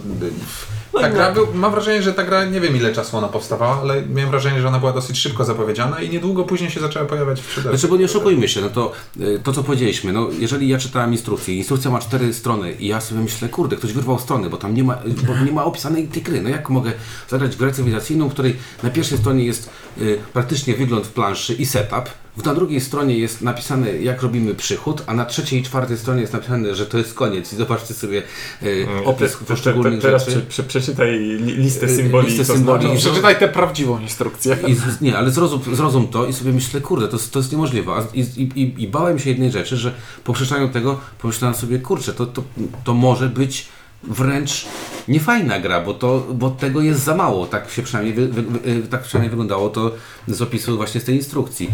ta 1.00 1.10
gra 1.10 1.28
na- 1.28 1.32
był, 1.32 1.48
mam 1.54 1.72
wrażenie, 1.72 2.02
że 2.04 2.14
ta 2.14 2.24
gra, 2.24 2.46
nie 2.46 2.60
wiem 2.62 2.76
ile 2.76 2.94
czasu 2.94 3.18
ona 3.18 3.28
powstawała, 3.28 3.82
ale 3.82 4.02
miałem 4.02 4.32
wrażenie, 4.32 4.62
że 4.62 4.68
ona 4.68 4.80
była 4.80 4.94
dosyć 4.94 5.20
szybko 5.20 5.46
zapowiedziana 5.46 6.02
i 6.02 6.10
niedługo 6.10 6.44
później 6.44 6.70
się 6.72 6.80
zaczęła 6.80 7.06
pojawiać 7.06 7.42
w 7.42 7.58
3D. 7.58 7.62
Znaczy, 7.62 7.88
bo 7.88 7.98
nie 7.98 8.06
oszukujmy 8.06 8.48
się, 8.48 8.62
no 8.62 8.70
to, 8.70 8.92
y, 9.22 9.40
to 9.44 9.54
co 9.54 9.64
powiedzieliśmy, 9.64 10.14
no 10.14 10.28
jeżeli 10.40 10.68
ja 10.68 10.78
czytałem 10.78 11.12
instrukcję, 11.12 11.56
instrukcja 11.56 11.92
ma 11.92 12.00
cztery 12.00 12.34
strony 12.34 12.72
i 12.72 12.88
ja 12.88 13.02
sobie 13.02 13.22
myślę, 13.22 13.50
kurde, 13.50 13.76
ktoś 13.76 13.94
wyrwał 13.94 14.20
strony, 14.20 14.50
bo 14.50 14.58
tam 14.58 14.74
nie 14.74 14.84
ma, 14.84 14.98
bo 15.28 15.46
nie 15.46 15.52
ma 15.52 15.66
opisanej 15.66 16.08
tej 16.08 16.22
gry, 16.24 16.42
no 16.42 16.50
jak 16.50 16.70
mogę 16.70 16.92
zagrać 17.30 17.56
w 17.56 17.58
grę 17.58 17.72
cywilizacyjną, 17.74 18.30
w 18.30 18.34
której 18.34 18.56
na 18.84 18.90
pierwszej 18.90 19.18
stronie 19.18 19.46
jest 19.46 19.70
y, 20.02 20.20
praktycznie 20.34 20.74
wygląd 20.74 21.08
planszy 21.08 21.54
i 21.54 21.66
setup, 21.66 22.10
na 22.46 22.54
drugiej 22.56 22.82
stronie 22.82 23.18
jest 23.18 23.42
napisane, 23.42 23.92
jak 23.98 24.22
robimy 24.22 24.56
przychód, 24.56 25.04
a 25.08 25.14
na 25.14 25.26
trzeciej 25.26 25.60
i 25.60 25.64
czwartej 25.64 25.98
stronie 25.98 26.22
jest 26.22 26.34
napisane, 26.34 26.76
że 26.76 26.86
to 26.86 26.98
jest 26.98 27.14
koniec 27.14 27.54
i 27.54 27.56
zobaczcie 27.56 27.94
sobie 27.94 28.24
y, 28.64 28.88
opis 29.06 29.20
Te- 29.32 29.38
te- 29.38 29.40
te- 29.40 29.46
poszczególnych 29.46 30.02
Teraz 30.02 30.26
rzeczy. 30.26 30.40
prze, 30.42 30.48
prze, 30.50 30.64
przeczytaj 30.64 31.20
li- 31.20 31.56
listę 31.58 31.86
Y, 31.86 31.96
symboli. 31.96 32.28
listę 32.28 32.46
symboli. 32.46 32.94
I- 32.94 32.98
Przeczytaj 32.98 33.40
tę 33.40 33.48
prawdziwą 33.48 34.00
instrukcję. 34.00 34.58
I, 34.68 34.76
nie, 35.06 35.18
ale 35.18 35.32
zrozum, 35.32 35.62
zrozum 35.74 36.08
to 36.08 36.26
i 36.26 36.34
sobie 36.34 36.54
myślę, 36.54 36.82
kurde, 36.82 37.08
to, 37.08 37.18
jest- 37.18 37.32
to 37.34 37.40
jest 37.40 37.52
niemożliwe. 37.52 37.92
I, 38.14 38.20
i, 38.22 38.84
I 38.84 38.88
bałem 38.88 39.20
się 39.20 39.30
jednej 39.30 39.52
rzeczy, 39.52 39.78
że 39.78 39.94
po 40.24 40.34
przeczytaniu 40.34 40.70
tego 40.70 41.00
pomyślałem 41.22 41.56
sobie, 41.56 41.80
kurczę, 41.80 42.14
to, 42.14 42.26
to, 42.26 42.44
to 42.84 42.94
może 42.94 43.30
być 43.30 43.68
wręcz 44.04 44.66
niefajna 45.08 45.60
gra, 45.60 45.82
bo, 45.82 45.94
to, 45.94 46.28
bo 46.34 46.50
tego 46.50 46.82
jest 46.82 47.04
za 47.04 47.16
mało. 47.16 47.46
Tak 47.46 47.70
się 47.72 47.82
przynajmniej, 47.82 48.16
wy, 48.16 48.28
wy, 48.28 48.42
tak 48.90 49.02
przynajmniej 49.04 49.30
wyglądało 49.30 49.70
to 49.70 49.92
z 50.28 50.42
opisu 50.42 50.78
właśnie 50.78 51.02
z 51.02 51.04
tej 51.04 51.16
instrukcji. 51.16 51.70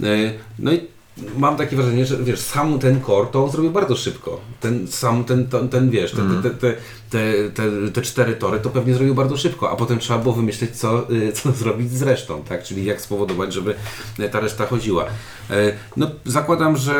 E, 0.00 0.32
No 0.58 0.72
i 0.72 0.80
mam 1.38 1.56
takie 1.56 1.76
wrażenie, 1.76 2.06
że 2.06 2.16
wiesz, 2.16 2.40
sam 2.40 2.78
ten 2.78 3.00
core 3.04 3.26
to 3.32 3.44
on 3.44 3.50
zrobił 3.50 3.70
bardzo 3.70 3.96
szybko. 3.96 4.40
Ten 4.60 4.88
sam 4.88 5.24
ten, 5.24 5.46
ten, 5.48 5.68
ten 5.68 5.90
wiesz, 5.90 6.12
te, 6.12 6.22
te, 6.42 6.50
te, 6.50 6.74
te, 7.12 7.50
te, 7.54 7.62
te 7.92 8.02
cztery 8.02 8.32
tory 8.36 8.60
to 8.60 8.70
pewnie 8.70 8.94
zrobił 8.94 9.14
bardzo 9.14 9.36
szybko, 9.36 9.70
a 9.70 9.76
potem 9.76 9.98
trzeba 9.98 10.18
było 10.18 10.34
wymyśleć, 10.34 10.70
co, 10.76 11.10
y, 11.10 11.32
co 11.42 11.52
zrobić 11.52 11.90
z 11.92 12.02
resztą, 12.02 12.42
tak? 12.48 12.62
Czyli 12.64 12.84
jak 12.84 13.00
spowodować, 13.00 13.52
żeby 13.52 13.74
ta 14.32 14.40
reszta 14.40 14.66
chodziła. 14.66 15.04
E, 15.50 15.72
No 15.96 16.10
zakładam, 16.24 16.76
że 16.76 16.94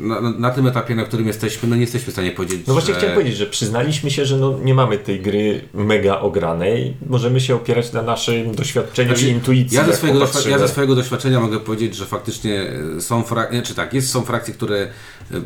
na, 0.00 0.20
na- 0.20 0.30
na 0.30 0.50
tym 0.50 0.66
etapie, 0.66 0.94
na 0.94 1.04
którym 1.04 1.26
jesteśmy, 1.26 1.68
no 1.68 1.74
nie 1.76 1.80
jesteśmy 1.80 2.08
w 2.10 2.12
stanie 2.12 2.30
powiedzieć, 2.30 2.60
No 2.66 2.72
właśnie 2.72 2.94
że... 2.94 2.98
chciałem 3.00 3.14
powiedzieć, 3.16 3.36
że 3.36 3.46
przyznaliśmy 3.46 4.10
się, 4.10 4.24
że 4.24 4.36
no 4.36 4.58
nie 4.64 4.74
mamy 4.74 4.98
tej 4.98 5.20
gry 5.20 5.60
mega 5.74 6.20
ogranej. 6.20 6.96
Możemy 7.06 7.40
się 7.40 7.54
opierać 7.54 7.92
na 7.92 8.02
naszym 8.02 8.54
doświadczeniu 8.54 9.08
Znaczy, 9.08 9.26
i 9.26 9.30
intuicji. 9.30 9.76
Ja 9.76 9.84
ze, 9.84 9.96
swojego, 9.96 10.18
doświ- 10.20 10.48
ja 10.50 10.58
ze 10.58 10.68
swojego 10.68 10.94
doświadczenia 10.94 11.40
mogę 11.40 11.60
powiedzieć, 11.60 11.96
że 11.96 12.06
faktycznie 12.06 12.66
e, 12.96 13.00
są 13.00 13.22
frakcje, 13.22 13.62
czy 13.62 13.74
tak, 13.74 13.94
jest, 13.94 14.10
są 14.10 14.22
frakcje, 14.22 14.54
które 14.54 14.88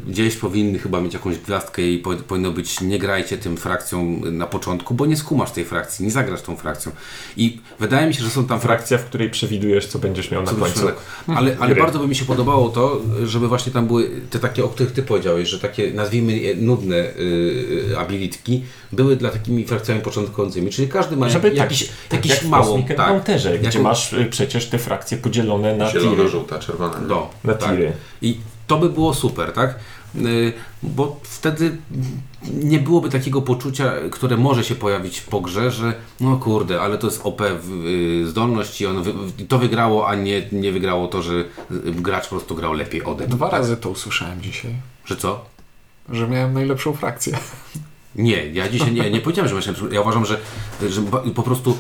gdzieś 0.07 0.37
powinny 0.37 0.79
chyba 0.79 1.01
mieć 1.01 1.15
jakąś 1.15 1.39
gwiazdkę 1.39 1.83
i 1.83 1.99
po, 1.99 2.15
powinno 2.15 2.51
być 2.51 2.81
nie 2.81 2.99
grajcie 2.99 3.39
tym 3.39 3.57
frakcjom 3.57 3.70
na 4.33 4.47
początku, 4.47 4.95
bo 4.95 5.07
nie 5.07 5.17
skumasz 5.17 5.51
tej 5.51 5.65
frakcji, 5.65 6.05
nie 6.05 6.11
zagrasz 6.11 6.43
tą 6.43 6.57
frakcją. 6.57 6.93
I 7.37 7.61
wydaje 7.79 8.07
mi 8.07 8.15
się, 8.15 8.25
że 8.25 8.31
są 8.31 8.47
tam 8.47 8.61
frakcje, 8.61 8.81
Frakcja, 8.81 8.99
w 8.99 9.05
której 9.05 9.31
przewidujesz, 9.31 9.87
co 9.87 9.99
będziesz 9.99 10.31
miał 10.31 10.43
na 10.43 10.53
końcu. 10.53 10.87
Ale, 11.27 11.57
ale 11.61 11.75
bardzo 11.75 11.99
by 11.99 12.09
mi 12.09 12.15
się 12.15 12.25
podobało 12.25 12.69
to, 12.69 13.01
żeby 13.25 13.49
właśnie 13.49 13.73
tam 13.73 13.87
były 13.87 14.11
te 14.31 14.39
takie, 14.39 14.65
o 14.65 14.69
których 14.69 14.93
Ty 14.93 15.03
powiedziałeś, 15.03 15.49
że 15.49 15.59
takie, 15.59 15.93
nazwijmy 15.95 16.33
je 16.39 16.55
nudne 16.55 16.97
y, 16.97 17.95
abilitki, 17.99 18.63
były 18.93 19.17
dla 19.17 19.31
takimi 19.31 19.65
frakcjami 19.65 20.01
początkującymi, 20.01 20.71
czyli 20.71 20.89
każdy 20.89 21.17
ma 21.17 21.29
Żeby 21.29 21.55
jakiś, 21.55 21.89
tak, 22.09 22.13
jakiś 22.13 22.31
jak 22.31 22.41
tak, 22.97 23.09
Encounterze, 23.09 23.59
gdzie 23.59 23.67
jaką- 23.69 23.83
masz 23.83 24.13
y, 24.13 24.27
przecież 24.31 24.67
te 24.67 24.79
frakcje 24.79 25.19
podzielone 25.19 25.77
na 25.77 25.91
Zielona, 25.91 26.11
tiry. 26.17 26.29
żółta, 26.29 26.59
czerwona. 26.59 27.01
nie? 27.01 27.07
No, 27.07 27.31
Na 27.45 27.55
tak. 27.55 27.71
tiry. 27.71 27.93
I 28.23 28.37
to 28.67 28.79
by 28.79 28.89
było 28.89 29.15
super, 29.15 29.53
tak? 29.53 29.75
Y, 30.17 30.53
Bo 30.83 31.21
wtedy 31.23 31.77
nie 32.53 32.79
byłoby 32.79 33.09
takiego 33.09 33.43
poczucia, 33.43 33.93
które 34.11 34.37
może 34.37 34.65
się 34.65 34.75
pojawić 34.75 35.21
po 35.21 35.41
grze, 35.41 35.71
że 35.71 35.95
no 36.21 36.37
kurde, 36.37 36.81
ale 36.81 36.99
to 36.99 37.07
jest 37.07 37.21
OP 37.25 37.41
y, 37.41 38.27
zdolność 38.29 38.81
i 38.81 38.87
on 38.87 39.03
wy, 39.03 39.13
to 39.49 39.59
wygrało, 39.59 40.09
a 40.09 40.15
nie, 40.15 40.43
nie 40.53 40.73
wygrało 40.73 41.09
to, 41.09 41.23
że 41.23 41.35
y, 41.35 41.45
gracz 41.87 42.25
po 42.25 42.31
prostu 42.31 42.55
grał 42.55 42.73
lepiej 42.73 43.05
ode 43.05 43.27
mnie. 43.27 43.35
Dwa 43.37 43.51
razy 43.51 43.77
to 43.77 43.91
usłyszałem 43.91 44.43
dzisiaj, 44.43 44.75
Że 45.05 45.17
co? 45.17 45.45
że 46.09 46.29
miałem 46.29 46.55
najlepszą 46.55 46.93
frakcję. 46.93 47.39
Nie, 48.17 48.47
ja 48.47 48.69
dzisiaj 48.69 48.93
nie, 48.93 49.11
nie 49.11 49.21
powiedziałem, 49.21 49.49
że 49.49 49.71
lepszy. 49.71 49.89
Ja 49.93 50.01
uważam, 50.01 50.27
że, 50.27 50.39
że 50.89 51.03
po 51.35 51.43
prostu 51.43 51.79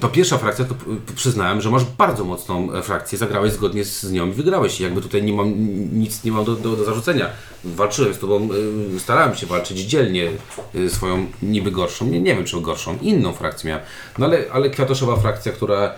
to 0.00 0.08
pierwsza 0.08 0.38
frakcja, 0.38 0.64
to 0.64 0.74
przyznałem, 1.14 1.60
że 1.60 1.70
masz 1.70 1.84
bardzo 1.84 2.24
mocną 2.24 2.72
e, 2.72 2.82
frakcję, 2.82 3.18
zagrałeś 3.18 3.52
zgodnie 3.52 3.84
z 3.84 4.12
nią 4.12 4.28
i 4.28 4.32
wygrałeś. 4.32 4.80
Jakby 4.80 5.02
tutaj 5.02 5.22
nie 5.22 5.32
mam 5.32 5.54
nic 5.98 6.24
nie 6.24 6.32
mam 6.32 6.44
do, 6.44 6.56
do, 6.56 6.76
do 6.76 6.84
zarzucenia. 6.84 7.28
Walczyłem 7.64 8.14
z 8.14 8.18
tobą, 8.18 8.48
y, 8.96 9.00
starałem 9.00 9.34
się 9.34 9.46
walczyć 9.46 9.78
dzielnie 9.78 10.30
y, 10.74 10.90
swoją 10.90 11.26
niby 11.42 11.70
gorszą, 11.70 12.06
nie, 12.06 12.20
nie 12.20 12.34
wiem 12.34 12.44
czy 12.44 12.60
gorszą, 12.60 12.98
inną 13.02 13.32
frakcję 13.32 13.68
miałem. 13.68 13.84
No 14.18 14.26
ale, 14.26 14.44
ale 14.52 14.70
kwiatoszowa 14.70 15.16
frakcja, 15.16 15.52
która 15.52 15.94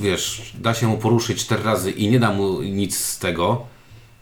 wiesz, 0.00 0.52
da 0.58 0.74
się 0.74 0.86
mu 0.86 0.98
poruszyć 0.98 1.44
cztery 1.44 1.62
razy 1.62 1.90
i 1.90 2.08
nie 2.08 2.20
da 2.20 2.32
mu 2.32 2.62
nic 2.62 2.98
z 2.98 3.18
tego, 3.18 3.66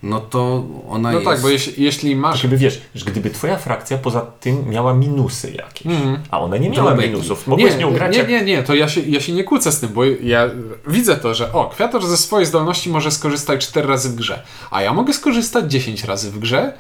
no 0.03 0.21
to 0.21 0.65
ona 0.89 1.13
No 1.13 1.19
jest... 1.19 1.31
tak, 1.31 1.41
bo 1.41 1.49
jeśli, 1.49 1.85
jeśli 1.85 2.17
masz 2.17 2.43
Żeby 2.43 2.57
wiesz, 2.57 2.81
że 2.95 3.05
gdyby 3.05 3.31
twoja 3.31 3.57
frakcja 3.57 3.99
poza 3.99 4.21
tym 4.21 4.71
miała 4.71 4.95
minusy 4.95 5.51
jakieś, 5.51 5.93
a 6.31 6.41
ona 6.41 6.57
nie 6.57 6.71
miała 6.71 6.95
minusów, 6.95 7.47
mogłeś 7.47 7.77
nią 7.77 7.93
grać 7.93 8.13
nie, 8.13 8.19
jak... 8.19 8.29
nie, 8.29 8.43
nie, 8.43 8.63
to 8.63 8.75
ja 8.75 8.89
się, 8.89 9.01
ja 9.01 9.21
się 9.21 9.33
nie 9.33 9.45
kłócę 9.45 9.73
z 9.73 9.81
tym, 9.81 9.89
bo 9.89 10.05
ja 10.05 10.51
widzę 10.87 11.17
to, 11.17 11.35
że 11.35 11.53
o, 11.53 11.67
kwiator 11.69 12.07
ze 12.07 12.17
swojej 12.17 12.47
zdolności 12.47 12.91
może 12.91 13.11
skorzystać 13.11 13.67
4 13.67 13.89
razy 13.89 14.09
w 14.09 14.15
grze, 14.15 14.43
a 14.71 14.83
ja 14.83 14.93
mogę 14.93 15.13
skorzystać 15.13 15.73
10 15.73 16.05
razy 16.05 16.31
w 16.31 16.39
grze 16.39 16.73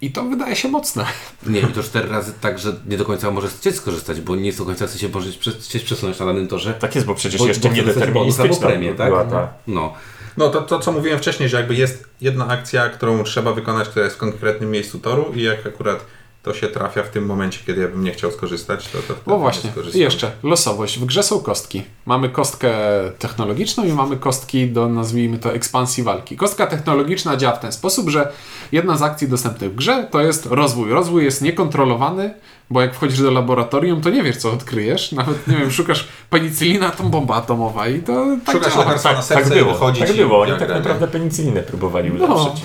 i 0.00 0.12
to 0.12 0.24
wydaje 0.24 0.56
się 0.56 0.68
mocne. 0.68 1.04
Nie, 1.46 1.60
i 1.60 1.66
to 1.66 1.82
cztery 1.82 2.08
razy 2.08 2.32
tak, 2.40 2.58
że 2.58 2.72
nie 2.86 2.96
do 2.96 3.04
końca 3.04 3.30
może 3.30 3.48
chcieć 3.48 3.76
skorzystać, 3.76 4.20
bo 4.20 4.36
nie 4.36 4.52
do 4.52 4.64
końca 4.64 4.86
chce 4.86 4.98
się 4.98 5.08
może 5.08 5.30
prze- 5.30 5.52
chcieć 5.52 5.82
przesunąć 5.82 6.18
na 6.18 6.26
danym 6.26 6.48
torze. 6.48 6.74
Tak 6.74 6.94
jest, 6.94 7.06
bo 7.06 7.14
przecież 7.14 7.40
Bo- 7.40 7.46
jeszcze 7.46 7.68
bo 7.68 7.68
albo 7.68 7.82
niedeterministyczna 7.82 8.66
premię, 8.68 8.94
tak? 8.94 9.08
była 9.08 9.24
ta... 9.24 9.48
No. 9.66 9.92
No 10.36 10.48
to, 10.48 10.62
to, 10.62 10.78
co 10.78 10.92
mówiłem 10.92 11.18
wcześniej, 11.18 11.48
że 11.48 11.56
jakby 11.56 11.74
jest 11.74 12.04
jedna 12.20 12.48
akcja, 12.48 12.88
którą 12.88 13.24
trzeba 13.24 13.52
wykonać, 13.52 13.88
która 13.88 14.04
jest 14.04 14.16
w 14.16 14.18
konkretnym 14.18 14.70
miejscu 14.70 14.98
toru 14.98 15.32
i 15.34 15.42
jak 15.42 15.66
akurat 15.66 16.04
to 16.42 16.54
się 16.54 16.68
trafia 16.68 17.02
w 17.02 17.08
tym 17.08 17.26
momencie, 17.26 17.58
kiedy 17.66 17.80
ja 17.80 17.88
bym 17.88 18.04
nie 18.04 18.12
chciał 18.12 18.32
skorzystać, 18.32 18.88
to, 18.88 18.98
to 18.98 19.14
wtedy 19.14 19.30
nie 19.30 19.36
właśnie, 19.36 19.70
skorzystam. 19.70 20.00
i 20.00 20.04
jeszcze 20.04 20.30
losowość. 20.42 20.98
W 20.98 21.04
grze 21.04 21.22
są 21.22 21.40
kostki. 21.40 21.82
Mamy 22.06 22.28
kostkę 22.28 22.72
technologiczną 23.18 23.84
i 23.84 23.92
mamy 23.92 24.16
kostki 24.16 24.68
do, 24.68 24.88
nazwijmy 24.88 25.38
to, 25.38 25.52
ekspansji 25.54 26.02
walki. 26.04 26.36
Kostka 26.36 26.66
technologiczna 26.66 27.36
działa 27.36 27.56
w 27.56 27.60
ten 27.60 27.72
sposób, 27.72 28.08
że 28.08 28.32
jedna 28.72 28.96
z 28.96 29.02
akcji 29.02 29.28
dostępnych 29.28 29.72
w 29.72 29.74
grze 29.74 30.08
to 30.10 30.20
jest 30.20 30.46
rozwój. 30.46 30.90
Rozwój 30.90 31.24
jest 31.24 31.42
niekontrolowany, 31.42 32.34
bo 32.72 32.80
jak 32.82 32.94
wchodzisz 32.94 33.20
do 33.22 33.30
laboratorium, 33.30 34.00
to 34.00 34.10
nie 34.10 34.22
wiesz, 34.22 34.36
co 34.36 34.52
odkryjesz. 34.52 35.12
Nawet, 35.12 35.46
nie 35.48 35.56
wiem, 35.56 35.70
szukasz 35.70 36.08
penicylina, 36.30 36.90
to 36.90 37.04
bomba 37.04 37.34
atomowa 37.34 37.88
i 37.88 38.00
to 38.02 38.26
tak 38.46 38.54
Szukasz 38.56 38.72
działa. 38.72 38.84
lekarstwa 38.84 39.10
na 39.10 39.16
Tak, 39.16 39.24
serce 39.24 39.50
tak 39.50 39.58
było, 39.58 39.90
tak 39.98 40.16
było. 40.16 40.40
Oni 40.40 40.50
tak 40.50 40.58
dalej. 40.58 40.76
naprawdę 40.76 41.08
penicylinę 41.08 41.62
próbowali 41.62 42.10
No. 42.10 42.24
ulepszyć. 42.26 42.62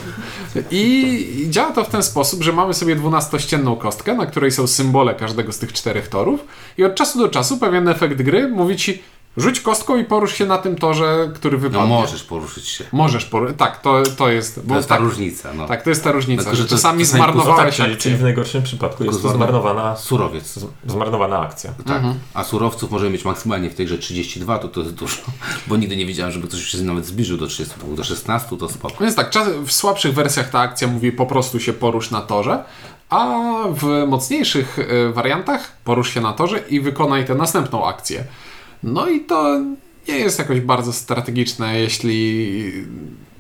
I 0.72 1.18
i 1.42 1.50
działa 1.50 1.72
to 1.72 1.84
w 1.84 1.90
ten 1.90 2.04
sposób, 2.04 2.44
że 2.44 2.54
mamy 2.54 2.74
sobie 2.74 2.96
12-ścienną 2.96 3.78
kostkę, 3.78 4.14
na 4.16 4.26
której 4.26 4.52
są 4.52 4.68
symbole 4.68 5.16
każdego 5.16 5.52
z 5.52 5.60
tych 5.60 5.74
czterech 5.74 6.08
torów 6.08 6.40
i 6.78 6.84
od 6.84 6.96
czasu 6.96 7.20
do 7.20 7.30
czasu 7.30 7.58
pewien 7.58 7.88
efekt 7.88 8.22
gry 8.22 8.48
mówi 8.48 8.76
ci 8.76 9.04
rzuć 9.38 9.60
kostką 9.62 9.98
i 9.98 10.04
porusz 10.06 10.34
się 10.34 10.46
na 10.46 10.58
tym 10.58 10.76
torze, 10.76 11.32
który 11.36 11.58
No 11.58 11.62
wypadnie. 11.62 11.88
możesz 11.88 12.24
poruszyć 12.24 12.68
się. 12.68 12.84
Możesz 12.92 13.26
poruszyć. 13.26 13.58
Tak, 13.58 13.82
to, 13.82 14.04
to 14.18 14.30
jest. 14.30 14.60
To 14.68 14.76
jest 14.76 14.90
ta 14.90 14.96
tak, 14.96 15.04
różnica. 15.04 15.54
No. 15.54 15.68
tak, 15.68 15.84
to 15.84 15.90
jest 15.90 16.04
ta 16.04 16.12
różnica, 16.12 16.56
że 16.56 16.64
to- 16.64 16.70
czasami 16.70 17.00
No 17.04 17.06
tak, 17.10 17.16
zmarnowałeś 17.16 17.76
czyli, 17.76 17.94
akcję. 17.94 18.02
czyli 18.02 18.16
w 18.16 18.22
najgorszym 18.22 18.64
przypadku 18.64 19.04
jest 19.04 19.22
to 19.22 19.28
Zmarno- 19.30 19.36
zmarnowana, 19.36 19.96
Surowiec. 19.96 20.60
zmarnowana 20.88 21.40
akcja. 21.40 21.74
Tak. 21.86 22.02
A 22.34 22.44
surowców 22.44 22.92
możemy 22.92 23.12
mieć 23.12 23.26
maksymalnie 23.26 23.70
w 23.70 23.76
tej 23.76 23.86
grze 23.86 23.98
32, 23.98 24.60
to 24.60 24.68
to 24.68 24.80
jest 24.82 24.94
dużo. 24.94 25.18
Bo 25.68 25.78
nigdy 25.78 25.98
nie 25.98 26.06
wiedziałem, 26.06 26.32
żeby 26.32 26.48
ktoś 26.48 26.62
się 26.64 26.78
nawet 26.78 27.06
zbliżył 27.06 27.38
do 27.38 27.48
30, 27.48 27.76
do 27.96 28.04
16, 28.04 28.58
to 28.58 28.70
spoko. 28.70 28.96
Więc 29.04 29.16
tak, 29.16 29.32
w 29.66 29.72
słabszych 29.72 30.14
wersjach 30.14 30.50
ta 30.50 30.60
akcja 30.60 30.88
mówi 30.88 31.12
po 31.12 31.26
prostu 31.26 31.60
się 31.60 31.74
porusz 31.74 32.12
na 32.12 32.22
torze, 32.22 32.64
a 33.10 33.28
w 33.72 34.06
mocniejszych 34.08 34.80
y, 34.80 35.12
wariantach 35.14 35.72
porusz 35.84 36.14
się 36.14 36.22
na 36.22 36.34
torze 36.34 36.60
i 36.70 36.80
wykonaj 36.82 37.26
tę 37.26 37.36
następną 37.36 37.86
akcję. 37.88 38.24
No 38.84 39.10
i 39.10 39.20
to 39.20 39.62
nie 40.08 40.20
jest 40.20 40.40
jakoś 40.40 40.60
bardzo 40.62 40.94
strategiczne, 40.94 41.80
jeśli 41.80 42.74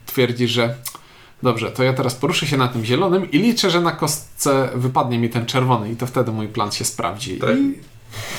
twierdzisz, 0.05 0.51
że 0.51 0.75
dobrze, 1.43 1.71
to 1.71 1.83
ja 1.83 1.93
teraz 1.93 2.15
poruszę 2.15 2.47
się 2.47 2.57
na 2.57 2.67
tym 2.67 2.85
zielonym 2.85 3.31
i 3.31 3.38
liczę, 3.38 3.69
że 3.69 3.81
na 3.81 3.91
kostce 3.91 4.69
wypadnie 4.75 5.19
mi 5.19 5.29
ten 5.29 5.45
czerwony 5.45 5.91
i 5.91 5.95
to 5.95 6.07
wtedy 6.07 6.31
mój 6.31 6.47
plan 6.47 6.71
się 6.71 6.85
sprawdzi. 6.85 7.38
Tak. 7.38 7.57
I 7.57 7.79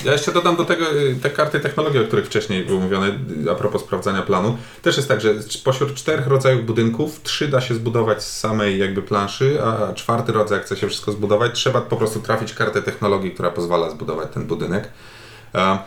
Ja 0.05 0.12
jeszcze 0.12 0.32
dodam 0.32 0.57
do 0.57 0.64
tego 0.64 0.92
y, 0.92 1.16
te 1.22 1.30
karty 1.30 1.61
technologii, 1.61 2.01
o 2.01 2.05
których 2.05 2.26
wcześniej 2.26 2.64
było 2.64 2.80
mówione, 2.80 3.18
a 3.53 3.55
propos 3.55 3.82
sprawdzania 3.82 4.22
planu. 4.22 4.57
Też 4.82 4.96
jest 4.96 5.09
tak, 5.09 5.20
że 5.20 5.42
spośród 5.42 5.94
czterech 5.94 6.26
rodzajów 6.26 6.66
budynków, 6.66 7.20
trzy 7.22 7.49
da 7.49 7.61
się 7.61 7.74
zbudować 7.74 8.22
z 8.22 8.36
samej 8.36 8.78
jakby 8.78 9.03
planszy, 9.03 9.62
a 9.62 9.92
czwarty 9.92 10.32
rodzaj, 10.32 10.59
jak 10.59 10.66
chce 10.66 10.76
się 10.76 10.88
wszystko 10.88 11.12
zbudować, 11.12 11.53
trzeba 11.55 11.80
po 11.80 11.96
prostu 11.96 12.20
trafić 12.20 12.55
kartę 12.55 12.82
technologii, 12.82 13.30
która 13.30 13.51
pozwala 13.51 13.90
zbudować 13.90 14.28
ten 14.34 14.46
budynek. 14.46 14.88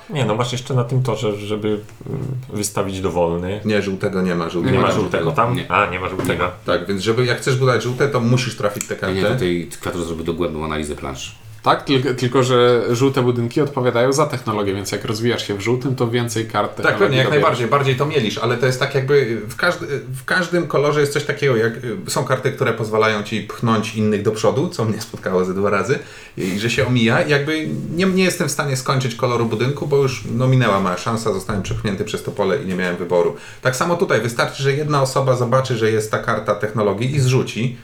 Nie, 0.10 0.26
no 0.26 0.36
masz 0.36 0.52
jeszcze 0.52 0.74
na 0.74 0.84
tym 0.84 1.04
torze, 1.04 1.36
żeby 1.36 1.68
mm, 1.68 2.22
wystawić 2.54 3.02
dowolny. 3.02 3.60
nie, 3.66 3.82
żółtego 3.82 4.22
nie 4.22 4.36
ma. 4.36 4.50
Żółtego 4.50 4.76
Nie 4.76 4.82
ma 4.82 4.88
ma 4.88 4.94
żółtego 4.94 5.32
tam? 5.32 5.56
Nie. 5.56 5.72
A, 5.72 5.86
nie 5.86 6.00
ma 6.00 6.10
żółtego. 6.10 6.52
Tak, 6.66 6.88
więc 6.88 7.02
żeby 7.02 7.26
jak 7.26 7.38
chcesz 7.38 7.56
budować 7.56 7.84
żółte, 7.84 8.08
to 8.08 8.20
musisz 8.20 8.58
trafić 8.58 8.88
tę 8.88 8.94
Ja 8.94 9.00
kartę. 9.00 9.16
nie, 9.16 9.24
tutaj 9.26 9.70
kwiator 9.82 10.04
zrobił 10.04 10.24
dogłębną 10.26 10.66
analizę 10.66 10.96
planszy. 10.96 11.32
Tak, 11.64 11.84
tylko, 11.84 12.14
tylko 12.14 12.44
że 12.44 12.86
żółte 12.92 13.22
budynki 13.22 13.62
odpowiadają 13.62 14.14
za 14.14 14.26
technologię, 14.26 14.74
więc 14.74 14.92
jak 14.92 15.06
rozwijasz 15.06 15.48
się 15.48 15.58
w 15.58 15.62
żółtym, 15.62 15.96
to 15.96 16.08
więcej 16.08 16.48
kart 16.48 16.82
Tak, 16.82 16.98
pewnie, 16.98 17.04
jak 17.04 17.10
dobierasz. 17.10 17.30
najbardziej, 17.30 17.68
bardziej 17.68 17.96
to 17.96 18.06
mielisz, 18.06 18.38
ale 18.38 18.58
to 18.58 18.66
jest 18.66 18.80
tak 18.80 18.96
jakby 18.96 19.42
w, 19.50 19.56
każdy, 19.56 19.86
w 20.16 20.26
każdym 20.26 20.68
kolorze 20.68 21.00
jest 21.00 21.14
coś 21.14 21.24
takiego, 21.24 21.56
jak 21.56 21.74
y, 21.78 21.98
są 22.08 22.26
karty, 22.26 22.52
które 22.52 22.74
pozwalają 22.74 23.24
ci 23.24 23.42
pchnąć 23.42 23.96
innych 23.96 24.22
do 24.22 24.32
przodu, 24.32 24.70
co 24.70 24.86
mnie 24.86 25.02
spotkało 25.12 25.46
ze 25.46 25.54
dwa 25.54 25.70
razy, 25.70 26.00
i 26.38 26.60
że 26.60 26.70
się 26.70 26.88
omija. 26.88 27.22
Jakby 27.22 27.68
nie, 27.96 28.06
nie 28.06 28.24
jestem 28.24 28.48
w 28.48 28.52
stanie 28.52 28.78
skończyć 28.78 29.16
koloru 29.16 29.46
budynku, 29.46 29.88
bo 29.88 29.98
już 29.98 30.24
no, 30.32 30.48
minęła 30.48 30.80
moja 30.80 30.98
szansa, 30.98 31.34
zostałem 31.34 31.62
przepchnięty 31.64 32.04
przez 32.06 32.24
to 32.24 32.32
pole 32.32 32.64
i 32.64 32.66
nie 32.66 32.76
miałem 32.76 32.98
wyboru. 32.98 33.36
Tak 33.62 33.76
samo 33.76 33.96
tutaj, 33.96 34.22
wystarczy, 34.22 34.64
że 34.64 34.74
jedna 34.74 35.02
osoba 35.02 35.36
zobaczy, 35.36 35.78
że 35.78 35.92
jest 35.92 36.12
ta 36.12 36.20
karta 36.20 36.56
technologii 36.56 37.16
i 37.16 37.20
zrzuci. 37.20 37.78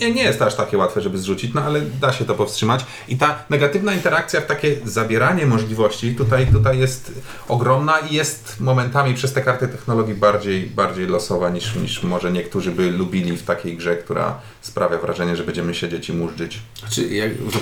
Nie, 0.00 0.14
nie 0.14 0.22
jest 0.22 0.42
aż 0.42 0.54
takie 0.54 0.78
łatwe, 0.78 1.00
żeby 1.00 1.18
zrzucić, 1.18 1.54
no 1.54 1.62
ale 1.62 1.80
da 1.80 2.12
się 2.12 2.24
to 2.24 2.34
powstrzymać. 2.34 2.86
I 3.08 3.16
ta 3.16 3.44
negatywna 3.50 3.94
interakcja 3.94 4.40
w 4.40 4.46
takie 4.46 4.76
zabieranie 4.84 5.46
możliwości 5.46 6.14
tutaj, 6.14 6.46
tutaj 6.46 6.78
jest 6.78 7.12
ogromna 7.48 7.98
i 7.98 8.14
jest 8.14 8.60
momentami 8.60 9.14
przez 9.14 9.32
te 9.32 9.42
karty 9.42 9.68
technologii 9.68 10.14
bardziej, 10.14 10.66
bardziej 10.66 11.06
losowa 11.06 11.50
niż, 11.50 11.74
niż 11.74 12.02
może 12.02 12.32
niektórzy 12.32 12.70
by 12.70 12.90
lubili 12.90 13.36
w 13.36 13.42
takiej 13.42 13.76
grze, 13.76 13.96
która 13.96 14.40
sprawia 14.62 14.98
wrażenie, 14.98 15.36
że 15.36 15.44
będziemy 15.44 15.74
siedzieć 15.74 16.08
i 16.08 16.12
murzyć. 16.12 16.58
Znaczy, 16.80 17.08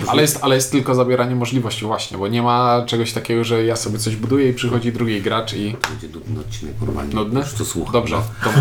Ale 0.09 0.23
jest, 0.23 0.39
ale 0.43 0.55
jest 0.55 0.73
tylko 0.73 0.95
zabieranie 0.95 1.35
możliwości 1.35 1.85
właśnie, 1.85 2.19
bo 2.19 2.29
nie 2.29 2.43
ma 2.43 2.83
czegoś 2.87 3.13
takiego, 3.13 3.45
że 3.45 3.65
ja 3.65 3.77
sobie 3.77 3.99
coś 3.99 4.17
buduję 4.17 4.49
i 4.49 4.55
przychodzi 4.55 4.93
drugi 4.93 5.23
gracz 5.23 5.53
i 5.53 5.77
To 5.83 5.89
będzie 5.89 6.09
nudny 6.09 6.41
odcinek 6.41 6.75
normalnie. 6.81 7.15
nudny? 7.15 7.41
Już 7.41 7.53
to 7.53 7.65
słucham. 7.65 7.93
Dobrze. 7.93 8.17
No. 8.47 8.53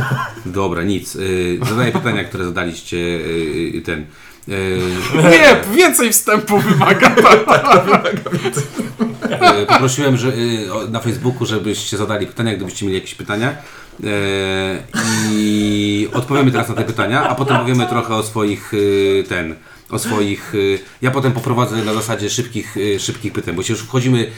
Dobra, 0.61 0.83
nic. 0.83 1.15
Y, 1.15 1.59
zadaję 1.69 1.91
pytania, 1.91 2.23
które 2.23 2.45
zadaliście 2.45 2.97
y, 2.97 3.71
y, 3.75 3.81
ten. 3.81 4.05
Nie, 5.31 5.75
więcej 5.77 6.11
wstępu 6.11 6.57
wymaga. 6.59 7.15
y, 9.63 9.65
poprosiłem 9.65 10.17
że, 10.17 10.27
y, 10.37 10.73
o- 10.73 10.87
na 10.87 10.99
Facebooku, 10.99 11.45
żebyście 11.45 11.97
zadali 11.97 12.27
pytania, 12.27 12.55
gdybyście 12.55 12.85
mieli 12.85 12.95
jakieś 12.97 13.15
pytania. 13.15 13.55
Y, 14.03 14.07
I 15.31 16.09
odpowiemy 16.13 16.51
teraz 16.51 16.69
na 16.69 16.75
te 16.75 16.83
pytania, 16.83 17.29
a 17.29 17.35
potem 17.35 17.57
powiemy 17.57 17.87
trochę 17.87 18.15
o 18.15 18.23
swoich 18.23 18.73
y, 18.73 19.23
ten. 19.29 19.55
O 19.89 19.99
swoich. 19.99 20.55
y, 20.55 20.79
Ja 21.01 21.11
potem 21.11 21.31
poprowadzę 21.31 21.75
na 21.85 21.93
zasadzie 21.93 22.29
szybkich, 22.29 22.75
szybkich 22.99 23.33
pytań, 23.33 23.55
bo 23.55 23.63
się 23.63 23.73
już 23.73 23.81
wchodzimy 23.81 24.31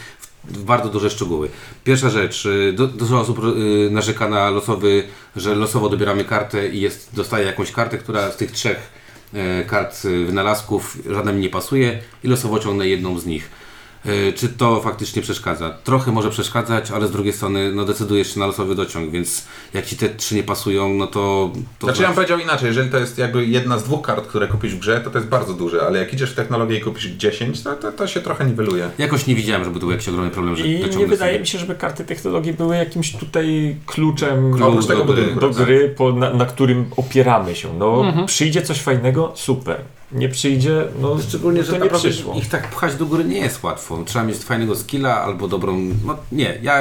w, 0.43 0.63
bardzo 0.63 0.89
duże 0.89 1.09
szczegóły. 1.09 1.49
Pierwsza 1.83 2.09
rzecz. 2.09 2.47
Du, 2.73 2.87
dużo 2.87 3.19
osób 3.19 3.41
narzeka 3.91 4.29
na 4.29 4.49
losowy, 4.49 5.03
że 5.35 5.55
losowo 5.55 5.89
dobieramy 5.89 6.25
kartę 6.25 6.69
i 6.69 6.81
jest, 6.81 7.09
dostaje 7.15 7.45
jakąś 7.45 7.71
kartę, 7.71 7.97
która 7.97 8.31
z 8.31 8.37
tych 8.37 8.51
trzech 8.51 8.91
e, 9.33 9.63
kart 9.65 10.05
e, 10.05 10.25
wynalazków, 10.25 10.97
żadna 11.09 11.31
mi 11.31 11.41
nie 11.41 11.49
pasuje 11.49 11.99
i 12.23 12.27
losowo 12.27 12.59
ciągnę 12.59 12.87
jedną 12.87 13.19
z 13.19 13.25
nich. 13.25 13.49
E, 14.05 14.33
Czy 14.33 14.49
to 14.49 14.81
faktycznie 14.81 15.21
przeszkadza? 15.21 15.69
Trochę 15.83 16.11
może 16.11 16.29
przeszkadzać, 16.29 16.91
ale 16.91 17.07
z 17.07 17.11
drugiej 17.11 17.33
strony 17.33 17.71
no, 17.73 17.85
decydujesz 17.85 18.33
się 18.33 18.39
na 18.39 18.47
losowy 18.47 18.75
dociąg, 18.75 19.11
więc 19.11 19.45
jak 19.73 19.85
ci 19.85 19.97
te 19.97 20.09
trzy 20.09 20.35
nie 20.35 20.43
pasują, 20.43 20.89
no 20.93 21.07
to... 21.07 21.51
to 21.79 21.87
Znaczy 21.87 22.01
ja 22.01 22.07
bym 22.07 22.15
powiedział 22.15 22.39
inaczej, 22.39 22.67
jeżeli 22.67 22.89
to 22.89 22.97
jest 22.97 23.17
jakby 23.17 23.45
jedna 23.45 23.79
z 23.79 23.83
dwóch 23.83 24.01
kart, 24.01 24.27
które 24.27 24.47
kupisz 24.47 24.75
w 24.75 24.79
grze, 24.79 25.01
to 25.01 25.09
to 25.09 25.17
jest 25.17 25.29
bardzo 25.29 25.53
duże, 25.53 25.81
ale 25.81 25.99
jak 25.99 26.13
idziesz 26.13 26.31
w 26.31 26.35
technologię 26.35 26.77
i 26.77 26.81
kupisz 26.81 27.05
10, 27.05 27.61
to, 27.63 27.73
to, 27.75 27.91
to 27.91 28.07
się 28.07 28.21
trochę 28.21 28.45
niweluje. 28.45 28.89
Jakoś 28.97 29.27
nie 29.27 29.35
widziałem, 29.35 29.63
żeby 29.63 29.75
to 29.75 29.79
był 29.85 29.91
jakiś 29.91 30.09
ogromny 30.09 30.31
problem, 30.31 30.55
że 30.55 30.67
I 30.67 30.79
nie 30.97 31.07
wydaje 31.07 31.31
sobie. 31.31 31.39
mi 31.39 31.47
się, 31.47 31.57
żeby 31.57 31.75
karty 31.75 32.05
technologii 32.05 32.53
były 32.53 32.75
jakimś 32.75 33.15
tutaj 33.15 33.75
kluczem 33.85 34.53
Klucz 34.53 34.85
do 34.87 34.95
gry. 34.95 35.05
budynku. 35.05 35.39
do 35.39 35.49
tak. 35.49 35.65
gry, 35.65 35.89
po, 35.97 36.11
na, 36.13 36.33
na 36.33 36.45
którym 36.45 36.85
opieramy 36.97 37.55
się. 37.55 37.73
No, 37.79 38.13
przyjdzie 38.25 38.61
coś 38.61 38.81
fajnego, 38.81 39.31
super. 39.35 39.81
Nie 40.13 40.29
przyjdzie, 40.29 40.83
no 41.01 41.17
Szczególnie, 41.19 41.59
no 41.59 41.65
że 41.65 41.71
to 41.71 41.77
nie 41.77 41.83
naprawdę 41.83 42.09
przyszło. 42.09 42.33
ich 42.35 42.49
tak 42.49 42.69
pchać 42.69 42.95
do 42.95 43.05
góry 43.05 43.23
nie 43.23 43.37
jest 43.37 43.63
łatwo. 43.63 44.03
Trzeba 44.05 44.25
mieć 44.25 44.37
fajnego 44.37 44.75
skilla 44.75 45.21
albo 45.21 45.47
dobrą... 45.47 45.77
No 46.05 46.17
nie, 46.31 46.57
ja... 46.61 46.79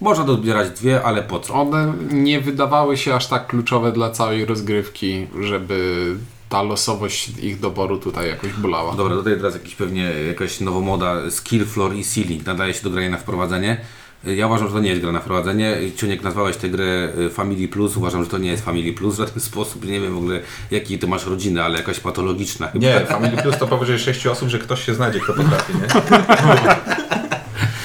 Można 0.00 0.24
dobierać 0.24 0.70
dwie, 0.70 1.02
ale 1.02 1.22
po 1.22 1.40
co? 1.40 1.54
One 1.54 1.92
nie 2.10 2.40
wydawały 2.40 2.96
się 2.96 3.14
aż 3.14 3.26
tak 3.26 3.46
kluczowe 3.46 3.92
dla 3.92 4.10
całej 4.10 4.44
rozgrywki, 4.44 5.26
żeby 5.40 6.16
ta 6.48 6.62
losowość 6.62 7.28
ich 7.42 7.60
doboru 7.60 7.98
tutaj 7.98 8.28
jakoś 8.28 8.52
bolała. 8.52 8.94
Dobra, 8.94 9.16
tutaj 9.16 9.36
teraz 9.36 9.54
jakiś 9.54 9.74
pewnie 9.74 10.02
jakaś 10.28 10.60
nowomoda 10.60 11.30
skill 11.30 11.64
floor 11.66 11.94
i 11.94 12.04
ceiling 12.04 12.46
nadaje 12.46 12.74
się 12.74 12.82
do 12.82 12.90
grania 12.90 13.10
na 13.10 13.16
wprowadzenie. 13.18 13.80
Ja 14.24 14.46
uważam, 14.46 14.68
że 14.68 14.74
to 14.74 14.80
nie 14.80 14.88
jest 14.90 15.02
gra 15.02 15.12
na 15.12 15.20
wprowadzenie. 15.20 15.76
Ciuniek 15.96 16.22
nazwałeś 16.22 16.56
tę 16.56 16.68
grę 16.68 17.08
y, 17.18 17.30
Family 17.30 17.68
Plus. 17.68 17.96
Uważam, 17.96 18.24
że 18.24 18.30
to 18.30 18.38
nie 18.38 18.50
jest 18.50 18.64
Family 18.64 18.92
Plus 18.92 19.14
w 19.14 19.18
żaden 19.18 19.40
sposób. 19.50 19.84
Nie 19.84 20.00
wiem 20.00 20.14
w 20.14 20.16
ogóle, 20.18 20.40
jaki 20.70 20.98
ty 20.98 21.06
masz 21.06 21.26
rodzinę, 21.26 21.64
ale 21.64 21.78
jakaś 21.78 22.00
patologiczna. 22.00 22.68
chyba. 22.68 22.86
Nie, 22.86 23.00
Family 23.06 23.36
Plus 23.42 23.58
to 23.58 23.66
powyżej 23.66 23.98
6 23.98 24.26
osób, 24.26 24.48
że 24.48 24.58
ktoś 24.58 24.86
się 24.86 24.94
znajdzie, 24.94 25.20
kto 25.20 25.32
potrafi, 25.34 25.72
nie? 25.74 25.86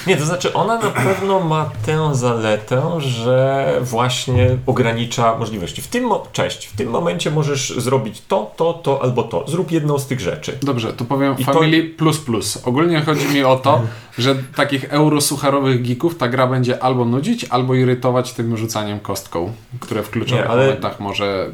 Nie, 0.07 0.17
to 0.17 0.25
znaczy 0.25 0.53
ona 0.53 0.75
na 0.79 0.89
pewno 0.89 1.39
ma 1.39 1.69
tę 1.85 2.15
zaletę, 2.15 3.01
że 3.01 3.65
właśnie 3.81 4.57
ogranicza 4.65 5.37
możliwości. 5.37 5.81
W 5.81 5.87
tym, 5.87 6.09
cześć, 6.31 6.65
w 6.67 6.75
tym 6.77 6.89
momencie 6.89 7.31
możesz 7.31 7.73
zrobić 7.77 8.21
to, 8.27 8.51
to, 8.57 8.73
to 8.73 9.01
albo 9.03 9.23
to. 9.23 9.43
Zrób 9.47 9.71
jedną 9.71 9.99
z 9.99 10.07
tych 10.07 10.19
rzeczy. 10.19 10.57
Dobrze, 10.61 10.93
to 10.93 11.05
powiem 11.05 11.35
I 11.39 11.45
to- 11.45 11.53
Family 11.53 11.83
plus 11.83 12.17
plus. 12.17 12.57
Ogólnie 12.67 13.01
chodzi 13.01 13.27
mi 13.27 13.43
o 13.43 13.55
to, 13.55 13.81
że 14.17 14.35
takich 14.55 14.93
eurosucharowych 14.93 15.87
geeków 15.87 16.17
ta 16.17 16.27
gra 16.27 16.47
będzie 16.47 16.83
albo 16.83 17.05
nudzić, 17.05 17.45
albo 17.49 17.75
irytować 17.75 18.33
tym 18.33 18.57
rzucaniem 18.57 18.99
kostką, 18.99 19.51
które 19.79 20.03
w 20.03 20.09
kluczowych 20.09 20.45
Nie, 20.45 20.49
ale- 20.51 20.65
momentach 20.65 20.99
może 20.99 21.49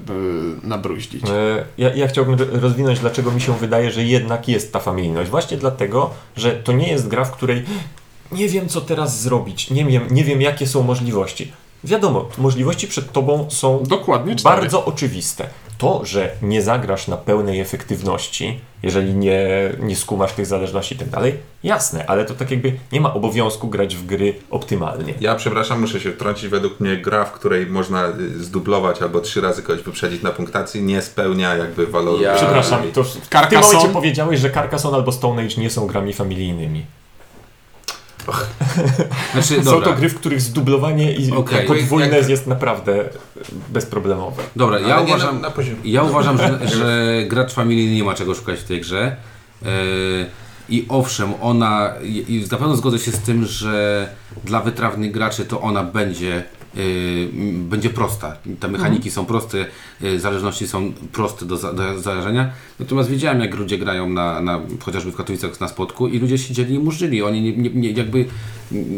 y, 0.64 0.68
nabruździć. 0.68 1.24
E, 1.26 1.66
Ja, 1.78 1.94
ja 1.96 2.08
chciałbym 2.08 2.40
ro- 2.40 2.46
rozwinąć, 2.62 3.00
dlaczego 3.00 3.32
mi 3.32 3.42
się 3.42 3.54
wydaje, 3.58 3.92
że 3.92 4.04
jednak 4.04 4.48
jest 4.48 4.74
ta 4.74 4.80
familijność. 4.80 5.30
Właśnie 5.30 5.58
dlatego, 5.58 6.10
że 6.38 6.52
to 6.52 6.72
nie 6.72 6.88
jest 6.92 7.08
gra, 7.08 7.26
w 7.26 7.32
której 7.32 7.64
nie 8.32 8.50
wiem, 8.50 8.70
co 8.70 8.82
teraz 8.82 9.22
zrobić, 9.22 9.70
nie 9.70 9.86
wiem, 9.86 10.04
nie 10.12 10.24
wiem 10.24 10.42
jakie 10.42 10.68
są 10.68 10.84
możliwości. 10.84 11.52
Wiadomo, 11.84 12.30
możliwości 12.38 12.88
przed 12.88 13.12
tobą 13.12 13.46
są 13.50 13.84
Dokładnie 13.84 14.36
cztery. 14.36 14.56
bardzo 14.56 14.86
oczywiste. 14.86 15.48
To, 15.78 16.06
że 16.06 16.32
nie 16.42 16.62
zagrasz 16.62 17.08
na 17.08 17.18
pełnej 17.18 17.60
efektywności, 17.60 18.60
jeżeli 18.84 19.14
nie, 19.14 19.48
nie 19.80 19.96
skumasz 19.96 20.34
tych 20.34 20.46
zależności 20.46 20.96
i 20.96 20.98
tak 20.98 21.10
dalej, 21.10 21.34
jasne, 21.64 22.06
ale 22.08 22.26
to 22.26 22.34
tak 22.34 22.52
jakby 22.52 22.74
nie 22.92 23.02
ma 23.02 23.14
obowiązku 23.14 23.68
grać 23.68 23.96
w 23.96 24.06
gry 24.06 24.34
optymalnie. 24.50 25.14
Ja 25.20 25.36
przepraszam, 25.36 25.82
muszę 25.82 26.00
się 26.00 26.12
wtrącić. 26.12 26.48
Według 26.48 26.80
mnie 26.80 26.98
gra, 26.98 27.26
w 27.26 27.32
której 27.32 27.66
można 27.68 28.08
y, 28.08 28.44
zdublować 28.44 29.02
albo 29.02 29.20
trzy 29.22 29.42
razy 29.42 29.64
kogoś 29.64 29.82
wyprzedzić 29.82 30.22
na 30.22 30.32
punktacji, 30.32 30.84
nie 30.84 31.02
spełnia 31.02 31.56
jakby 31.56 31.88
waloru. 31.88 32.22
Ja- 32.24 32.36
Przepraszam, 32.36 32.82
to 32.94 33.04
w 33.04 33.18
tym 33.50 33.62
momencie 33.62 33.90
powiedziałeś, 33.90 34.40
że 34.40 34.50
Carcassonne 34.52 34.98
albo 34.98 35.12
Stone 35.12 35.42
Age 35.42 35.56
nie 35.58 35.70
są 35.70 35.88
grami 35.88 36.14
familijnymi. 36.14 36.86
Znaczy, 39.34 39.64
Są 39.64 39.72
dobra. 39.72 39.88
to 39.88 39.94
gry, 39.94 40.10
w 40.10 40.16
których 40.16 40.42
zdublowanie 40.42 41.16
i 41.16 41.32
Okej. 41.32 41.68
podwójne 41.68 42.18
Jak- 42.18 42.30
jest 42.30 42.48
naprawdę 42.48 43.10
bezproblemowe. 43.70 44.44
Dobra, 44.56 44.80
ja 44.80 45.02
uważam, 45.02 45.42
na, 45.42 45.50
na 45.50 45.54
ja 45.84 46.04
uważam 46.04 46.38
że, 46.38 46.60
że 46.68 47.14
gracz 47.28 47.54
familijny 47.54 47.96
nie 47.96 48.04
ma 48.04 48.14
czego 48.14 48.36
szukać 48.36 48.60
w 48.60 48.64
tej 48.64 48.82
grze. 48.82 49.16
Yy, 49.62 49.70
I 50.70 50.86
owszem, 50.90 51.34
ona, 51.42 51.94
i 52.04 52.46
na 52.52 52.58
pewno 52.58 52.76
zgodzę 52.76 53.00
się 53.00 53.12
z 53.12 53.20
tym, 53.20 53.46
że 53.46 54.08
dla 54.44 54.62
wytrawnych 54.62 55.12
graczy 55.12 55.46
to 55.46 55.62
ona 55.62 55.84
będzie, 55.84 56.44
będzie 57.54 57.90
prosta. 57.90 58.38
Te 58.60 58.68
mechaniki 58.68 59.12
są 59.12 59.26
proste, 59.26 59.66
yy, 60.02 60.20
zależności 60.20 60.68
są 60.68 60.94
proste 61.12 61.46
do, 61.46 61.58
za, 61.58 61.74
do 61.74 62.00
zależenia. 62.00 62.52
Natomiast 62.80 63.10
wiedziałem, 63.10 63.40
jak 63.40 63.56
ludzie 63.56 63.78
grają 63.78 64.10
na, 64.10 64.42
na, 64.42 64.60
chociażby 64.80 65.12
w 65.12 65.16
Katowicach 65.16 65.60
na 65.60 65.68
spotku 65.68 66.08
i 66.08 66.20
ludzie 66.20 66.38
siedzieli 66.38 66.76
i 66.76 66.80
murzyli. 66.80 67.24
Oni 67.24 67.42
nie, 67.42 67.58
nie, 67.58 67.70
nie, 67.70 67.92
jakby 67.92 68.26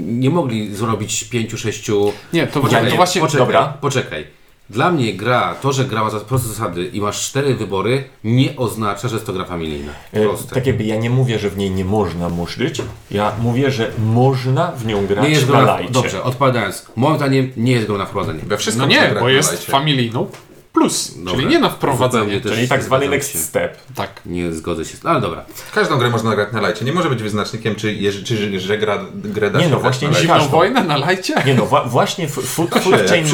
nie 0.07 0.30
mogli 0.30 0.76
zrobić 0.76 1.24
pięciu, 1.24 1.57
sześciu 1.57 2.13
Nie, 2.34 2.47
to, 2.47 2.61
Poczekaj, 2.61 2.89
to 2.89 2.95
właśnie... 2.95 3.21
poczekaj, 3.21 3.47
dobra. 3.47 3.78
poczekaj. 3.82 4.42
Dla 4.70 4.91
mnie 4.91 5.14
gra, 5.14 5.55
to, 5.61 5.74
że 5.74 5.86
grała 5.86 6.09
za 6.09 6.20
proste 6.20 6.47
zasady 6.47 6.86
i 6.86 7.01
masz 7.01 7.30
cztery 7.30 7.55
wybory, 7.55 8.03
nie 8.24 8.55
oznacza, 8.55 9.07
że 9.07 9.16
jest 9.16 9.26
to 9.26 9.34
gra 9.34 9.45
familijna. 9.45 9.91
E, 10.14 10.24
Proste. 10.24 10.55
Tak 10.55 10.68
jakby 10.68 10.84
ja 10.84 10.95
nie 10.95 11.09
mówię, 11.09 11.39
że 11.39 11.49
w 11.49 11.57
niej 11.57 11.72
nie 11.72 11.86
można 11.86 12.30
muszczyć, 12.30 12.82
ja 13.11 13.32
mówię, 13.41 13.72
że 13.72 13.91
można 13.99 14.72
w 14.72 14.86
nią 14.86 15.07
grać 15.07 15.24
nie 15.24 15.30
jest 15.30 15.49
na 15.49 15.53
na, 15.53 15.61
lajcie. 15.61 15.93
Dobrze, 15.93 16.24
odpowiadając. 16.24 16.86
Moim 16.95 17.18
zdaniem 17.18 17.51
nie 17.57 17.72
jest 17.72 17.88
grą 17.88 17.97
na 17.97 18.05
wprowadzenie. 18.05 18.39
We 18.43 18.57
wszystko 18.57 18.82
No 18.86 18.89
nie, 18.89 19.16
bo 19.20 19.30
jest 19.30 19.66
familijną 19.66 20.28
plus, 20.74 21.13
Dobra. 21.17 21.34
czyli 21.34 21.47
nie 21.47 21.59
na 21.59 21.69
wprowadzenie. 21.69 22.41
też 22.41 22.51
Czyli 22.55 22.67
tak 22.67 22.84
zwany 22.84 23.09
next 23.09 23.32
się. 23.34 23.39
step. 23.39 23.78
Tak. 23.95 24.21
Nie 24.26 24.53
zgodzę 24.53 24.86
się. 24.86 24.97
z- 24.97 25.05
Ale 25.05 25.21
dobra. 25.21 25.45
Każdą 25.76 25.97
grę 25.97 26.09
można 26.09 26.36
grać 26.36 26.51
na 26.53 26.61
lajcie. 26.61 26.86
Nie 26.86 26.93
może 26.93 27.09
być 27.09 27.24
wyznacznikiem, 27.24 27.76
czy, 27.76 27.88
jeż- 27.95 28.24
czy 28.24 28.59
że 28.59 28.78
gra, 28.78 29.05
grę 29.15 29.51
da 29.51 29.59
Nie 29.59 29.69
no, 29.69 29.80
właśnie 29.80 30.07
na. 30.09 30.13
Zimną 30.19 30.47
wojnę 30.47 30.84
na 30.84 30.97
lajcie? 30.97 31.36
Nie 31.45 31.53
no, 31.53 31.65
wa- 31.65 31.84
właśnie 31.86 32.28
food, 32.28 32.45
food 32.45 32.69
Chain 33.09 33.26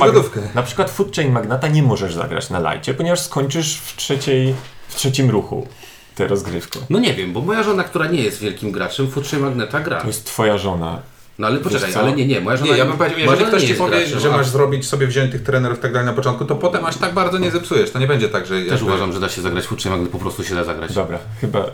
na 0.56 0.64
przykład 0.64 0.90
Food 0.90 1.16
Chain 1.16 1.32
Magnata 1.32 1.68
nie 1.68 1.84
możesz 1.84 2.14
zagrać 2.14 2.50
na 2.50 2.60
lajcie, 2.60 2.94
ponieważ 2.94 3.20
skończysz 3.22 3.78
w, 3.78 3.96
trzeciej, 3.96 4.56
w 4.88 4.96
trzecim 4.96 5.30
ruchu 5.30 5.68
tę 6.16 6.28
rozgrywkę. 6.28 6.80
No 6.90 7.00
nie 7.00 7.14
wiem, 7.14 7.34
bo 7.34 7.42
moja 7.42 7.64
żona, 7.64 7.84
która 7.84 8.08
nie 8.08 8.22
jest 8.22 8.40
wielkim 8.40 8.72
graczem, 8.72 9.12
Futrze 9.12 9.38
Magneta 9.40 9.80
gra. 9.80 10.02
To 10.02 10.08
jest 10.08 10.26
twoja 10.26 10.58
żona. 10.58 11.02
No 11.40 11.48
ale 11.48 11.60
poczekaj, 11.60 11.94
ale 11.96 12.12
nie, 12.14 12.28
nie, 12.28 12.42
moja 12.42 12.58
żona 12.58 12.72
Nie, 12.72 12.78
ja 12.78 12.86
bym 12.86 12.98
powiedział, 12.98 13.20
jeżeli 13.20 13.46
ktoś 13.46 13.64
ci 13.64 13.74
powie, 13.74 13.98
graczem, 14.00 14.20
że 14.20 14.34
a 14.34 14.38
masz 14.38 14.48
zrobić 14.48 14.88
sobie 14.88 15.08
wziąć 15.08 15.32
tych 15.32 15.44
trenerów 15.44 15.78
i 15.78 15.82
tak 15.82 15.94
dalej 15.94 16.06
na 16.06 16.14
początku, 16.14 16.46
to 16.46 16.56
potem 16.56 16.86
aż 16.86 16.98
tak 16.98 17.14
bardzo 17.14 17.38
nie 17.38 17.52
zepsujesz. 17.52 17.92
To 17.92 18.00
nie 18.00 18.08
będzie 18.08 18.30
tak, 18.30 18.46
że... 18.46 18.56
Też 18.62 18.68
jakby- 18.72 18.86
uważam, 18.86 19.14
że 19.14 19.20
da 19.20 19.30
się 19.30 19.42
zagrać 19.42 19.66
Futrze 19.66 19.90
Magnet, 19.90 20.10
po 20.10 20.20
prostu 20.20 20.44
się 20.44 20.56
da 20.56 20.64
zagrać. 20.64 20.94
Dobra, 20.94 21.20
chyba, 21.42 21.66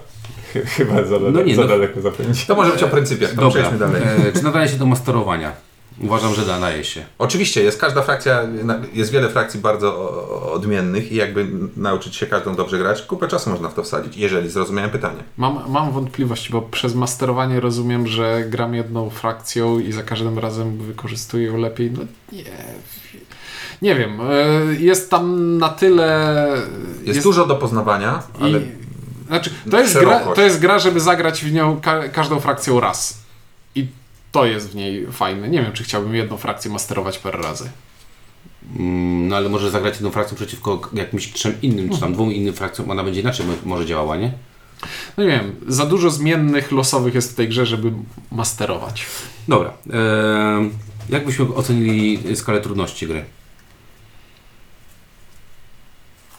chy- 0.54 0.66
chyba 0.66 1.04
za, 1.04 1.20
No 1.20 1.42
nie, 1.42 1.56
za 1.56 1.62
no. 1.62 1.68
daleko 1.68 2.02
zapędzi. 2.02 2.46
To 2.46 2.56
może 2.56 2.72
być 2.72 2.84
o 2.84 2.88
pryncypiach, 2.88 3.30
to 3.30 3.36
Dobra, 3.42 3.50
przejdźmy 3.50 3.80
dalej. 3.80 4.02
e, 4.28 4.32
czy 4.38 4.44
nadaje 4.44 4.70
się 4.70 4.78
do 4.78 4.86
masterowania? 4.86 5.52
Uważam, 6.02 6.36
że 6.36 6.46
nadaje 6.46 6.84
się. 6.84 7.06
Oczywiście, 7.18 7.64
jest 7.64 7.80
każda 7.80 8.02
frakcja, 8.02 8.42
jest 8.94 9.12
wiele 9.12 9.30
frakcji 9.30 9.60
bardzo 9.60 9.98
odmiennych 10.54 11.12
i 11.12 11.16
jakby 11.16 11.48
nauczyć 11.78 12.16
się 12.16 12.26
każdą 12.26 12.56
dobrze 12.56 12.78
grać, 12.78 13.02
kupę 13.02 13.28
czasu 13.28 13.50
można 13.50 13.70
w 13.70 13.74
to 13.74 13.84
wsadzić, 13.84 14.18
jeżeli 14.18 14.50
zrozumiałem 14.50 14.92
pytanie. 14.92 15.24
Mam, 15.38 15.60
mam 15.68 15.92
wątpliwości, 15.92 16.52
bo 16.52 16.62
przez 16.62 16.96
masterowanie 16.96 17.60
rozumiem, 17.60 18.08
że 18.08 18.44
gram 18.50 18.76
jedną 18.76 19.10
frakcją 19.10 19.80
i 19.80 19.92
za 19.92 20.04
każdym 20.04 20.40
razem 20.40 20.78
wykorzystuję 20.78 21.46
ją 21.48 21.58
lepiej. 21.58 21.92
No 21.92 22.02
nie. 22.32 22.44
Nie 23.82 23.96
wiem. 23.96 24.20
e, 24.22 24.76
Jest 24.80 25.10
tam 25.12 25.58
na 25.58 25.70
tyle. 25.70 26.48
Jest, 27.04 27.24
dużo 27.24 27.46
do 27.46 27.56
poznawania, 27.56 28.24
ale 28.42 28.60
I, 28.60 28.62
znaczy, 29.28 29.50
to, 29.72 29.80
jest 29.80 30.00
gra, 30.00 30.20
to 30.20 30.42
jest 30.42 30.60
gra, 30.60 30.80
żeby 30.80 31.00
zagrać 31.00 31.44
w 31.46 31.54
nią 31.54 31.82
ka 31.82 32.08
każdą 32.10 32.40
frakcją 32.40 32.80
raz. 32.80 33.25
To 34.36 34.46
jest 34.46 34.70
w 34.72 34.76
niej 34.76 35.08
fajne. 35.12 35.50
Nie 35.50 35.62
wiem, 35.62 35.74
czy 35.74 35.84
chciałbym 35.84 36.16
jedną 36.16 36.38
frakcję 36.38 36.72
masterować 36.72 37.18
parę 37.18 37.42
razy. 37.42 37.70
Mm, 38.80 39.28
No 39.28 39.36
ale 39.36 39.50
może 39.50 39.72
zagrać 39.72 39.94
jedną 39.94 40.12
frakcją 40.12 40.36
przeciwko 40.38 40.82
jakimś 40.94 41.32
trzem 41.34 41.54
innym, 41.62 41.90
czy 41.90 42.00
tam 42.00 42.14
dwóm 42.14 42.32
innym 42.34 42.54
frakcjom, 42.54 42.92
ona 42.92 43.04
będzie 43.04 43.22
inaczej 43.22 43.46
mo- 43.46 43.54
może 43.66 43.86
działała, 43.86 44.18
nie? 44.18 44.32
No 45.18 45.24
nie 45.24 45.30
wiem, 45.30 45.56
za 45.68 45.86
dużo 45.86 46.10
zmiennych 46.10 46.72
losowych 46.72 47.16
jest 47.16 47.32
w 47.32 47.36
tej 47.36 47.48
grze, 47.50 47.66
żeby 47.66 47.92
masterować. 48.32 49.06
Dobra. 49.48 49.74
E, 49.94 50.70
jak 51.10 51.26
byśmy 51.26 51.54
ocenili 51.56 52.36
skalę 52.36 52.62
trudności 52.62 53.08
gry? 53.08 53.26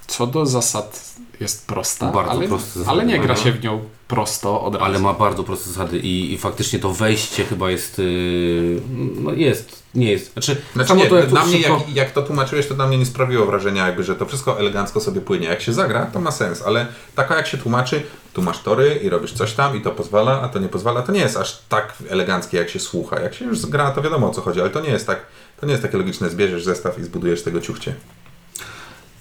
Co 0.07 0.27
do 0.27 0.47
zasad 0.47 1.17
jest 1.41 1.67
prosta, 1.67 2.13
Bardzo 2.13 2.31
ale, 2.31 2.49
proste 2.49 2.71
zasady 2.79 2.91
ale 2.91 3.07
nie 3.07 3.19
gra 3.19 3.37
się 3.37 3.53
w 3.53 3.65
nią 3.65 3.85
prosto 4.09 4.63
od 4.63 4.75
razu. 4.75 4.85
Ale 4.85 4.99
ma 4.99 5.15
bardzo 5.15 5.45
proste 5.45 5.71
zasady 5.71 5.99
i, 5.99 6.33
i 6.33 6.39
faktycznie 6.39 6.79
to 6.79 6.93
wejście 6.93 7.45
chyba 7.45 7.71
jest, 7.71 7.99
yy, 7.99 8.81
no 9.21 9.33
jest, 9.33 9.83
nie 9.95 10.11
jest. 10.11 10.33
Znaczy, 10.33 10.57
Znaczy 10.75 10.95
nie, 10.95 11.07
to 11.07 11.17
jak 11.17 11.27
dla 11.29 11.41
to 11.41 11.47
mnie 11.47 11.59
szybko- 11.59 11.81
jak, 11.87 11.97
jak 11.97 12.11
to 12.11 12.23
tłumaczyłeś, 12.23 12.67
to 12.67 12.75
dla 12.75 12.87
mnie 12.87 12.99
nie 12.99 13.07
sprawiło 13.07 13.47
wrażenia 13.47 13.87
jakby, 13.87 14.05
że 14.05 14.17
to 14.17 14.27
wszystko 14.27 14.59
elegancko 14.61 15.01
sobie 15.01 15.21
płynie. 15.21 15.47
Jak 15.49 15.63
się 15.63 15.73
zagra, 15.73 16.07
to 16.07 16.21
ma 16.21 16.31
sens, 16.31 16.63
ale 16.63 16.87
taka 17.15 17.37
jak 17.37 17.47
się 17.47 17.59
tłumaczy, 17.59 18.03
tu 18.33 18.43
masz 18.43 18.59
tory 18.63 19.01
i 19.03 19.09
robisz 19.09 19.33
coś 19.33 19.53
tam 19.53 19.77
i 19.77 19.81
to 19.81 19.91
pozwala, 19.91 20.41
a 20.43 20.49
to 20.49 20.59
nie 20.59 20.69
pozwala, 20.69 21.03
to 21.03 21.13
nie 21.13 21.21
jest 21.21 21.37
aż 21.37 21.59
tak 21.69 21.95
eleganckie 22.09 22.57
jak 22.59 22.71
się 22.71 22.81
słucha. 22.81 23.21
Jak 23.21 23.35
się 23.35 23.45
już 23.45 23.59
zgra, 23.59 23.91
to 23.91 24.03
wiadomo 24.03 24.31
o 24.31 24.35
co 24.35 24.41
chodzi, 24.41 24.61
ale 24.61 24.71
to 24.71 24.81
nie 24.81 24.91
jest 24.91 25.07
tak, 25.07 25.21
to 25.61 25.67
nie 25.67 25.73
jest 25.73 25.83
takie 25.83 25.99
logiczne, 25.99 26.31
zbierzesz 26.31 26.65
zestaw 26.65 26.99
i 26.99 27.05
zbudujesz 27.05 27.43
tego 27.43 27.61
ciuchcie. 27.61 27.95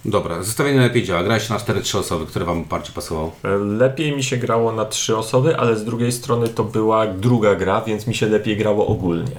Dobra, 0.06 0.44
zestawienie 0.44 0.80
lepiej 0.80 1.04
działa. 1.04 1.24
Grałeś 1.24 1.50
na 1.50 1.58
4-3 1.58 1.98
osoby, 1.98 2.26
które 2.26 2.46
wam 2.46 2.64
bardziej 2.64 2.94
pasowało. 2.96 3.32
Lepiej 3.78 4.16
mi 4.16 4.24
się 4.24 4.38
grało 4.38 4.72
na 4.72 4.86
trzy 4.86 5.18
osoby, 5.18 5.58
ale 5.58 5.76
z 5.76 5.86
drugiej 5.86 6.12
strony 6.12 6.48
to 6.48 6.64
była 6.64 7.08
druga 7.08 7.56
gra, 7.56 7.82
więc 7.82 8.08
mi 8.08 8.16
się 8.16 8.26
lepiej 8.30 8.58
grało 8.58 8.88
ogólnie. 8.88 9.36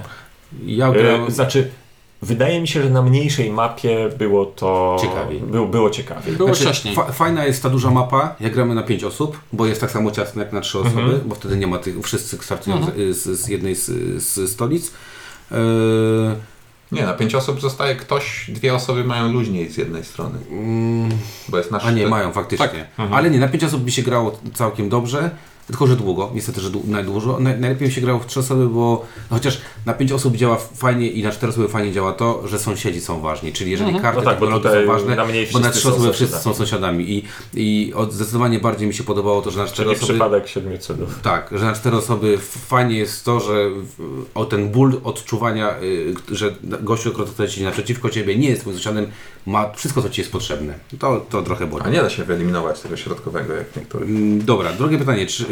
Ja 0.66 0.92
grałem... 0.92 1.24
E, 1.26 1.30
znaczy, 1.30 1.70
wydaje 2.22 2.60
mi 2.60 2.68
się, 2.68 2.82
że 2.82 2.90
na 2.90 3.02
mniejszej 3.02 3.50
mapie 3.50 4.08
było 4.18 4.46
to... 4.46 4.96
Ciekawiej. 5.00 5.40
Było, 5.40 5.66
było 5.66 5.90
ciekawiej. 5.90 6.36
Było 6.36 6.54
Znaczy, 6.54 6.94
fa- 6.94 7.12
fajna 7.12 7.44
jest 7.44 7.62
ta 7.62 7.68
duża 7.70 7.90
mapa, 7.90 8.34
jak 8.40 8.52
gramy 8.54 8.74
na 8.74 8.82
5 8.82 9.04
osób, 9.04 9.38
bo 9.52 9.66
jest 9.66 9.80
tak 9.80 9.90
samo 9.90 10.10
ciasno 10.10 10.42
jak 10.42 10.52
na 10.52 10.60
3 10.60 10.78
osoby, 10.78 11.00
Mhm. 11.00 11.20
bo 11.26 11.34
wtedy 11.34 11.56
nie 11.56 11.66
ma 11.66 11.78
tych, 11.78 12.00
wszyscy 12.02 12.36
startują 12.38 12.76
z, 12.84 13.16
z, 13.16 13.40
z 13.40 13.48
jednej 13.48 13.74
z, 13.74 13.86
z 14.22 14.50
stolic. 14.50 14.92
Yy, 15.50 15.56
Nie, 16.92 17.02
na 17.02 17.14
pięć 17.14 17.34
osób 17.34 17.60
zostaje 17.60 17.96
ktoś, 17.96 18.50
dwie 18.50 18.74
osoby 18.74 19.04
mają 19.04 19.32
luźniej 19.32 19.70
z 19.70 19.76
jednej 19.76 20.04
strony, 20.04 20.38
mm, 20.50 21.10
bo 21.48 21.58
jest 21.58 21.70
nasz... 21.70 21.84
a 21.84 21.90
nie, 21.90 22.06
mają 22.06 22.32
faktycznie. 22.32 22.86
Tak. 22.96 23.08
Ale 23.12 23.30
nie, 23.30 23.38
na 23.38 23.48
5 23.48 23.64
osób 23.64 23.82
by 23.82 23.90
się 23.90 24.02
grało 24.02 24.38
całkiem 24.54 24.88
dobrze. 24.88 25.30
Tylko 25.66 25.86
że 25.86 25.96
długo, 25.96 26.30
niestety, 26.34 26.60
że 26.60 26.70
dłu- 26.70 26.88
najdłużo. 26.88 27.40
Naj, 27.40 27.60
najlepiej 27.60 27.88
mi 27.88 27.94
się 27.94 28.00
grało 28.00 28.18
w 28.18 28.26
trzy 28.26 28.40
osoby, 28.40 28.68
bo 28.68 29.06
chociaż 29.30 29.60
na 29.86 29.94
pięć 29.94 30.12
osób 30.12 30.36
działa 30.36 30.56
fajnie 30.56 31.08
i 31.08 31.22
na 31.22 31.30
cztery 31.30 31.52
osoby 31.52 31.68
fajnie 31.68 31.92
działa 31.92 32.12
to, 32.12 32.48
że 32.48 32.58
sąsiedzi 32.58 33.00
są 33.00 33.20
ważni, 33.20 33.52
czyli 33.52 33.70
jeżeli 33.70 34.00
karty 34.00 34.18
No 34.18 34.24
tak, 34.24 34.32
technologii 34.34 34.62
tutaj 34.68 34.86
są 34.86 34.92
ważne, 34.92 35.16
na 35.16 35.24
mniej 35.24 35.48
bo 35.52 35.58
na 35.58 35.70
trzy 35.70 35.88
osoby 35.88 36.12
wszyscy 36.12 36.38
są 36.38 36.54
sąsiadami 36.54 37.10
i, 37.10 37.24
i 37.54 37.94
od, 37.94 38.12
zdecydowanie 38.12 38.58
bardziej 38.60 38.88
mi 38.88 38.94
się 38.94 39.04
podobało 39.04 39.42
to, 39.42 39.50
że 39.50 39.58
na 39.60 39.66
cztery 39.66 39.88
Czyli 39.88 39.96
osoby... 39.96 40.12
przypadek 40.12 40.48
siedmiu 40.48 40.78
cudów. 40.78 41.18
Tak, 41.22 41.50
że 41.52 41.64
na 41.64 41.72
cztery 41.72 41.96
osoby 41.96 42.38
fajnie 42.68 42.98
jest 42.98 43.24
to, 43.24 43.40
że 43.40 43.70
o 44.34 44.44
ten 44.44 44.68
ból 44.68 45.00
odczuwania, 45.04 45.74
y, 45.82 46.14
że 46.36 46.54
gościu, 46.80 47.10
który 47.12 47.26
tutaj 47.28 47.48
siedzi 47.48 47.64
naprzeciwko 47.64 48.10
ciebie, 48.10 48.36
nie 48.38 48.48
jest 48.48 48.60
twoim 48.60 48.76
sąsiadem, 48.76 49.06
ma 49.46 49.72
wszystko, 49.72 50.02
co 50.02 50.10
ci 50.10 50.20
jest 50.20 50.32
potrzebne. 50.32 50.74
To, 50.98 51.26
to 51.30 51.42
trochę 51.42 51.66
boli. 51.66 51.84
A 51.84 51.88
nie 51.88 52.02
da 52.02 52.10
się 52.10 52.24
wyeliminować 52.24 52.80
tego 52.80 52.96
środkowego, 52.96 53.54
jak 53.54 53.76
niektórych. 53.76 54.08
Mm, 54.08 54.44
Dobra, 54.44 54.72
drugie 54.72 54.98
pytanie, 54.98 55.26
czy, 55.26 55.44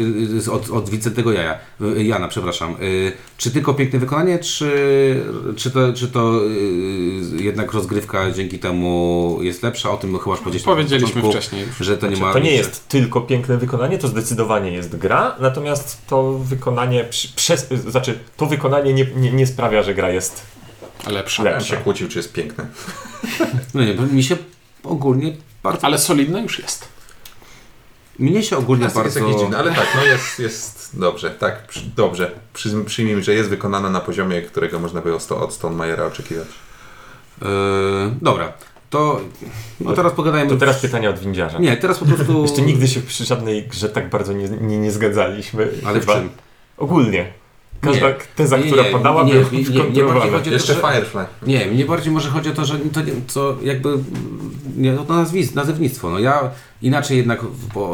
od, 0.51 0.69
od 0.69 0.89
Wicentego 0.89 1.31
Jaja, 1.31 1.59
y, 1.81 2.03
Jana, 2.03 2.27
przepraszam. 2.27 2.75
Y, 2.81 3.11
Czy 3.37 3.51
tylko 3.51 3.73
piękne 3.73 3.99
wykonanie, 3.99 4.39
czy, 4.39 4.71
czy 5.55 5.71
to, 5.71 5.93
czy 5.93 6.07
to 6.07 6.41
y, 7.39 7.43
jednak 7.43 7.73
rozgrywka 7.73 8.31
dzięki 8.31 8.59
temu 8.59 9.37
jest 9.41 9.63
lepsza? 9.63 9.91
O 9.91 9.97
tym 9.97 10.19
chyba 10.19 10.31
już 10.31 10.39
powiedzieliśmy. 10.39 11.21
początku, 11.21 11.31
wcześniej. 11.31 11.65
Że 11.79 11.97
to 11.97 12.07
nie 12.07 12.17
ma... 12.17 12.33
To 12.33 12.39
nie 12.39 12.51
jest 12.51 12.87
tylko 12.87 13.21
piękne 13.21 13.57
wykonanie, 13.57 13.97
to 13.97 14.07
zdecydowanie 14.07 14.71
jest 14.71 14.95
gra, 14.95 15.35
natomiast 15.39 16.07
to 16.07 16.31
wykonanie 16.33 17.05
przez, 17.35 17.67
znaczy 17.69 18.19
to 18.37 18.45
wykonanie 18.45 18.93
nie, 18.93 19.05
nie, 19.15 19.31
nie 19.31 19.47
sprawia, 19.47 19.83
że 19.83 19.93
gra 19.93 20.09
jest 20.09 20.55
Lepsza. 21.07 21.43
Ja 21.43 21.51
lepsza. 21.51 21.75
się 21.75 21.81
kłócił, 21.81 22.07
czy 22.07 22.19
jest 22.19 22.33
piękne. 22.33 22.67
No 23.73 23.83
nie, 23.83 23.93
mi 23.93 24.23
się 24.23 24.37
ogólnie 24.83 25.33
bardzo... 25.63 25.85
Ale 25.85 25.97
solidna 25.97 26.39
już 26.39 26.59
jest. 26.59 26.94
Mnie 28.19 28.43
się 28.43 28.57
ogólnie 28.57 28.81
Plastyk 28.81 29.05
jest 29.05 29.15
bardzo... 29.15 29.29
jakiś 29.29 29.41
dziwny, 29.41 29.57
ale 29.57 29.71
tak, 29.71 29.87
no 29.95 30.03
jest, 30.03 30.39
jest 30.39 30.99
dobrze, 30.99 31.31
tak, 31.31 31.67
przy, 31.67 31.79
dobrze. 31.95 32.31
Przy, 32.53 32.83
przyjmijmy, 32.85 33.23
że 33.23 33.33
jest 33.33 33.49
wykonana 33.49 33.89
na 33.89 33.99
poziomie, 33.99 34.41
którego 34.41 34.79
można 34.79 35.01
by 35.01 35.15
od 35.15 35.31
od 35.31 35.53
Stonemajera 35.53 36.05
oczekiwać. 36.05 36.47
Yy, 37.41 37.47
dobra, 38.21 38.53
to 38.89 39.21
no 39.79 39.93
teraz 39.93 40.13
pogadajmy. 40.13 40.49
To 40.49 40.57
teraz 40.57 40.79
pytania 40.79 41.09
od 41.09 41.19
windziarza. 41.19 41.59
Nie, 41.59 41.77
teraz 41.77 41.99
po 41.99 42.05
prostu. 42.05 42.41
Jeszcze 42.47 42.61
nigdy 42.61 42.87
się 42.87 43.01
przy 43.01 43.25
żadnej 43.25 43.67
grze 43.67 43.89
tak 43.89 44.09
bardzo 44.09 44.33
nie, 44.33 44.49
nie, 44.49 44.77
nie 44.77 44.91
zgadzaliśmy. 44.91 45.71
Ale 45.85 45.99
w 45.99 46.05
czym? 46.05 46.29
Ogólnie. 46.77 47.33
Każda 47.81 48.07
Nie. 48.09 48.15
teza, 48.35 48.57
Nie, 48.57 48.63
która 48.63 48.83
nie, 48.83 48.89
padała, 48.89 49.23
nie, 49.23 49.33
była 49.33 49.45
nie, 49.51 49.59
nie, 49.59 50.41
nie, 50.45 50.51
Jeszcze 50.51 50.73
że- 50.73 50.79
Firefly. 50.81 51.25
Nie, 51.47 51.65
mnie 51.65 51.85
bardziej 51.85 52.13
może 52.13 52.29
chodzi 52.29 52.49
o 52.49 52.53
to, 52.53 52.65
że 52.65 52.79
to 52.93 53.01
nie, 53.01 53.11
co 53.27 53.55
jakby 53.63 53.89
nie, 54.77 54.91
no 54.93 55.03
to 55.05 55.13
nazwisk, 55.15 55.55
nazewnictwo. 55.55 56.09
No 56.09 56.19
ja 56.19 56.49
inaczej 56.81 57.17
jednak 57.17 57.39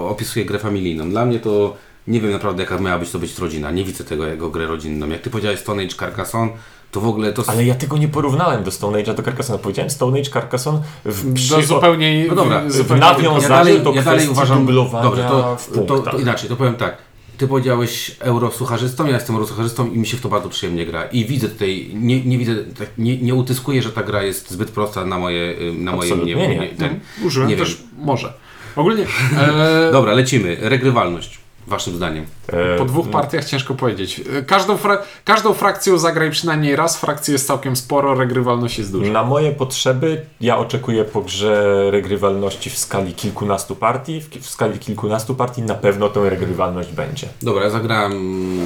opisuję 0.10 0.46
grę 0.46 0.60
familijną. 0.60 1.10
Dla 1.10 1.26
mnie 1.26 1.40
to 1.40 1.76
nie 2.08 2.22
wiem 2.22 2.32
naprawdę 2.32 2.64
jaka 2.64 2.78
miała 2.78 3.00
być 3.00 3.12
to 3.12 3.20
być 3.20 3.40
rodzina. 3.40 3.72
Nie 3.72 3.84
widzę 3.84 4.04
tego 4.04 4.26
jako 4.28 4.50
grę 4.50 4.68
rodzinną. 4.68 5.10
Jak 5.10 5.22
ty 5.22 5.30
powiedziałeś 5.30 5.60
Stone 5.60 5.84
Age 5.84 5.96
Carcassonne, 5.96 6.52
to 6.92 7.02
w 7.02 7.08
ogóle 7.08 7.34
to. 7.34 7.44
Ale 7.48 7.66
ja 7.66 7.76
tego 7.76 7.98
nie 7.98 8.08
porównałem 8.08 8.64
do 8.64 8.72
Stone 8.72 8.98
Age'a, 9.04 9.16
do 9.16 9.24
Carcassonne. 9.24 9.60
Powiedziałem 9.60 9.90
Stone 9.90 10.20
Age, 10.20 10.30
Carcassonne 10.30 10.82
w, 11.06 11.34
przy, 11.34 11.50
Do 11.56 11.62
zupełnie... 11.62 12.26
No 12.30 12.36
dobra, 12.36 12.62
w- 12.62 12.68
w 12.68 12.72
zupełnie 12.72 13.02
nawiązaniu 13.02 13.42
ja 13.42 13.50
dalej, 13.50 13.82
do 13.82 13.92
ja 13.94 14.02
dalej 14.02 14.30
uważam. 14.30 14.60
dublowania 14.60 15.04
Dobrze, 15.04 15.24
to, 15.24 15.56
w 15.58 15.86
to, 15.88 16.00
to, 16.00 16.18
inaczej, 16.18 16.50
to 16.50 16.56
powiem 16.56 16.76
tak. 16.76 16.98
Ty 17.42 17.48
powiedziałeś 17.48 18.16
eurosucharzystą, 18.20 19.06
ja 19.06 19.14
jestem 19.14 19.36
eurosucharzystą 19.36 19.92
i 19.92 19.98
mi 19.98 20.08
się 20.08 20.18
w 20.18 20.22
to 20.22 20.30
bardzo 20.30 20.50
przyjemnie 20.50 20.86
gra. 20.86 21.04
I 21.04 21.26
widzę 21.26 21.50
tutaj, 21.50 21.92
nie, 21.94 22.24
nie 22.26 22.38
widzę, 22.38 22.56
tak, 22.56 22.90
nie, 22.98 23.18
nie 23.18 23.36
utyskuję, 23.36 23.82
że 23.82 23.90
ta 23.92 24.04
gra 24.04 24.24
jest 24.24 24.52
zbyt 24.52 24.72
prosta 24.72 25.06
na 25.06 25.20
moje, 25.20 25.56
na 25.78 25.92
moje 25.92 26.10
Absolutnie 26.10 26.36
mnie, 26.36 26.48
nie. 26.48 26.58
mnie- 26.58 26.68
ten, 26.68 27.00
Użyłem 27.26 27.50
nie 27.50 27.58
też, 27.58 27.76
wiem. 27.78 27.88
może. 28.06 28.34
Ogólnie 28.76 29.06
e, 29.38 29.90
Dobra, 29.92 30.14
lecimy. 30.14 30.58
Regrywalność, 30.62 31.40
waszym 31.68 31.96
zdaniem. 31.96 32.26
E, 32.48 32.78
po 32.78 32.86
dwóch 32.86 33.10
partiach 33.10 33.46
ciężko 33.46 33.74
powiedzieć. 33.74 34.22
E, 34.38 34.44
Każdą, 34.44 34.78
fra 34.78 34.98
każdą 35.26 35.54
frakcją 35.54 35.98
zagraj 35.98 36.32
przynajmniej 36.32 36.76
raz, 36.76 36.98
frakcji 36.98 37.32
jest 37.32 37.48
całkiem 37.48 37.76
sporo, 37.76 38.16
regrywalność 38.16 38.78
jest 38.78 38.92
duża. 38.92 39.12
Na 39.12 39.24
moje 39.24 39.52
potrzeby 39.52 40.26
ja 40.42 40.58
oczekuję 40.58 41.04
po 41.04 41.22
grze 41.22 41.82
regrywalności 41.92 42.70
w 42.70 42.78
skali 42.78 43.14
kilkunastu 43.14 43.76
partii. 43.76 44.22
W 44.42 44.50
skali 44.50 44.80
kilkunastu 44.80 45.36
partii 45.36 45.62
na 45.62 45.76
pewno 45.76 46.10
tę 46.10 46.30
regrywalność 46.30 46.92
będzie. 46.92 47.28
Dobra, 47.42 47.64
ja 47.64 47.70
zagrałem 47.70 48.14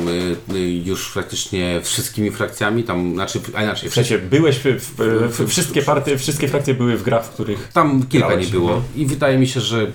y, 0.07 0.35
y, 0.53 0.59
już 0.85 1.11
praktycznie 1.11 1.81
wszystkimi 1.83 2.31
frakcjami, 2.31 2.83
tam, 2.83 3.13
znaczy, 3.13 3.39
a 3.53 3.63
inaczej, 3.63 3.89
W 3.89 3.93
sensie 3.93 4.17
byłeś, 4.17 4.57
w, 4.57 4.63
w, 4.63 5.37
w, 5.37 5.49
wszystkie, 5.49 5.81
partie, 5.81 6.17
wszystkie 6.17 6.47
frakcje 6.47 6.73
były 6.73 6.97
w 6.97 7.03
grach, 7.03 7.25
w 7.25 7.29
których 7.29 7.69
Tam 7.73 8.03
kilka 8.03 8.27
Grałeś, 8.27 8.45
nie 8.45 8.51
było 8.51 8.73
mhm. 8.73 8.83
i 8.95 9.05
wydaje 9.05 9.37
mi 9.37 9.47
się, 9.47 9.59
że 9.59 9.87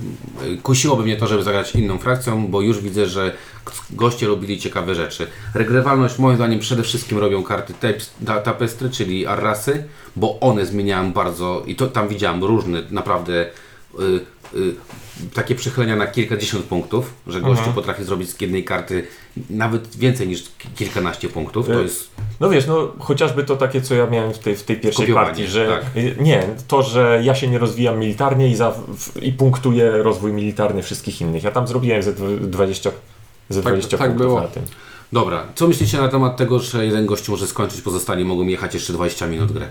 y, 0.47 0.57
kusiłoby 0.63 1.03
mnie 1.03 1.17
to, 1.17 1.27
żeby 1.27 1.43
zagrać 1.43 1.75
inną 1.75 1.99
frakcją, 1.99 2.47
bo 2.47 2.61
już 2.61 2.81
widzę, 2.81 2.90
że 3.07 3.33
k- 3.65 3.73
goście 3.91 4.27
robili 4.27 4.59
ciekawe 4.59 4.95
rzeczy. 4.95 5.27
Regrywalność 5.55 6.19
moim 6.19 6.37
zdaniem 6.37 6.61
przede 6.61 6.83
wszystkim 6.83 7.19
robią 7.19 7.43
karty 7.43 7.73
tapes- 7.83 8.11
ta- 8.27 8.41
tapestry, 8.41 8.91
czyli 8.91 9.27
arrasy, 9.27 9.85
bo 10.17 10.41
one 10.41 10.67
zmieniałem 10.67 11.13
bardzo 11.13 11.63
i 11.67 11.75
to 11.77 11.87
tam 11.87 12.09
widziałem 12.09 12.45
różne 12.45 12.83
naprawdę 12.91 13.33
y, 13.43 14.03
y, 14.59 14.75
takie 15.35 15.55
przechylenia 15.55 15.97
na 15.97 16.07
kilkadziesiąt 16.07 16.65
punktów, 16.65 17.13
że 17.27 17.41
gościu 17.41 17.59
Mhm. 17.59 17.75
potrafi 17.75 18.05
zrobić 18.05 18.31
z 18.31 18.41
jednej 18.41 18.65
karty 18.65 19.07
nawet 19.51 19.97
więcej 19.97 20.29
niż 20.29 20.43
ki- 20.43 20.69
kilkanaście 20.77 21.29
punktów. 21.29 21.67
To 21.67 21.81
Y, 21.81 21.83
jest 21.83 22.11
No 22.41 22.51
wiesz, 22.51 22.67
no 22.67 22.93
chociażby 22.99 23.45
to 23.45 23.57
takie, 23.57 23.81
co 23.81 23.95
ja 23.95 24.07
miałem 24.07 24.33
w 24.33 24.39
tej, 24.39 24.57
w 24.57 24.63
tej 24.63 24.77
pierwszej 24.77 25.03
Kopiowanie, 25.07 25.27
partii, 25.29 25.47
że 25.47 25.67
tak. 25.69 25.97
y, 25.97 26.17
nie, 26.21 26.43
to, 26.69 26.83
że 26.83 27.21
ja 27.25 27.35
się 27.35 27.49
nie 27.49 27.59
rozwijam 27.59 27.99
militarnie 27.99 28.49
i, 28.49 28.57
za, 28.57 28.71
w, 28.71 29.23
i 29.23 29.33
punktuję 29.33 29.91
rozwój 29.91 30.33
militarny 30.33 30.83
wszystkich 30.83 31.21
innych. 31.21 31.43
Ja 31.45 31.51
tam 31.51 31.67
zrobiłem 31.67 32.03
ze 32.03 32.13
dw- 32.13 32.47
20, 32.51 32.91
ze 33.49 33.63
Tak- 33.63 33.73
20 33.73 33.99
tak 33.99 34.09
punktów 34.09 34.27
było. 34.27 34.41
na 34.41 34.49
tym. 34.49 34.63
Dobra, 35.13 35.47
co 35.55 35.69
myślicie 35.69 35.99
na 35.99 36.09
temat 36.09 36.37
tego, 36.37 36.59
że 36.59 36.87
jeden 36.87 37.07
gościu 37.07 37.33
może 37.33 37.47
skończyć, 37.47 37.81
pozostali 37.81 38.25
mogą 38.25 38.47
jechać 38.47 38.75
jeszcze 38.75 38.93
20 38.93 39.27
minut 39.27 39.53
grę? 39.53 39.67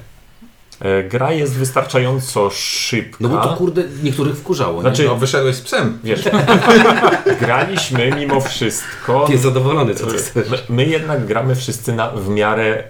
E, 0.81 1.03
Gra 1.03 1.31
jest 1.31 1.53
wystarczająco 1.53 2.49
szybka. 2.49 3.17
No 3.19 3.29
bo 3.29 3.37
to 3.37 3.49
kurde 3.55 3.83
niektórych 4.03 4.35
wkurzało. 4.37 4.81
Znaczy- 4.81 5.05
No, 5.05 5.15
wyszedłeś 5.15 5.55
z 5.55 5.61
psem. 5.61 5.99
Wiesz, 6.03 6.21
graliśmy 7.41 8.11
mimo 8.19 8.41
wszystko. 8.41 9.25
nie? 9.27 9.31
Jest 9.31 9.43
zadowolony, 9.43 9.95
co 9.95 10.05
ty 10.05 10.13
My, 10.13 10.19
chcesz. 10.19 10.63
my 10.69 10.85
jednak 10.85 11.25
gramy 11.25 11.55
wszyscy 11.55 11.93
na 11.93 12.09
w 12.09 12.29
miarę 12.29 12.83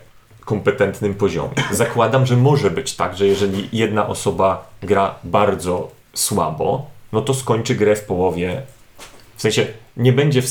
kompetentnym 0.45 1.13
poziomie. 1.13 1.49
Zakładam, 1.71 2.25
że 2.25 2.37
może 2.37 2.71
być 2.71 2.95
tak, 2.95 3.17
że 3.17 3.27
jeżeli 3.27 3.69
jedna 3.73 4.07
osoba 4.07 4.69
gra 4.83 5.15
bardzo 5.23 5.91
słabo, 6.13 6.85
no 7.11 7.21
to 7.21 7.33
skończy 7.33 7.75
grę 7.75 7.95
w 7.95 8.03
połowie. 8.03 8.61
W 9.37 9.41
sensie 9.41 9.67
nie 9.97 10.13
będzie 10.13 10.41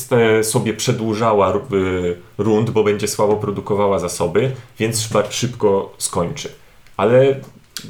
sobie 0.42 0.74
przedłużała 0.74 1.54
y, 1.56 2.16
rund, 2.38 2.70
bo 2.70 2.84
będzie 2.84 3.08
słabo 3.08 3.36
produkowała 3.36 3.98
zasoby, 3.98 4.50
więc 4.78 5.08
szybko 5.30 5.94
skończy. 5.98 6.48
Ale 6.98 7.40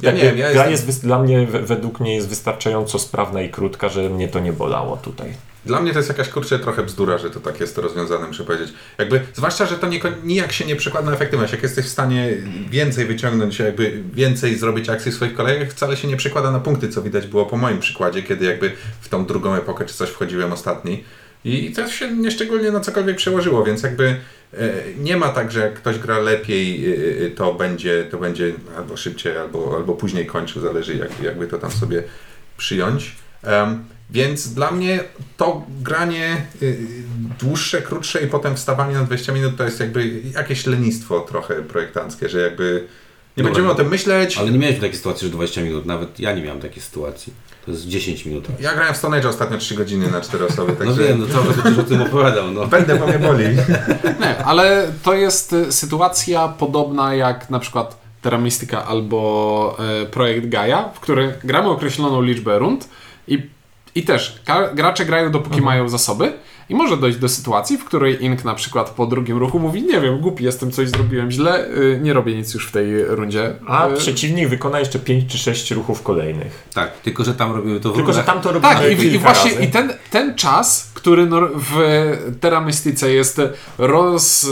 Ja 0.01 0.11
nie 0.11 0.23
ja 0.23 0.31
gra 0.53 0.67
jestem- 0.67 0.87
jest 0.87 1.01
dla 1.03 1.19
mnie, 1.19 1.47
we- 1.47 1.61
według 1.61 1.99
mnie 1.99 2.15
jest 2.15 2.29
wystarczająco 2.29 2.99
sprawna 2.99 3.41
i 3.41 3.49
krótka, 3.49 3.89
że 3.89 4.09
mnie 4.09 4.27
to 4.27 4.39
nie 4.39 4.53
bolało 4.53 4.97
tutaj. 4.97 5.33
Dla 5.65 5.81
mnie 5.81 5.91
to 5.93 5.99
jest 5.99 6.09
jakaś 6.09 6.29
kurczę 6.29 6.59
trochę 6.59 6.83
bzdura, 6.83 7.17
że 7.17 7.29
to 7.29 7.39
tak 7.39 7.59
jest 7.59 7.77
rozwiązane, 7.77 8.27
muszę 8.27 8.43
powiedzieć. 8.43 8.73
Jakby, 8.97 9.21
zwłaszcza, 9.33 9.65
że 9.65 9.77
to 9.77 9.87
nie, 9.87 9.99
nijak 10.23 10.51
się 10.51 10.65
nie 10.65 10.75
przekłada 10.75 11.07
na 11.09 11.15
efektywność. 11.15 11.51
Jak 11.53 11.63
jesteś 11.63 11.85
w 11.85 11.89
stanie 11.89 12.29
więcej 12.69 13.05
wyciągnąć, 13.05 13.59
jakby 13.59 14.03
więcej 14.13 14.55
zrobić 14.55 14.89
akcji 14.89 15.11
w 15.11 15.15
swoich 15.15 15.33
kolejach, 15.33 15.69
wcale 15.69 15.97
się 15.97 16.07
nie 16.07 16.17
przekłada 16.17 16.51
na 16.51 16.59
punkty, 16.59 16.89
co 16.89 17.01
widać 17.01 17.27
było 17.27 17.45
po 17.45 17.57
moim 17.57 17.79
przykładzie, 17.79 18.23
kiedy 18.23 18.45
jakby 18.45 18.71
w 19.01 19.09
tą 19.09 19.25
drugą 19.25 19.53
epokę 19.55 19.85
czy 19.85 19.93
coś 19.93 20.09
wchodziłem 20.09 20.53
ostatni. 20.53 21.03
I 21.45 21.71
to 21.71 21.87
się 21.87 22.11
nieszczególnie 22.11 22.71
na 22.71 22.79
cokolwiek 22.79 23.17
przełożyło, 23.17 23.63
więc 23.63 23.83
jakby 23.83 24.05
e, 24.53 24.73
nie 24.97 25.17
ma 25.17 25.29
tak, 25.29 25.51
że 25.51 25.59
jak 25.59 25.73
ktoś 25.73 25.99
gra 25.99 26.19
lepiej, 26.19 26.93
e, 26.93 27.25
e, 27.25 27.29
to 27.29 27.53
będzie, 27.53 28.03
to 28.11 28.17
będzie 28.17 28.53
albo 28.77 28.97
szybciej, 28.97 29.37
albo, 29.37 29.75
albo 29.75 29.93
później 29.93 30.25
kończył, 30.25 30.61
zależy 30.61 30.95
jak, 30.95 31.21
jakby 31.23 31.47
to 31.47 31.57
tam 31.57 31.71
sobie 31.71 32.03
przyjąć. 32.57 33.15
Em, 33.43 33.83
więc 34.09 34.53
dla 34.53 34.71
mnie 34.71 34.99
to 35.37 35.65
granie 35.81 36.45
dłuższe, 37.39 37.81
krótsze 37.81 38.21
i 38.21 38.27
potem 38.27 38.55
wstawanie 38.55 38.93
na 38.93 39.03
20 39.03 39.33
minut 39.33 39.57
to 39.57 39.63
jest 39.63 39.79
jakby 39.79 40.21
jakieś 40.35 40.65
lenistwo 40.65 41.19
trochę 41.19 41.55
projektanckie, 41.55 42.29
że 42.29 42.39
jakby 42.39 42.87
nie 43.37 43.43
Dobra. 43.43 43.51
będziemy 43.51 43.71
o 43.71 43.75
tym 43.75 43.89
myśleć. 43.89 44.37
Ale 44.37 44.51
nie 44.51 44.59
miałeś 44.59 44.79
takiej 44.79 44.97
sytuacji, 44.97 45.27
że 45.27 45.33
20 45.33 45.61
minut, 45.61 45.85
nawet 45.85 46.19
ja 46.19 46.33
nie 46.33 46.41
miałem 46.41 46.61
takiej 46.61 46.83
sytuacji. 46.83 47.33
To 47.69 47.73
jest 47.73 47.87
10 47.87 48.25
minut. 48.25 48.47
Ja 48.59 48.73
grałem 48.73 48.93
w 48.93 48.97
Stone 48.97 49.17
Age 49.17 49.29
ostatnio 49.29 49.57
3 49.57 49.75
godziny 49.75 50.11
na 50.11 50.21
4 50.21 50.45
osoby, 50.45 50.75
No 50.79 50.85
także 50.85 51.03
wiem, 51.03 51.19
no 51.19 51.33
cały 51.33 51.45
czas 51.45 51.63
będziesz 51.63 51.85
o 51.85 51.87
tym 51.87 52.01
opowiadał. 52.01 52.51
No. 52.51 52.67
będę, 52.67 52.95
bo 52.95 53.07
mnie 53.07 53.19
boli. 53.19 53.43
Nie, 54.21 54.37
ale 54.45 54.91
to 55.03 55.13
jest 55.13 55.53
y, 55.53 55.71
sytuacja 55.71 56.47
podobna 56.47 57.13
jak 57.15 57.49
na 57.49 57.59
przykład 57.59 58.01
Terra 58.21 58.37
Mystica 58.37 58.85
albo 58.85 59.77
e, 59.79 60.05
projekt 60.05 60.49
Gaia, 60.49 60.89
w 60.93 60.99
którym 60.99 61.31
gramy 61.43 61.69
określoną 61.69 62.21
liczbę 62.21 62.59
rund 62.59 62.89
i, 63.27 63.49
i 63.95 64.03
też 64.03 64.41
gracze 64.73 65.05
grają 65.05 65.31
dopóki 65.31 65.61
mają 65.61 65.89
zasoby 65.89 66.33
I 66.69 66.75
może 66.75 66.97
dojść 66.97 67.17
do 67.17 67.29
sytuacji, 67.29 67.77
w 67.77 67.85
której 67.85 68.25
Ink 68.25 68.45
na 68.45 68.55
przykład 68.55 68.89
po 68.89 69.05
drugim 69.05 69.37
ruchu 69.37 69.59
mówi, 69.59 69.83
nie 69.83 70.01
wiem, 70.01 70.19
głupi 70.19 70.43
jestem, 70.43 70.71
coś 70.71 70.89
zrobiłem 70.89 71.31
źle, 71.31 71.67
y, 71.67 71.99
nie 72.03 72.13
robię 72.13 72.35
nic 72.35 72.53
już 72.53 72.67
w 72.67 72.71
tej 72.71 73.05
rundzie. 73.05 73.53
A 73.67 73.87
Y, 73.87 73.97
przeciwnik 73.97 74.49
wykona 74.49 74.79
jeszcze 74.79 74.99
5 74.99 75.31
czy 75.31 75.37
6 75.37 75.71
ruchów 75.71 76.03
kolejnych. 76.03 76.69
Tak, 76.73 76.91
tylko 76.97 77.23
że 77.23 77.33
tam 77.33 77.55
robimy 77.55 77.79
to 77.79 77.91
w 77.91 77.95
Tylko, 77.95 78.13
że 78.13 78.23
tam 78.23 78.41
to 78.41 78.51
robimy 78.51 78.73
Tak, 78.73 79.03
i, 79.03 79.05
i 79.05 79.17
właśnie 79.19 79.51
razy. 79.51 79.63
i 79.63 79.67
ten, 79.67 79.93
ten 80.11 80.35
czas, 80.35 80.91
który 80.93 81.27
w 81.55 81.77
Terra 82.41 82.61
Mystice 82.61 83.13
jest 83.13 83.41
roz, 83.77 84.47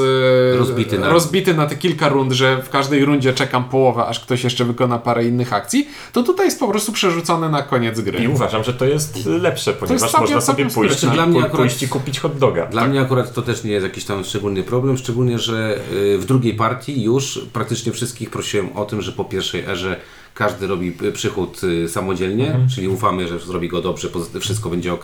e, 0.54 0.58
Rozbity 0.58 1.00
na- 1.00 1.10
rozbity 1.10 1.54
na 1.54 1.66
te 1.68 1.76
kilka 1.76 2.10
rund, 2.10 2.32
że 2.32 2.62
w 2.64 2.70
każdej 2.70 3.06
rundzie 3.06 3.34
czekam 3.34 3.64
połowę, 3.64 4.06
aż 4.06 4.20
ktoś 4.20 4.44
jeszcze 4.44 4.66
wykona 4.66 5.00
parę 5.00 5.26
innych 5.26 5.54
akcji, 5.54 5.90
to 6.14 6.24
tutaj 6.24 6.46
jest 6.46 6.60
po 6.60 6.68
prostu 6.68 6.92
przerzucony 6.92 7.50
na 7.50 7.62
koniec 7.64 8.00
gry. 8.02 8.20
I 8.24 8.28
uważam, 8.28 8.64
że 8.64 8.74
to 8.74 8.86
jest 8.86 9.26
lepsze, 9.26 9.74
ponieważ 9.74 10.02
całkiem- 10.12 10.22
można 10.22 10.42
sobie 10.42 10.66
pójść, 10.70 11.04
i, 11.04 11.08
Dla 11.08 11.26
mnie 11.26 11.40
akurat- 11.40 11.58
pójść 11.58 11.84
i 11.84 11.88
kupić 11.88 12.07
hot 12.16 12.38
doga. 12.38 12.66
Dla 12.66 12.88
mnie 12.88 13.02
akurat 13.02 13.34
to 13.34 13.42
też 13.42 13.64
nie 13.64 13.72
jest 13.72 13.84
jakiś 13.84 14.06
tam 14.06 14.24
szczególny 14.24 14.64
problem, 14.64 14.98
szczególnie, 14.98 15.40
że 15.40 15.80
y, 15.94 16.18
w 16.18 16.26
drugiej 16.26 16.54
partii 16.54 17.04
już 17.04 17.46
praktycznie 17.54 17.92
wszystkich 17.92 18.30
prosiłem 18.30 18.78
o 18.78 18.86
tym, 18.86 19.02
że 19.02 19.12
po 19.12 19.26
pierwszej 19.26 19.66
erze 19.66 20.00
każdy 20.34 20.68
robi 20.68 20.98
y, 21.02 21.12
przychód 21.12 21.62
y, 21.64 21.90
samodzielnie, 21.90 22.60
czyli 22.76 22.88
ufamy, 22.88 23.28
że 23.28 23.40
zrobi 23.40 23.70
go 23.70 23.82
dobrze, 23.82 24.10
wszystko 24.40 24.70
będzie 24.70 24.94
ok, 24.94 25.04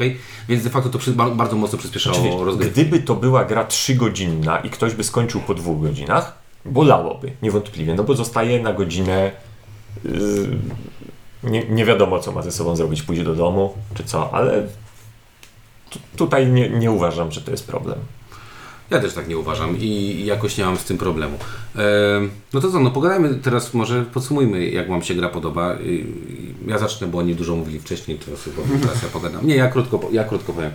więc 0.50 0.64
de 0.64 0.70
facto 0.70 0.90
to 0.90 1.00
bardzo 1.36 1.56
mocno 1.56 1.78
przyspieszało 1.78 2.16
Znaczy, 2.16 2.46
rozgrywkę. 2.46 2.74
gdyby 2.74 3.00
to 3.00 3.16
była 3.16 3.46
gra 3.46 3.64
3-godzinna 3.64 4.66
i 4.66 4.70
ktoś 4.70 4.94
by 4.94 5.04
skończył 5.04 5.42
po 5.42 5.54
dwóch 5.54 5.82
godzinach, 5.82 6.38
bolałoby, 6.66 7.32
niewątpliwie, 7.42 7.96
no 7.96 8.04
bo 8.04 8.16
zostaje 8.16 8.62
na 8.64 8.74
godzinę. 8.74 9.32
Yy, 10.06 10.58
nie, 11.44 11.70
nie 11.70 11.86
wiadomo, 11.86 12.20
co 12.20 12.32
ma 12.32 12.42
ze 12.42 12.52
sobą 12.52 12.76
zrobić, 12.76 13.02
pójdzie 13.02 13.24
do 13.24 13.36
domu, 13.36 13.74
czy 13.94 14.04
co, 14.04 14.34
ale 14.34 14.68
tutaj 16.16 16.48
nie, 16.48 16.70
nie 16.70 16.92
uważam, 16.92 17.32
że 17.32 17.42
to 17.42 17.52
jest 17.52 17.68
problem. 17.68 18.00
Ja 18.90 19.00
też 19.00 19.14
tak 19.14 19.28
nie 19.28 19.38
uważam 19.38 19.78
i 19.80 20.22
jakoś 20.26 20.58
nie 20.58 20.66
mam 20.66 20.78
z 20.78 20.84
tym 20.84 20.98
problemu. 20.98 21.38
No 22.54 22.62
to 22.62 22.72
co, 22.72 22.80
no 22.80 22.92
pogadajmy 22.92 23.36
teraz, 23.36 23.74
może 23.74 24.06
podsumujmy, 24.14 24.70
jak 24.70 24.90
Wam 24.90 25.04
się 25.04 25.14
gra 25.16 25.30
podoba. 25.30 25.76
I- 25.76 26.06
Ja 26.68 26.78
zacznę, 26.78 27.08
bo 27.08 27.18
oni 27.18 27.36
dużo 27.36 27.56
mówili 27.56 27.80
wcześniej, 27.80 28.18
teraz, 28.18 28.46
ja 29.04 29.10
pogadam. 29.14 29.48
Nie, 29.48 29.56
ja 29.56 29.68
krótko, 29.70 30.10
ja 30.12 30.24
krótko 30.24 30.54
powiem. 30.54 30.72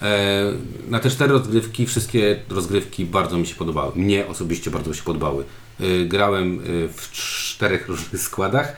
Ehm, 0.00 0.56
Na 0.88 0.98
te 1.00 1.10
cztery 1.10 1.32
rozgrywki, 1.32 1.86
wszystkie 1.86 2.36
rozgrywki 2.50 3.04
bardzo 3.04 3.38
mi 3.38 3.46
się 3.46 3.54
podobały. 3.54 3.92
Mnie 3.96 4.26
osobiście 4.26 4.70
bardzo 4.70 4.90
mi 4.90 4.96
się 4.96 5.02
podobały. 5.02 5.44
Yy, 5.80 6.06
Grałem 6.06 6.60
w 6.96 7.10
czterech 7.12 7.88
różnych 7.88 8.22
składach 8.22 8.76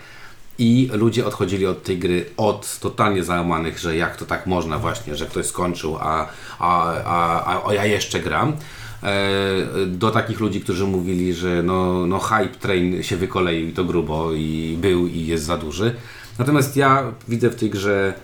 i 0.59 0.91
ludzie 0.93 1.27
odchodzili 1.27 1.67
od 1.67 1.83
tej 1.83 1.99
gry 1.99 2.27
od 2.37 2.79
totalnie 2.79 3.25
załamanych, 3.25 3.79
że 3.79 3.97
jak 3.97 4.17
to 4.17 4.25
tak 4.25 4.47
można 4.47 4.79
właśnie, 4.79 5.17
że 5.17 5.27
ktoś 5.27 5.47
skończył, 5.47 5.97
a, 6.01 6.29
a, 6.59 6.93
a, 7.05 7.69
a, 7.69 7.75
ja 7.75 7.85
jeszcze 7.85 8.21
gram. 8.21 8.53
E, 9.03 9.87
Do 9.87 10.11
takich 10.11 10.41
ludzi, 10.41 10.61
którzy 10.61 10.87
mówili, 10.87 11.35
że 11.35 11.63
no, 11.63 12.07
no 12.07 12.19
hype 12.19 12.55
train 12.61 13.03
się 13.03 13.17
wykoleił 13.17 13.69
i 13.69 13.73
to 13.73 13.85
grubo 13.85 14.33
i 14.33 14.79
był 14.81 15.07
i 15.07 15.27
jest 15.27 15.45
za 15.45 15.59
duży. 15.59 15.95
Natomiast 16.39 16.77
ja 16.77 17.13
widzę 17.29 17.51
w 17.51 17.57
tej 17.57 17.71
grze 17.71 18.15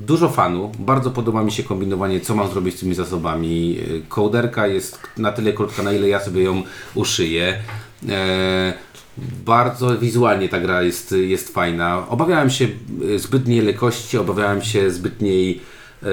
dużo 0.00 0.28
fanu. 0.28 0.72
Bardzo 0.78 1.10
podoba 1.10 1.42
mi 1.42 1.52
się 1.52 1.62
kombinowanie, 1.62 2.20
co 2.20 2.34
mam 2.34 2.50
zrobić 2.50 2.76
z 2.76 2.80
tymi 2.80 2.94
zasobami. 2.94 3.78
E, 3.78 4.08
Kołderka 4.08 4.66
jest 4.66 4.98
na 5.16 5.32
tyle 5.32 5.52
krótka, 5.52 5.82
na 5.82 5.92
ile 5.92 6.08
ja 6.08 6.20
sobie 6.20 6.42
ją 6.42 6.62
uszyję. 6.94 7.58
Bardzo 9.44 9.98
wizualnie 9.98 10.48
ta 10.48 10.60
gra 10.60 10.82
jest, 10.82 11.12
jest 11.12 11.54
fajna. 11.54 12.08
Obawiałem 12.08 12.50
się 12.50 12.68
e, 13.14 13.18
zbytniej 13.18 13.60
lekkości, 13.60 14.18
obawiałem 14.18 14.62
się 14.62 14.90
zbytniej. 14.90 15.60
e, 16.02 16.06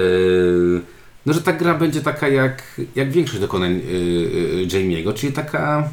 no, 1.26 1.32
że 1.32 1.42
ta 1.42 1.52
gra 1.52 1.74
będzie 1.74 2.00
taka 2.00 2.28
jak, 2.28 2.80
jak 2.96 3.12
większość 3.12 3.40
dokonań 3.40 3.72
e, 3.72 3.76
e, 4.62 4.66
Jamie'ego, 4.66 5.14
czyli 5.14 5.32
taka 5.32 5.88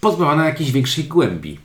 pozbawiona 0.00 0.44
jakiejś 0.44 0.72
większej 0.72 1.04
głębi. 1.04 1.58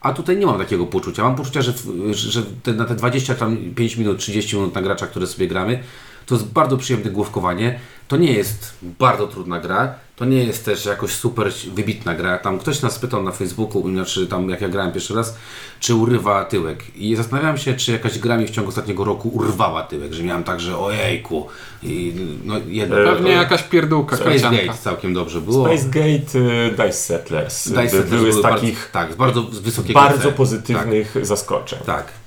A 0.00 0.12
tutaj 0.12 0.36
nie 0.36 0.46
mam 0.46 0.58
takiego 0.58 0.86
poczucia. 0.86 1.22
Mam 1.22 1.36
poczucia, 1.36 1.62
że, 1.62 1.72
że 2.12 2.42
te, 2.62 2.72
na 2.72 2.84
te 2.84 2.94
25 2.94 3.96
minut, 3.96 4.18
30 4.18 4.56
minut 4.56 4.74
na 4.74 4.82
gracza, 4.82 5.06
które 5.06 5.26
sobie 5.26 5.48
gramy, 5.48 5.82
to 6.26 6.34
jest 6.34 6.46
bardzo 6.46 6.76
przyjemne 6.76 7.10
główkowanie. 7.10 7.78
To 8.08 8.16
nie 8.16 8.32
jest 8.32 8.74
bardzo 8.82 9.26
trudna 9.26 9.60
gra. 9.60 9.94
To 10.16 10.24
nie 10.24 10.44
jest 10.44 10.64
też 10.64 10.86
jakoś 10.86 11.10
super 11.10 11.52
wybitna 11.74 12.14
gra. 12.14 12.38
Tam 12.38 12.58
ktoś 12.58 12.82
nas 12.82 12.98
pytał 12.98 13.22
na 13.22 13.32
Facebooku, 13.32 13.90
znaczy 13.90 14.26
tam 14.26 14.50
jak 14.50 14.60
ja 14.60 14.68
grałem 14.68 14.92
pierwszy 14.92 15.14
raz, 15.14 15.36
czy 15.80 15.94
urywa 15.94 16.44
tyłek. 16.44 16.96
I 16.96 17.16
zastanawiam 17.16 17.58
się, 17.58 17.74
czy 17.74 17.92
jakaś 17.92 18.18
gra 18.18 18.36
mi 18.36 18.46
w 18.46 18.50
ciągu 18.50 18.68
ostatniego 18.68 19.04
roku 19.04 19.28
urwała 19.28 19.82
tyłek, 19.82 20.12
że 20.12 20.22
miałem 20.22 20.44
tak, 20.44 20.60
że 20.60 20.78
ojejku. 20.78 21.46
I, 21.82 22.14
no, 22.44 22.54
jedno, 22.66 22.96
Pewnie 22.96 23.30
jakaś 23.30 23.62
pierdółka 23.62 24.16
Space 24.16 24.30
karcianka. 24.30 24.66
Gate 24.66 24.78
całkiem 24.78 25.14
dobrze 25.14 25.40
było. 25.40 25.66
Space 25.66 25.84
Gate, 25.84 26.38
y, 26.38 26.70
Dice 26.70 26.92
Settlers 26.92 27.68
Dice 27.68 27.88
Settlers 27.88 28.10
były 28.10 28.32
z 28.32 28.42
takich 28.42 28.90
bardzo, 29.18 29.42
tak, 29.42 29.52
z 29.52 29.60
bardzo 29.60 29.92
bardzo 29.92 30.32
pozytywnych 30.32 31.14
zaskoczeń. 31.22 31.78
Tak. 31.86 32.21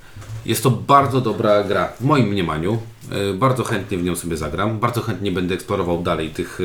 Jest 0.46 0.64
to 0.64 0.72
bardzo 0.72 1.22
dobra 1.22 1.64
gra, 1.64 1.88
w 2.00 2.04
moim 2.04 2.28
mniemaniu. 2.28 2.78
E, 3.12 3.34
Bardzo 3.34 3.64
chętnie 3.64 3.98
w 3.98 4.04
nią 4.04 4.16
sobie 4.16 4.38
zagram. 4.38 4.80
Bardzo 4.80 5.02
chętnie 5.02 5.32
będę 5.32 5.56
eksplorował 5.56 6.04
dalej 6.04 6.30
tych, 6.30 6.60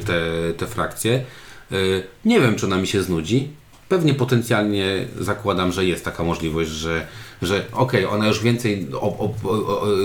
e, 0.00 0.04
te, 0.04 0.22
te 0.56 0.66
frakcje. 0.66 1.24
E, 1.72 1.76
Nie 2.24 2.40
wiem, 2.40 2.56
czy 2.56 2.66
ona 2.66 2.76
mi 2.76 2.86
się 2.86 3.02
znudzi. 3.02 3.48
Pewnie 3.88 4.14
potencjalnie 4.14 5.06
zakładam, 5.18 5.72
że 5.72 5.84
jest 5.84 6.04
taka 6.04 6.24
możliwość, 6.24 6.70
że, 6.70 7.06
że 7.42 7.64
okej, 7.72 8.06
ona 8.06 8.28
już 8.28 8.42
więcej 8.42 8.86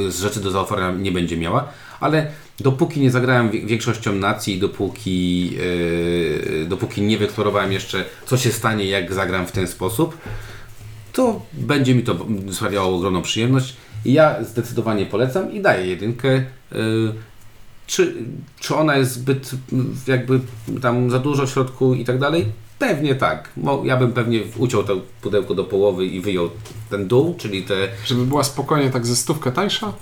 z 0.09 0.19
rzeczy 0.19 0.39
do 0.39 0.51
zaoferowania 0.51 0.97
nie 0.97 1.11
będzie 1.11 1.37
miała, 1.37 1.67
ale 1.99 2.31
dopóki 2.59 2.99
nie 2.99 3.11
zagrałem 3.11 3.49
większością 3.51 4.13
nacji, 4.13 4.59
dopóki, 4.59 5.57
dopóki 6.67 7.01
nie 7.01 7.17
wyeksplorowałem 7.17 7.71
jeszcze, 7.71 8.05
co 8.25 8.37
się 8.37 8.51
stanie, 8.51 8.85
jak 8.85 9.13
zagram 9.13 9.47
w 9.47 9.51
ten 9.51 9.67
sposób, 9.67 10.17
to 11.15 11.41
będzie 11.53 11.95
mi 11.95 12.03
to 12.03 12.15
sprawiało 12.51 12.95
ogromną 12.97 13.21
przyjemność. 13.21 13.75
Ja 14.05 14.43
zdecydowanie 14.43 15.05
polecam 15.05 15.51
i 15.51 15.61
daję 15.61 15.87
jedynkę. 15.87 16.43
Yy, 16.71 17.13
Czy, 17.87 18.13
czy 18.59 18.75
ona 18.75 18.97
jest 18.97 19.11
zbyt 19.11 19.51
mm, 19.73 19.95
jakby 20.07 20.39
tam 20.81 21.09
za 21.09 21.19
dużo 21.19 21.45
w 21.45 21.49
środku 21.49 21.93
i 21.93 22.05
tak 22.05 22.19
dalej? 22.19 22.45
Pewnie 22.79 23.15
tak. 23.15 23.49
Ja 23.83 23.97
bym 23.97 24.13
pewnie 24.13 24.39
uciął 24.57 24.83
to 24.83 25.01
pudełko 25.21 25.55
do 25.55 25.63
połowy 25.63 26.05
i 26.05 26.21
wyjął 26.21 26.49
ten 26.89 27.07
dół, 27.07 27.35
czyli 27.37 27.63
te... 27.63 27.75
Żeby 28.05 28.25
była 28.25 28.43
spokojnie 28.43 28.89
tak 28.89 29.05
ze 29.05 29.15
stówkę 29.15 29.51
tańsza? 29.51 29.93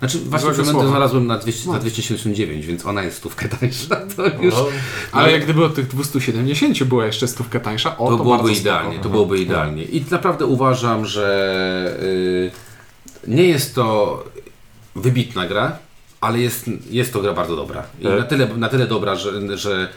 Znaczy 0.00 0.18
właśnie 0.18 0.64
słowa. 0.64 0.88
znalazłem 0.88 1.26
na, 1.26 1.38
200, 1.38 1.66
No. 1.66 1.72
za 1.72 1.78
279, 1.78 2.66
więc 2.66 2.86
ona 2.86 3.02
jest 3.02 3.16
stówkę 3.16 3.48
tańsza. 3.48 3.96
To 4.16 4.26
już... 4.42 4.54
No, 4.54 4.66
Ale 5.12 5.32
jak 5.32 5.44
gdyby 5.44 5.64
od 5.64 5.74
tych 5.74 5.86
270 5.86 6.84
była 6.84 7.06
jeszcze 7.06 7.28
stówkę 7.28 7.60
tańsza, 7.60 7.98
o, 7.98 8.10
to, 8.10 8.16
to, 8.16 8.22
byłoby 8.22 8.52
idealnie, 8.52 8.90
spoko. 8.92 9.02
to 9.02 9.08
byłoby 9.10 9.38
idealnie. 9.38 9.84
I 9.84 10.04
naprawdę 10.10 10.46
uważam, 10.46 11.06
że 11.06 11.96
y, 12.02 12.50
nie 13.26 13.44
jest 13.44 13.74
to 13.74 14.24
wybitna 14.96 15.46
gra, 15.46 15.78
ale 16.20 16.38
jest, 16.38 16.70
jest 16.90 17.12
to 17.12 17.20
gra 17.20 17.32
bardzo 17.32 17.56
dobra. 17.56 17.82
I 18.00 18.06
E. 18.06 18.16
na 18.16 18.22
tyle, 18.22 18.48
na 18.56 18.68
tyle 18.68 18.86
dobra, 18.86 19.16
że, 19.16 19.58
że 19.58 19.88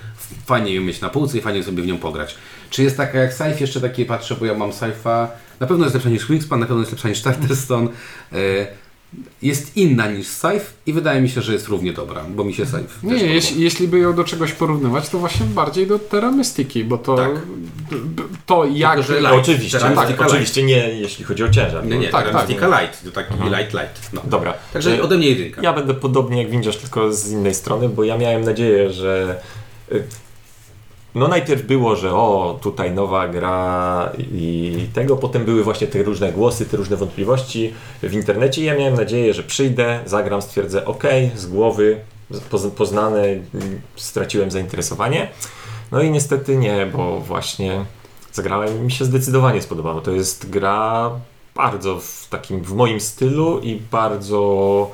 fajnie 0.45 0.73
ją 0.75 0.81
mieć 0.81 1.01
na 1.01 1.09
półce 1.09 1.37
i 1.37 1.41
fajnie 1.41 1.63
sobie 1.63 1.83
w 1.83 1.87
nią 1.87 1.97
pograć. 1.97 2.35
Czy 2.69 2.83
jest 2.83 2.97
taka 2.97 3.17
jak 3.17 3.33
Scythe? 3.33 3.57
Jeszcze 3.59 3.81
takie 3.81 4.05
patrzę, 4.05 4.35
bo 4.39 4.45
ja 4.45 4.53
mam 4.53 4.69
Scythe'a. 4.71 5.27
Na 5.59 5.67
pewno 5.67 5.83
jest 5.85 5.93
lepsza 5.93 6.09
niż 6.09 6.27
Wingspan, 6.27 6.59
na 6.59 6.65
pewno 6.65 6.79
jest 6.81 6.91
lepsza 6.91 7.09
niż 7.09 7.23
Charterstone. 7.23 7.87
Y, 8.33 8.67
jest 9.41 9.77
inna 9.77 10.11
niż 10.11 10.27
Scythe 10.27 10.65
i 10.85 10.93
wydaje 10.93 11.21
mi 11.21 11.29
się, 11.29 11.41
że 11.41 11.53
jest 11.53 11.67
równie 11.67 11.93
dobra, 11.93 12.23
bo 12.35 12.43
mi 12.43 12.53
się 12.53 12.65
też 12.65 12.81
Nie, 13.03 13.15
jeśli, 13.15 13.61
jeśli 13.61 13.87
by 13.87 13.99
ją 13.99 14.15
do 14.15 14.23
czegoś 14.23 14.51
porównywać, 14.51 15.09
to 15.09 15.19
właśnie 15.19 15.45
bardziej 15.45 15.87
do 15.87 15.99
Terra 15.99 16.31
Mystici, 16.31 16.83
bo 16.83 16.97
to, 16.97 17.15
Tak. 17.15 17.31
to 18.45 18.65
jak... 18.65 19.03
że 19.03 19.13
no, 19.13 19.19
light. 19.19 19.49
oczywiście, 19.49 19.79
tak, 19.79 19.95
Mystica 19.95 20.25
oczywiście 20.25 20.63
nie 20.63 20.77
jeśli 20.77 21.25
chodzi 21.25 21.43
o 21.43 21.49
ciężar. 21.49 21.85
Nie, 21.85 21.97
nie, 21.97 22.09
tak, 22.09 22.23
tak, 22.23 22.33
tak. 22.33 22.47
Mystica 22.47 22.81
Light, 22.81 23.03
to 23.03 23.11
taki 23.11 23.33
light, 23.33 23.73
light. 23.73 24.13
No. 24.13 24.21
Dobra. 24.25 24.53
Także 24.73 24.97
E, 24.97 25.01
ode 25.01 25.17
mnie 25.17 25.29
jedynka. 25.29 25.61
Ja 25.61 25.73
będę 25.73 25.93
podobnie 25.93 26.41
jak 26.41 26.51
Windziarz, 26.51 26.77
tylko 26.77 27.13
z 27.13 27.31
innej 27.31 27.53
strony, 27.53 27.89
bo 27.89 28.03
ja 28.03 28.17
miałem 28.17 28.43
nadzieję, 28.43 28.93
że. 28.93 29.41
No 31.15 31.27
najpierw 31.27 31.61
było, 31.61 31.95
że 31.95 32.13
o, 32.13 32.59
tutaj 32.61 32.91
nowa 32.91 33.27
gra 33.27 34.11
i 34.17 34.87
tego, 34.93 35.17
potem 35.17 35.45
były 35.45 35.63
właśnie 35.63 35.87
te 35.87 36.03
różne 36.03 36.31
głosy, 36.31 36.65
te 36.65 36.77
różne 36.77 36.97
wątpliwości 36.97 37.73
w 38.03 38.13
internecie 38.13 38.63
ja 38.63 38.77
miałem 38.77 38.93
nadzieję, 38.93 39.33
że 39.33 39.43
przyjdę, 39.43 39.99
zagram, 40.05 40.41
stwierdzę 40.41 40.85
ok, 40.85 41.03
z 41.35 41.45
głowy, 41.45 41.97
poz- 42.51 42.71
poznane, 42.71 43.23
straciłem 43.95 44.51
zainteresowanie. 44.51 45.29
No 45.91 46.01
i 46.01 46.11
niestety 46.11 46.57
nie, 46.57 46.85
bo 46.85 47.19
właśnie 47.19 47.85
zagrałem 48.31 48.85
mi 48.85 48.91
się 48.91 49.05
zdecydowanie 49.05 49.61
spodobało. 49.61 50.01
To 50.01 50.11
jest 50.11 50.49
gra 50.49 51.11
bardzo 51.55 51.99
w 51.99 52.27
takim, 52.29 52.61
w 52.61 52.73
moim 52.73 52.99
stylu 52.99 53.59
i 53.59 53.75
bardzo 53.91 54.91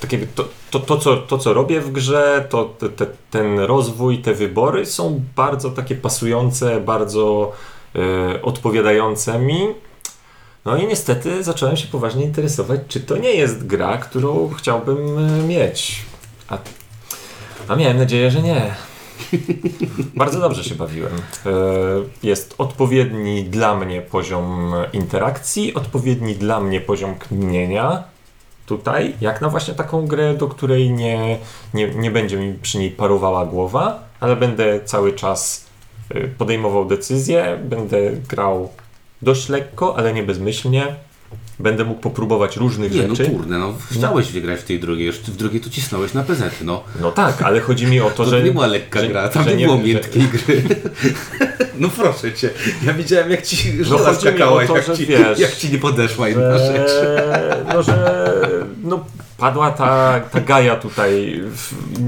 takie, 0.00 0.26
to, 0.26 0.48
to, 0.70 0.80
to, 0.80 0.98
co, 0.98 1.16
to, 1.16 1.38
co 1.38 1.54
robię 1.54 1.80
w 1.80 1.92
grze, 1.92 2.46
to 2.50 2.64
te, 2.64 2.88
te, 2.88 3.06
ten 3.30 3.58
rozwój, 3.58 4.18
te 4.18 4.34
wybory 4.34 4.86
są 4.86 5.22
bardzo 5.36 5.70
takie 5.70 5.94
pasujące, 5.94 6.80
bardzo 6.80 7.52
y, 7.96 8.42
odpowiadające 8.42 9.38
mi. 9.38 9.68
No 10.64 10.76
i 10.76 10.86
niestety 10.86 11.44
zacząłem 11.44 11.76
się 11.76 11.88
poważnie 11.88 12.24
interesować, 12.24 12.80
czy 12.88 13.00
to 13.00 13.16
nie 13.16 13.30
jest 13.30 13.66
gra, 13.66 13.98
którą 13.98 14.50
chciałbym 14.58 15.18
y, 15.18 15.46
mieć. 15.46 16.02
A, 16.48 16.58
a 17.68 17.76
miałem 17.76 17.98
nadzieję, 17.98 18.30
że 18.30 18.42
nie. 18.42 18.74
Bardzo 20.14 20.40
dobrze 20.40 20.64
się 20.64 20.74
bawiłem. 20.74 21.12
Jest 22.22 22.54
odpowiedni 22.58 23.44
dla 23.44 23.76
mnie 23.76 24.02
poziom 24.02 24.72
interakcji, 24.92 25.74
odpowiedni 25.74 26.34
dla 26.34 26.60
mnie 26.60 26.80
poziom 26.80 27.14
kminienia. 27.14 28.15
Tutaj, 28.66 29.14
jak 29.20 29.40
na 29.40 29.48
właśnie 29.48 29.74
taką 29.74 30.06
grę, 30.06 30.34
do 30.34 30.48
której 30.48 30.90
nie, 30.90 31.38
nie, 31.74 31.88
nie 31.88 32.10
będzie 32.10 32.36
mi 32.36 32.52
przy 32.62 32.78
niej 32.78 32.90
parowała 32.90 33.46
głowa, 33.46 34.02
ale 34.20 34.36
będę 34.36 34.80
cały 34.84 35.12
czas 35.12 35.66
e, 36.10 36.20
podejmował 36.28 36.84
decyzje, 36.84 37.58
będę 37.64 37.98
grał 38.28 38.68
dość 39.22 39.48
lekko, 39.48 39.96
ale 39.98 40.12
nie 40.12 40.22
bezmyślnie. 40.22 40.86
Będę 41.58 41.84
mógł 41.84 42.00
popróbować 42.00 42.56
różnych 42.56 42.92
Nie, 42.94 43.02
no 43.02 43.14
rzeczy. 43.14 43.30
kurde, 43.30 43.58
no 43.58 43.74
chciałeś 43.90 44.32
wygrać 44.32 44.60
w 44.60 44.64
tej 44.64 44.80
drugiej, 44.80 45.06
już 45.06 45.18
w 45.18 45.36
drugiej 45.36 45.60
tu 45.60 45.70
cisnąłeś 45.70 46.14
na 46.14 46.22
PZ, 46.22 46.42
no. 46.64 46.82
No 47.00 47.10
tak, 47.12 47.42
ale 47.42 47.60
chodzi 47.60 47.86
mi 47.86 48.00
o 48.00 48.10
to, 48.10 48.16
To, 48.24 48.30
że. 48.30 48.42
nie 48.42 48.50
była 48.52 48.66
lekka 48.66 49.00
że- 49.00 49.08
gra, 49.08 49.28
tam 49.28 49.44
że 49.44 49.56
nie, 49.56 49.64
było 49.66 49.76
że- 49.78 49.82
miętkiej 49.84 50.22
gry. 50.22 50.62
No 51.78 51.88
proszę 51.88 52.32
cię, 52.32 52.50
ja 52.86 52.92
widziałem 52.92 53.30
jak 53.30 53.42
ci 53.42 53.72
No 53.90 53.98
chodzi 53.98 54.10
mi 54.10 54.10
o 54.10 54.20
skakała, 54.20 54.66
to, 54.66 54.76
jak, 54.76 54.86
że 54.86 54.96
ci, 54.96 55.06
wiesz, 55.06 55.38
jak 55.38 55.52
ci 55.56 55.72
nie 55.72 55.78
podeszła 55.78 56.28
jedna 56.28 56.58
rzecz. 56.58 56.90
że, 56.90 57.64
no, 57.74 57.82
że 57.82 57.94
no, 58.86 59.04
padła 59.38 59.70
ta, 59.70 60.20
ta 60.20 60.40
gaja 60.40 60.76
tutaj, 60.76 61.42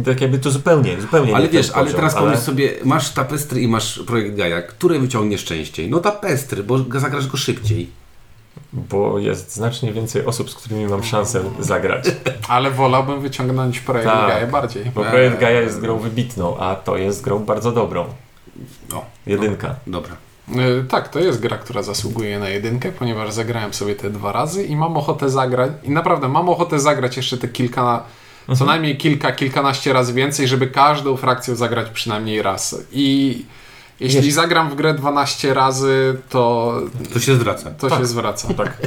tak 0.04 0.20
jakby 0.20 0.38
to 0.38 0.50
zupełnie, 0.50 1.00
zupełnie 1.00 1.36
Ale 1.36 1.48
wiesz, 1.48 1.70
ale 1.70 1.84
poziom, 1.84 1.96
teraz 2.00 2.14
ale- 2.14 2.24
pomyśl 2.24 2.42
sobie, 2.42 2.74
masz 2.84 3.10
tapestry 3.10 3.60
i 3.60 3.68
masz 3.68 3.98
projekt 4.06 4.36
Gaia, 4.36 4.62
które 4.62 4.98
wyciągniesz 4.98 5.44
częściej? 5.44 5.90
No 5.90 6.00
tapestry, 6.00 6.62
bo 6.62 6.78
zagrasz 7.00 7.26
go 7.26 7.36
szybciej. 7.36 7.90
Bo 8.72 9.18
jest 9.18 9.54
znacznie 9.54 9.92
więcej 9.92 10.26
osób, 10.26 10.50
z 10.50 10.54
którymi 10.54 10.86
mam 10.86 11.04
szansę 11.04 11.42
zagrać. 11.60 12.04
Ale 12.48 12.70
wolałbym 12.70 13.20
wyciągnąć 13.20 13.80
projekt 13.80 14.10
Tak. 14.10 14.28
Gaia 14.28 14.46
bardziej. 14.46 14.84
Bo 14.94 15.04
projekt 15.04 15.40
Gaia 15.40 15.60
jest 15.60 15.80
grą 15.80 15.98
wybitną, 15.98 16.58
a 16.58 16.74
to 16.76 16.96
jest 16.96 17.22
grą 17.22 17.38
bardzo 17.38 17.72
dobrą. 17.72 18.04
O, 18.94 19.04
Jedynka. 19.26 19.74
dobra. 19.86 20.16
Y, 20.56 20.84
Tak, 20.88 21.08
to 21.08 21.18
jest 21.20 21.40
gra, 21.40 21.58
która 21.58 21.82
zasługuje 21.82 22.38
na 22.38 22.48
jedynkę, 22.48 22.92
ponieważ 22.92 23.32
zagrałem 23.32 23.74
sobie 23.74 23.94
te 23.94 24.10
dwa 24.10 24.32
razy 24.32 24.64
i 24.64 24.76
mam 24.76 24.96
ochotę 24.96 25.30
zagrać. 25.30 25.72
I 25.82 25.90
naprawdę 25.90 26.28
mam 26.28 26.48
ochotę 26.48 26.80
zagrać 26.80 27.16
jeszcze 27.16 27.38
te 27.38 27.48
kilka, 27.48 28.04
co 28.58 28.64
najmniej 28.64 28.96
kilka, 28.96 29.32
kilkanaście 29.32 29.92
razy 29.92 30.12
więcej, 30.12 30.48
żeby 30.48 30.66
każdą 30.66 31.16
frakcję 31.16 31.56
zagrać 31.56 31.90
przynajmniej 31.90 32.42
raz. 32.42 32.76
I 32.92 33.44
jeśli 34.00 34.32
zagram 34.32 34.70
w 34.70 34.74
grę 34.74 34.94
12 34.94 35.54
razy, 35.54 36.16
to 36.28 36.74
To 37.12 37.20
się 37.20 37.34
zwraca. 37.34 37.70
to 37.70 37.88
Tak. 37.88 37.98
się 37.98 38.06
zwraca. 38.06 38.54
Tak. 38.54 38.76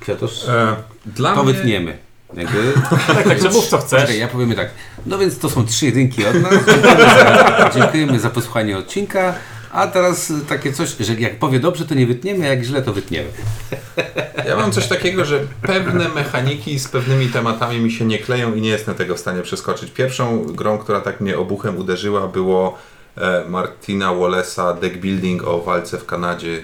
Kwiatosz? 0.00 0.48
E, 0.48 0.76
dla 1.06 1.34
To 1.34 1.42
mnie... 1.44 1.52
wytniemy. 1.52 1.98
Jakby... 2.34 2.72
tak, 3.06 3.28
także 3.28 3.48
mów 3.48 3.66
co 3.66 3.78
chcesz. 3.78 4.00
Poczekaj, 4.00 4.18
ja 4.18 4.28
powiemy 4.28 4.54
tak. 4.54 4.70
No 5.06 5.18
więc 5.18 5.38
to 5.38 5.50
są 5.50 5.66
trzy 5.66 5.86
jedynki 5.86 6.26
od 6.26 6.42
nas. 6.42 6.52
Dziękujemy 6.52 7.04
za, 7.04 7.70
dziękujemy 7.74 8.20
za 8.20 8.30
posłuchanie 8.30 8.78
odcinka. 8.78 9.34
A 9.72 9.86
teraz 9.86 10.32
takie 10.48 10.72
coś, 10.72 10.96
że 11.00 11.14
jak 11.14 11.38
powie 11.38 11.60
dobrze, 11.60 11.86
to 11.86 11.94
nie 11.94 12.06
wytniemy, 12.06 12.44
a 12.44 12.48
jak 12.48 12.62
źle, 12.62 12.82
to 12.82 12.92
wytniemy. 12.92 13.28
Ja 14.46 14.56
mam 14.56 14.72
coś 14.72 14.86
takiego, 14.86 15.24
że 15.24 15.40
pewne 15.62 16.08
mechaniki 16.08 16.78
z 16.78 16.88
pewnymi 16.88 17.26
tematami 17.26 17.80
mi 17.80 17.92
się 17.92 18.04
nie 18.04 18.18
kleją 18.18 18.54
i 18.54 18.60
nie 18.60 18.68
jestem 18.68 18.94
tego 18.94 19.14
w 19.14 19.20
stanie 19.20 19.42
przeskoczyć. 19.42 19.90
Pierwszą 19.90 20.44
grą, 20.44 20.78
która 20.78 21.00
tak 21.00 21.20
mnie 21.20 21.38
obuchem 21.38 21.78
uderzyła, 21.78 22.28
było 22.28 22.78
e, 23.16 23.44
Martina 23.48 24.08
Wallace'a 24.08 24.80
Deck 24.80 24.96
Building 24.96 25.44
o 25.44 25.60
walce 25.60 25.98
w 25.98 26.06
Kanadzie. 26.06 26.60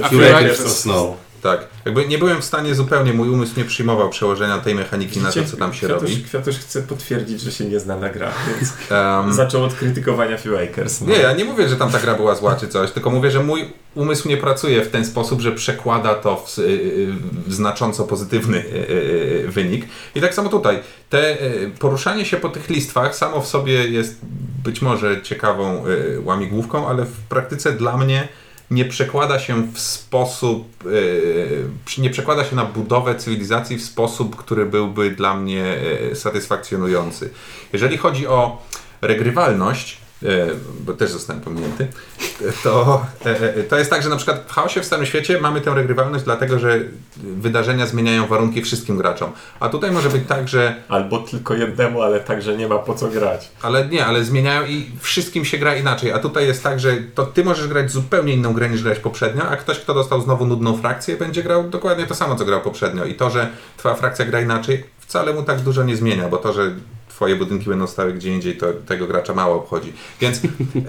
E. 0.00 0.04
A 0.04 0.08
Fury 0.08 0.54
Snow. 0.54 1.16
Tak. 1.42 1.66
Jakby 1.84 2.08
nie 2.08 2.18
byłem 2.18 2.40
w 2.40 2.44
stanie 2.44 2.74
zupełnie, 2.74 3.12
mój 3.12 3.28
umysł 3.28 3.52
nie 3.56 3.64
przyjmował 3.64 4.10
przełożenia 4.10 4.58
tej 4.58 4.74
mechaniki 4.74 5.20
na 5.20 5.32
to, 5.32 5.44
co 5.44 5.56
tam 5.56 5.74
się 5.74 5.86
Kwiatusz, 5.86 6.10
robi. 6.10 6.22
Kwiatusz 6.24 6.56
chce 6.58 6.82
potwierdzić, 6.82 7.40
że 7.40 7.52
się 7.52 7.64
nie 7.64 7.80
zna 7.80 7.96
na 7.96 8.08
grach, 8.08 8.34
więc 8.56 8.72
Em, 8.90 9.32
zaczął 9.32 9.64
od 9.64 9.74
krytykowania 9.74 10.38
Filmmakers. 10.38 11.00
No. 11.00 11.06
Nie, 11.06 11.18
ja 11.18 11.32
nie 11.32 11.44
mówię, 11.44 11.68
że 11.68 11.76
tam 11.76 11.90
ta 11.90 11.98
gra 11.98 12.14
była 12.14 12.34
zła 12.34 12.56
czy 12.56 12.68
coś, 12.68 12.90
tylko 12.90 13.10
mówię, 13.10 13.30
że 13.30 13.42
mój 13.42 13.72
umysł 13.94 14.28
nie 14.28 14.36
pracuje 14.36 14.84
w 14.84 14.90
ten 14.90 15.04
sposób, 15.04 15.40
że 15.40 15.52
przekłada 15.52 16.14
to 16.14 16.36
w, 16.36 16.58
y, 16.58 16.62
y, 16.62 17.12
w 17.46 17.54
znacząco 17.54 18.04
pozytywny 18.04 18.58
y, 18.58 19.44
wynik. 19.48 19.86
I 20.14 20.20
tak 20.20 20.34
samo 20.34 20.48
tutaj. 20.48 20.80
Te 21.10 21.36
poruszanie 21.78 22.24
się 22.24 22.36
po 22.36 22.48
tych 22.48 22.68
listwach 22.68 23.16
samo 23.16 23.40
w 23.40 23.46
sobie 23.46 23.88
jest 23.88 24.18
być 24.64 24.82
może 24.82 25.22
ciekawą 25.22 25.84
łamigłówką, 26.24 26.88
ale 26.88 27.04
w 27.04 27.20
praktyce 27.28 27.72
dla 27.72 27.96
mnie 27.96 28.28
nie 28.72 28.84
przekłada 28.84 29.38
się 29.38 29.62
w 29.72 29.78
sposób, 29.78 30.86
y, 30.86 31.64
nie 31.98 32.10
przekłada 32.10 32.44
się 32.44 32.56
na 32.56 32.64
budowę 32.64 33.14
cywilizacji 33.14 33.76
w 33.76 33.84
sposób, 33.84 34.36
który 34.36 34.66
byłby 34.66 35.10
dla 35.10 35.34
mnie 35.34 35.78
y, 36.12 36.16
satysfakcjonujący. 36.16 37.30
Jeżeli 37.72 37.96
chodzi 37.96 38.26
o 38.26 38.62
regrywalność, 39.00 40.01
bo 40.80 40.92
też 40.92 41.10
zostałem 41.10 41.42
pominięty, 41.42 41.88
to, 42.64 43.06
e, 43.26 43.56
e, 43.56 43.62
to 43.62 43.78
jest 43.78 43.90
tak, 43.90 44.02
że 44.02 44.08
na 44.08 44.16
przykład 44.16 44.44
w 44.46 44.52
chaosie 44.52 44.80
w 44.80 44.84
Starym 44.84 45.06
Świecie 45.06 45.40
mamy 45.40 45.60
tę 45.60 45.74
regrywalność 45.74 46.24
dlatego, 46.24 46.58
że 46.58 46.80
wydarzenia 47.16 47.86
zmieniają 47.86 48.26
warunki 48.26 48.62
wszystkim 48.62 48.96
graczom. 48.96 49.32
A 49.60 49.68
tutaj 49.68 49.90
może 49.90 50.08
być 50.10 50.22
tak, 50.28 50.48
że 50.48 50.74
Albo 50.88 51.18
tylko 51.18 51.54
jednemu, 51.54 52.02
ale 52.02 52.20
także 52.20 52.56
nie 52.56 52.68
ma 52.68 52.78
po 52.78 52.94
co 52.94 53.08
grać. 53.08 53.48
ale 53.62 53.88
nie, 53.88 54.06
ale 54.06 54.24
zmieniają 54.24 54.66
i 54.66 54.90
wszystkim 55.00 55.44
się 55.44 55.58
gra 55.58 55.76
inaczej. 55.76 56.12
A 56.12 56.18
tutaj 56.18 56.46
jest 56.46 56.62
tak, 56.62 56.80
że 56.80 56.96
to 57.14 57.26
ty 57.26 57.44
możesz 57.44 57.68
grać 57.68 57.90
zupełnie 57.90 58.32
inną 58.32 58.52
grę 58.52 58.68
niż 58.68 58.82
grałeś 58.82 58.98
poprzednio, 59.00 59.42
a 59.48 59.56
ktoś, 59.56 59.78
kto 59.78 59.94
dostał 59.94 60.20
znowu 60.20 60.46
nudną 60.46 60.76
frakcję, 60.76 61.16
będzie 61.16 61.42
grał 61.42 61.70
dokładnie 61.70 62.06
to 62.06 62.14
samo, 62.14 62.36
co 62.36 62.44
grał 62.44 62.60
poprzednio. 62.60 63.04
I 63.04 63.14
to, 63.14 63.30
że 63.30 63.48
twoja 63.76 63.94
frakcja 63.94 64.24
gra 64.24 64.40
inaczej, 64.40 64.84
wcale 64.98 65.32
mu 65.32 65.42
tak 65.42 65.60
dużo 65.60 65.82
nie 65.82 65.96
zmienia, 65.96 66.28
bo 66.28 66.36
to, 66.36 66.52
że 66.52 66.70
twoje 67.22 67.36
budynki 67.36 67.68
będą 67.68 67.86
stały 67.86 68.12
gdzie 68.12 68.30
indziej, 68.30 68.56
to 68.56 68.66
tego 68.86 69.06
gracza 69.06 69.34
mało 69.34 69.56
obchodzi. 69.56 69.92
Więc 70.20 70.40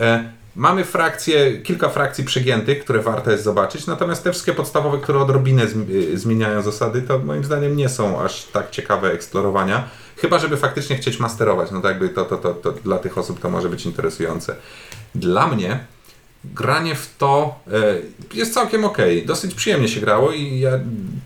e, 0.02 0.32
mamy 0.56 0.86
frakcje, 0.86 1.58
kilka 1.58 1.90
frakcji 1.90 2.24
przegiętych, 2.24 2.84
które 2.84 3.02
warto 3.02 3.32
jest 3.32 3.44
zobaczyć, 3.44 3.88
natomiast 3.88 4.24
te 4.24 4.32
wszystkie 4.32 4.54
podstawowe, 4.54 4.98
które 4.98 5.20
odrobinę 5.20 5.64
y, 5.90 6.18
zmieniają 6.18 6.62
zasady, 6.62 7.02
to 7.02 7.20
moim 7.20 7.44
zdaniem 7.44 7.78
nie 7.78 7.90
są 7.90 8.22
aż 8.22 8.46
tak 8.46 8.70
ciekawe 8.70 9.12
eksplorowania. 9.12 9.90
Chyba, 10.18 10.40
żeby 10.40 10.58
faktycznie 10.58 10.96
chcieć 10.96 11.20
masterować, 11.20 11.72
no 11.72 11.82
to 11.82 11.88
jakby 11.88 12.10
to, 12.10 12.26
to, 12.26 12.38
to, 12.38 12.54
to 12.54 12.72
dla 12.72 12.98
tych 12.98 13.18
osób 13.18 13.40
to 13.40 13.50
może 13.50 13.70
być 13.70 13.86
interesujące. 13.86 14.56
Dla 15.16 15.48
mnie 15.48 15.80
granie 16.44 16.96
w 16.96 17.16
to 17.18 17.56
e, 17.72 17.98
jest 18.34 18.54
całkiem 18.54 18.86
ok. 18.86 18.98
Dosyć 19.26 19.56
przyjemnie 19.56 19.88
się 19.88 20.02
grało 20.02 20.32
i 20.32 20.60
ja 20.60 20.72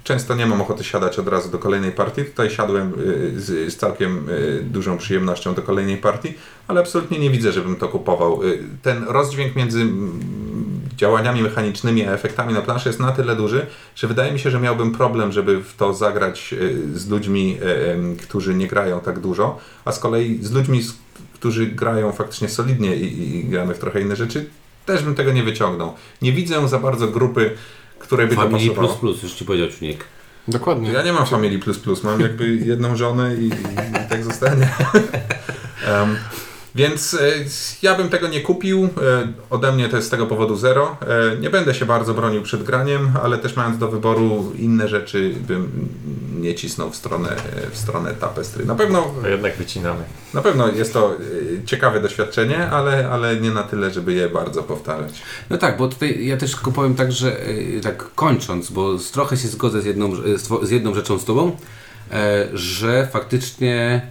często 0.04 0.36
nie 0.36 0.46
mam 0.46 0.62
ochoty 0.62 0.84
siadać 0.84 1.20
od 1.20 1.28
razu 1.28 1.50
do 1.50 1.60
kolejnej 1.60 1.92
partii. 1.92 2.26
Tutaj 2.26 2.50
siadłem 2.50 2.94
e, 3.36 3.40
z, 3.40 3.78
całkiem 3.78 4.30
e, 4.30 4.62
dużą 4.64 4.98
przyjemnością 4.98 5.54
do 5.54 5.62
kolejnej 5.62 5.98
partii, 5.98 6.34
ale 6.68 6.80
absolutnie 6.82 7.20
nie 7.20 7.30
widzę, 7.30 7.52
żebym 7.52 7.76
to 7.76 7.88
kupował. 7.88 8.40
Ten 8.82 9.04
rozdźwięk 9.04 9.56
między 9.56 9.82
mm, 9.82 10.22
działaniami 10.96 11.42
mechanicznymi 11.42 12.06
a 12.06 12.12
efektami 12.12 12.54
na 12.54 12.62
planszy 12.62 12.90
jest 12.90 13.00
na 13.00 13.12
tyle 13.12 13.36
duży, 13.36 13.66
że 13.96 14.08
wydaje 14.08 14.32
mi 14.32 14.40
się, 14.40 14.52
że 14.52 14.60
miałbym 14.60 14.92
problem, 14.92 15.32
żeby 15.32 15.64
w 15.64 15.76
to 15.76 15.94
zagrać 15.94 16.56
z 16.94 17.10
ludźmi, 17.10 17.58
którzy 18.22 18.56
nie 18.56 18.68
grają 18.68 19.00
tak 19.00 19.20
dużo, 19.20 19.60
a 19.86 19.92
z 19.92 20.00
kolei 20.00 20.40
z 20.42 20.52
ludźmi, 20.52 20.82
którzy 21.34 21.68
grają 21.68 22.12
faktycznie 22.12 22.50
solidnie 22.50 22.96
i, 22.96 23.38
i 23.38 23.44
gramy 23.44 23.74
w 23.74 23.80
trochę 23.80 24.02
inne 24.02 24.16
rzeczy, 24.16 24.50
też 24.88 25.04
bym 25.04 25.16
tego 25.16 25.32
nie 25.32 25.44
wyciągnął. 25.44 25.94
Nie 26.22 26.34
widzę 26.34 26.68
za 26.68 26.80
bardzo 26.80 27.08
grupy, 27.08 27.52
której 28.00 28.28
by 28.28 28.36
to 28.36 28.42
Family 28.42 28.70
pasowało. 28.70 28.88
plus 28.88 29.00
plus, 29.00 29.24
już 29.24 29.34
ci 29.34 29.46
powiedział 29.46 29.68
Czuniek. 29.80 30.04
Dokładnie. 30.48 30.92
Ja 30.92 31.04
nie 31.04 31.14
mam 31.14 31.26
Family 31.26 31.60
Plus 31.60 31.80
Plus, 31.80 32.04
mam 32.04 32.20
jakby 32.22 32.56
jedną 32.56 32.96
żonę 32.96 33.36
i, 33.36 33.48
i 33.48 34.10
tak 34.10 34.24
zostanie. 34.24 34.70
Em, 35.88 36.18
więc 36.78 37.14
e, 37.14 37.18
ja 37.82 37.96
bym 37.96 38.10
tego 38.10 38.28
nie 38.28 38.42
kupił. 38.42 38.84
E, 38.84 38.88
ode 39.50 39.72
mnie 39.72 39.90
to 39.90 39.96
jest 39.96 40.08
z 40.08 40.12
tego 40.12 40.26
powodu 40.28 40.56
zero. 40.56 40.98
E, 41.36 41.38
nie 41.38 41.50
będę 41.50 41.74
się 41.74 41.86
bardzo 41.86 42.14
bronił 42.14 42.42
przed 42.42 42.64
graniem, 42.64 43.12
ale 43.24 43.38
też 43.38 43.56
mając 43.56 43.78
do 43.78 43.88
wyboru 43.88 44.54
inne 44.58 44.88
rzeczy, 44.88 45.34
bym 45.48 45.88
nie 46.40 46.56
cisnął 46.56 46.90
w 46.90 46.96
stronę, 46.96 47.36
w 47.72 47.78
stronę 47.78 48.14
tapestry. 48.14 48.66
Na 48.66 48.76
pewno, 48.76 49.14
A 49.26 49.28
jednak 49.28 49.56
wycinamy. 49.58 50.04
na 50.34 50.42
pewno 50.42 50.68
jest 50.68 50.94
to 50.94 51.16
ciekawe 51.66 52.00
doświadczenie, 52.02 52.70
ale, 52.70 53.10
ale 53.10 53.36
nie 53.36 53.52
na 53.52 53.64
tyle, 53.64 53.92
żeby 53.92 54.14
je 54.14 54.30
bardzo 54.30 54.64
powtarzać. 54.64 55.14
No 55.50 55.58
tak, 55.58 55.78
bo 55.78 55.88
tutaj 55.88 56.26
ja 56.26 56.38
też 56.38 56.52
tylko 56.56 56.72
powiem 56.72 56.96
tak, 56.96 57.12
że 57.12 57.38
tak 57.84 57.98
kończąc, 58.16 58.70
bo 58.72 58.98
z- 58.98 59.12
trochę 59.12 59.38
się 59.38 59.48
zgodzę 59.48 59.82
z 59.82 59.86
jedną, 59.86 60.12
z 60.64 60.70
jedną 60.72 60.94
rzeczą 60.94 61.20
z 61.20 61.26
Tobą, 61.26 61.58
że 62.54 63.08
faktycznie 63.12 64.02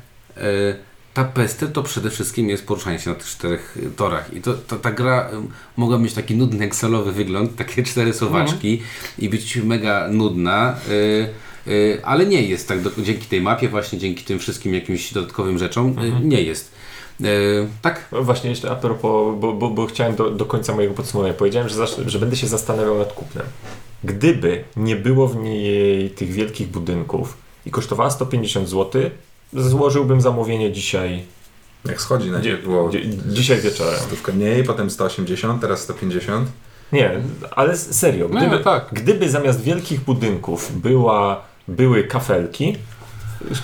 ta 1.16 1.24
pester 1.24 1.72
to 1.72 1.82
przede 1.82 2.10
wszystkim 2.10 2.48
jest 2.48 2.66
poruszanie 2.66 2.98
się 2.98 3.10
na 3.10 3.16
tych 3.16 3.26
czterech 3.26 3.76
y, 3.76 3.90
torach. 3.90 4.34
I 4.34 4.40
to, 4.40 4.54
to 4.54 4.76
ta 4.76 4.92
gra 4.92 5.30
y, 5.30 5.34
mogła 5.76 5.98
mieć 5.98 6.14
taki 6.14 6.36
nudny 6.36 6.64
Excelowy 6.64 7.12
wygląd, 7.12 7.56
takie 7.56 7.82
cztery 7.90 8.12
sowaczki 8.12 8.82
i 9.18 9.28
być 9.28 9.56
mega 9.56 10.08
nudna. 10.08 10.76
y, 11.68 12.00
ale 12.04 12.26
nie 12.26 12.42
jest 12.42 12.68
tak, 12.68 12.82
do, 12.82 12.90
dzięki 12.98 13.26
tej 13.26 13.40
mapie, 13.40 13.68
właśnie 13.68 13.98
dzięki 13.98 14.24
tym 14.24 14.38
wszystkim 14.38 14.74
jakimś 14.74 15.12
dodatkowym 15.12 15.58
rzeczom, 15.58 15.98
y, 15.98 16.26
nie 16.26 16.42
jest. 16.42 16.72
Y, 17.20 17.24
tak? 17.82 18.08
No 18.12 18.22
Właśnie 18.22 18.50
jeszcze 18.50 18.70
a 18.70 18.74
propos, 18.74 19.40
bo, 19.40 19.52
bo, 19.52 19.70
bo 19.70 19.86
chciałem 19.86 20.16
do, 20.16 20.30
do 20.30 20.46
końca 20.46 20.74
mojego 20.74 20.94
podsumowania. 20.94 21.34
Powiedziałem, 21.34 21.68
że, 21.68 21.86
że 22.06 22.18
będę 22.18 22.36
się 22.36 22.46
zastanawiał 22.46 22.98
nad 22.98 23.12
kupnem. 23.12 23.46
Gdyby 24.04 24.64
nie 24.76 24.96
było 24.96 25.28
w 25.28 25.36
niej 25.36 26.10
tych 26.10 26.32
wielkich 26.32 26.68
budynków 26.68 27.36
i 27.66 27.70
kosztowała 27.70 28.10
150 28.10 28.68
zł, 28.68 29.02
złożyłbym 29.52 30.20
zamówienie 30.20 30.72
dzisiaj, 30.72 31.22
Jak 31.84 32.00
schodzi 32.00 32.30
na 32.30 32.40
dzie, 32.40 32.50
nie 32.50 32.56
było 32.56 32.90
dzie, 32.90 33.00
dzisiaj 33.26 33.60
wieczorem. 33.60 34.00
stówkę 34.00 34.32
mniej, 34.32 34.64
potem 34.64 34.90
180, 34.90 35.60
teraz 35.60 35.80
150. 35.80 36.48
Nie, 36.92 37.10
ale 37.50 37.76
serio, 37.76 38.28
Nie, 38.28 38.36
gdyby, 38.46 38.64
tak. 38.64 38.88
gdyby 38.92 39.30
zamiast 39.30 39.62
wielkich 39.62 40.00
budynków 40.00 40.80
była, 40.80 41.42
były 41.68 42.04
kafelki, 42.04 42.76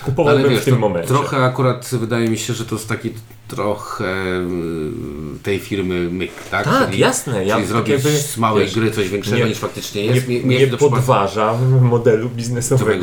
kupowałbym 0.05 0.49
wiesz, 0.49 0.61
w 0.61 0.65
tym 0.65 0.79
momencie. 0.79 1.07
trochę 1.07 1.37
akurat 1.37 1.89
wydaje 1.91 2.29
mi 2.29 2.37
się, 2.37 2.53
że 2.53 2.65
to 2.65 2.75
jest 2.75 2.89
taki 2.89 3.09
trochę 3.47 4.21
mm, 4.37 5.39
tej 5.43 5.59
firmy 5.59 6.09
myk, 6.11 6.31
tak? 6.51 6.63
Tak, 6.63 6.97
jasne, 6.97 7.45
ja 7.45 7.55
czyli 7.55 7.67
tak 7.67 7.67
zrobić 7.67 7.89
jakby, 7.93 8.09
z 8.19 8.37
małej 8.37 8.65
wiesz, 8.65 8.75
gry 8.75 8.91
coś 8.91 9.09
większego 9.09 9.37
nie- 9.37 9.45
niż 9.49 9.57
faktycznie 9.57 10.01
nie, 10.07 10.15
jest. 10.15 10.27
Nie 10.27 10.39
mieliśmy 10.43 10.67
do 10.71 10.77
przykładu- 10.77 10.95
podważa 10.95 11.57
modelu 11.81 12.29
biznesowego 12.29 12.93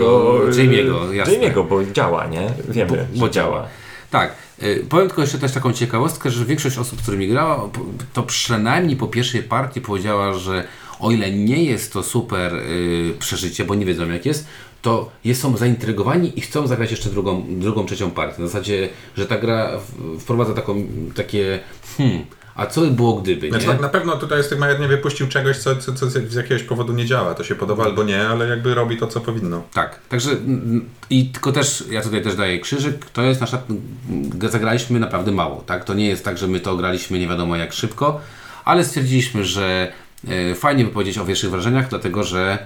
Tego 0.41 0.53
Jamie'ego, 0.53 1.11
y, 1.13 1.17
jasne. 1.17 1.35
Jamie'ego, 1.35 1.69
bo 1.69 1.85
działa, 1.85 2.27
nie? 2.27 2.49
Wiemy, 2.69 3.07
Bo 3.17 3.27
że 3.27 3.33
działa. 3.33 3.67
Tak. 4.11 4.35
y, 4.63 4.85
Powiem 4.89 5.07
tylko 5.09 5.23
jeszcze 5.23 5.39
też 5.39 5.53
taką 5.53 5.73
ciekawostkę, 5.73 6.31
że 6.31 6.45
większość 6.45 6.79
osób, 6.79 6.99
z 6.99 7.03
którymi 7.03 7.29
grała, 7.29 7.69
to 8.13 8.23
przynajmniej 8.23 8.97
po 8.97 9.07
pierwszej 9.07 9.43
partii 9.43 9.81
powiedziała, 9.81 10.35
że 10.35 10.65
o 11.01 11.11
ile 11.11 11.31
nie 11.33 11.65
jest 11.65 11.93
to 11.93 12.03
super 12.03 12.55
y, 12.55 13.15
przeżycie, 13.19 13.65
bo 13.65 13.75
nie 13.75 13.87
wiedzą 13.87 14.09
jak 14.11 14.27
jest, 14.27 14.47
to 14.83 15.11
jest, 15.25 15.41
są 15.41 15.57
zaintrygowani 15.57 16.39
i 16.39 16.41
chcą 16.41 16.67
zagrać 16.67 16.91
jeszcze 16.91 17.11
drugą, 17.11 17.45
drugą 17.49 17.87
trzecią 17.87 18.11
partię. 18.11 18.43
Na 18.43 18.47
zasadzie, 18.49 18.89
że 19.17 19.27
ta 19.27 19.39
gra 19.39 19.71
wprowadza 20.19 20.55
taką, 20.55 20.87
takie 21.15 21.61
hmm, 21.97 22.25
a 22.55 22.67
co 22.67 22.81
by 22.81 22.91
było 22.91 23.21
gdyby, 23.21 23.49
Znaczy, 23.49 23.67
nie? 23.67 23.73
tak, 23.73 23.81
na 23.81 23.89
pewno 23.89 24.17
tutaj 24.17 24.45
Stygmajer 24.45 24.81
nie 24.81 24.89
wypuścił 24.89 25.29
czegoś, 25.29 25.59
co, 25.59 25.77
co, 25.77 25.93
co 25.93 26.11
z 26.11 26.35
jakiegoś 26.35 26.63
powodu 26.63 26.93
nie 26.93 27.07
działa. 27.07 27.35
To 27.35 27.45
się 27.45 27.55
podoba 27.55 27.85
albo 27.85 28.03
nie, 28.03 28.29
ale 28.29 28.49
jakby 28.49 28.75
robi 28.75 28.97
to, 28.97 29.07
co 29.07 29.21
powinno. 29.21 29.63
Tak, 29.75 29.99
także 30.09 30.31
mm, 30.31 30.89
i 31.11 31.27
tylko 31.27 31.53
też, 31.53 31.85
ja 31.91 32.03
tutaj 32.03 32.23
też 32.23 32.37
daję 32.37 32.61
krzyżyk, 32.61 33.11
to 33.11 33.23
jest 33.23 33.41
nasza, 33.41 33.63
mm, 34.11 34.51
zagraliśmy 34.51 35.01
naprawdę 35.01 35.33
mało, 35.33 35.65
tak, 35.67 35.85
to 35.85 35.95
nie 35.95 36.09
jest 36.09 36.25
tak, 36.25 36.39
że 36.39 36.47
my 36.49 36.61
to 36.61 36.77
graliśmy 36.77 37.19
nie 37.19 37.29
wiadomo 37.29 37.57
jak 37.57 37.73
szybko, 37.73 38.21
ale 38.65 38.85
stwierdziliśmy, 38.85 39.45
że 39.45 39.93
e, 40.29 40.55
fajnie 40.55 40.85
by 40.85 40.91
powiedzieć 40.91 41.19
o 41.19 41.25
pierwszych 41.25 41.51
wrażeniach, 41.51 41.89
dlatego 41.89 42.23
że 42.23 42.59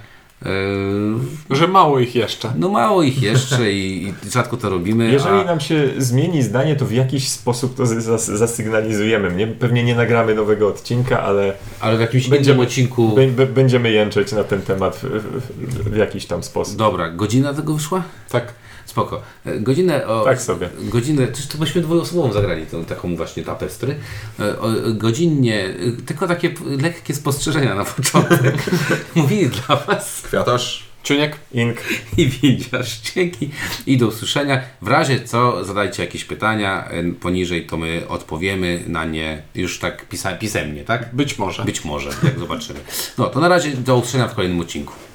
Że 1.51 1.69
mało 1.69 2.01
ich 2.01 2.15
jeszcze. 2.15 2.53
no 2.59 2.69
mało 2.69 3.03
ich 3.03 3.23
jeszcze 3.23 3.73
i, 3.73 4.05
i 4.27 4.31
rzadko 4.31 4.57
to 4.57 4.71
robimy, 4.71 5.11
Jeżeli 5.13 5.41
a, 5.41 5.45
nam 5.45 5.61
się 5.61 5.89
zmieni 5.99 6.43
zdanie, 6.43 6.77
to 6.77 6.85
w 6.87 6.93
jakiś 6.93 7.29
sposób 7.29 7.77
to 7.77 7.83
zas- 7.83 8.37
zasygnalizujemy. 8.37 9.35
Nie? 9.35 9.47
Pewnie 9.47 9.85
nie 9.85 9.95
nagramy 9.95 10.35
nowego 10.35 10.69
odcinka, 10.69 11.23
ale 11.23 11.53
ale 11.81 11.97
w 11.97 12.01
jakimś 12.01 12.29
Będziemy- 12.29 12.55
innym 12.57 12.67
odcinku, 12.67 13.17
będziemy 13.55 13.91
jęczeć 13.91 14.33
na 14.33 14.45
ten 14.45 14.63
temat 14.63 14.97
w, 14.97 15.03
w, 15.05 15.91
w 15.91 15.97
jakiś 15.97 16.27
tam 16.27 16.43
sposób. 16.43 16.77
dobra, 16.77 17.09
godzina 17.09 17.55
tego 17.55 17.75
wyszła? 17.75 18.03
Tak. 18.31 18.53
Spoko. 18.87 19.23
E, 19.47 19.61
Godzinę 19.61 20.07
o... 20.07 20.25
Tak 20.25 20.43
sobie. 20.43 20.69
Godzinę, 20.79 21.27
to, 21.27 21.39
to 21.53 21.59
byśmy 21.59 21.83
dwuosobową 21.83 22.33
zagrali, 22.33 22.67
tą, 22.67 22.85
taką 22.85 23.17
właśnie 23.17 23.43
tapestry. 23.43 23.97
E, 24.41 24.59
o, 24.59 24.69
godzinnie, 24.95 25.65
e, 25.65 26.03
tylko 26.07 26.27
takie 26.27 26.55
lekkie 26.83 27.15
spostrzeżenia 27.15 27.75
na 27.75 27.85
początek. 27.85 28.55
Mówili 29.15 29.49
dla 29.49 29.77
Was 29.77 30.23
Kwiatosz, 30.23 30.95
Ciuniek? 31.05 31.37
Ink. 31.53 31.77
i 32.19 32.27
widzisz. 32.29 33.01
Dzięki 33.15 33.51
i 33.87 33.97
do 33.97 34.07
usłyszenia. 34.07 34.61
W 34.83 34.89
razie 34.89 35.21
co, 35.21 35.65
zadajcie 35.65 36.05
jakieś 36.05 36.25
pytania 36.25 36.89
e, 36.89 37.13
poniżej, 37.13 37.67
to 37.67 37.77
my 37.77 38.09
odpowiemy 38.09 38.85
na 38.87 39.05
nie 39.05 39.43
już 39.55 39.79
tak 39.79 40.09
pisa 40.09 40.33
pisemnie, 40.33 40.85
tak? 40.85 41.15
Być 41.15 41.39
może. 41.39 41.65
Być 41.65 41.85
może, 41.85 42.11
jak 42.23 42.39
zobaczymy. 42.39 42.81
No 43.19 43.27
to 43.27 43.41
na 43.41 43.49
razie 43.49 43.71
do 43.71 43.97
usłyszenia 43.97 44.29
w 44.29 44.35
kolejnym 44.35 44.61
odcinku. 44.61 44.95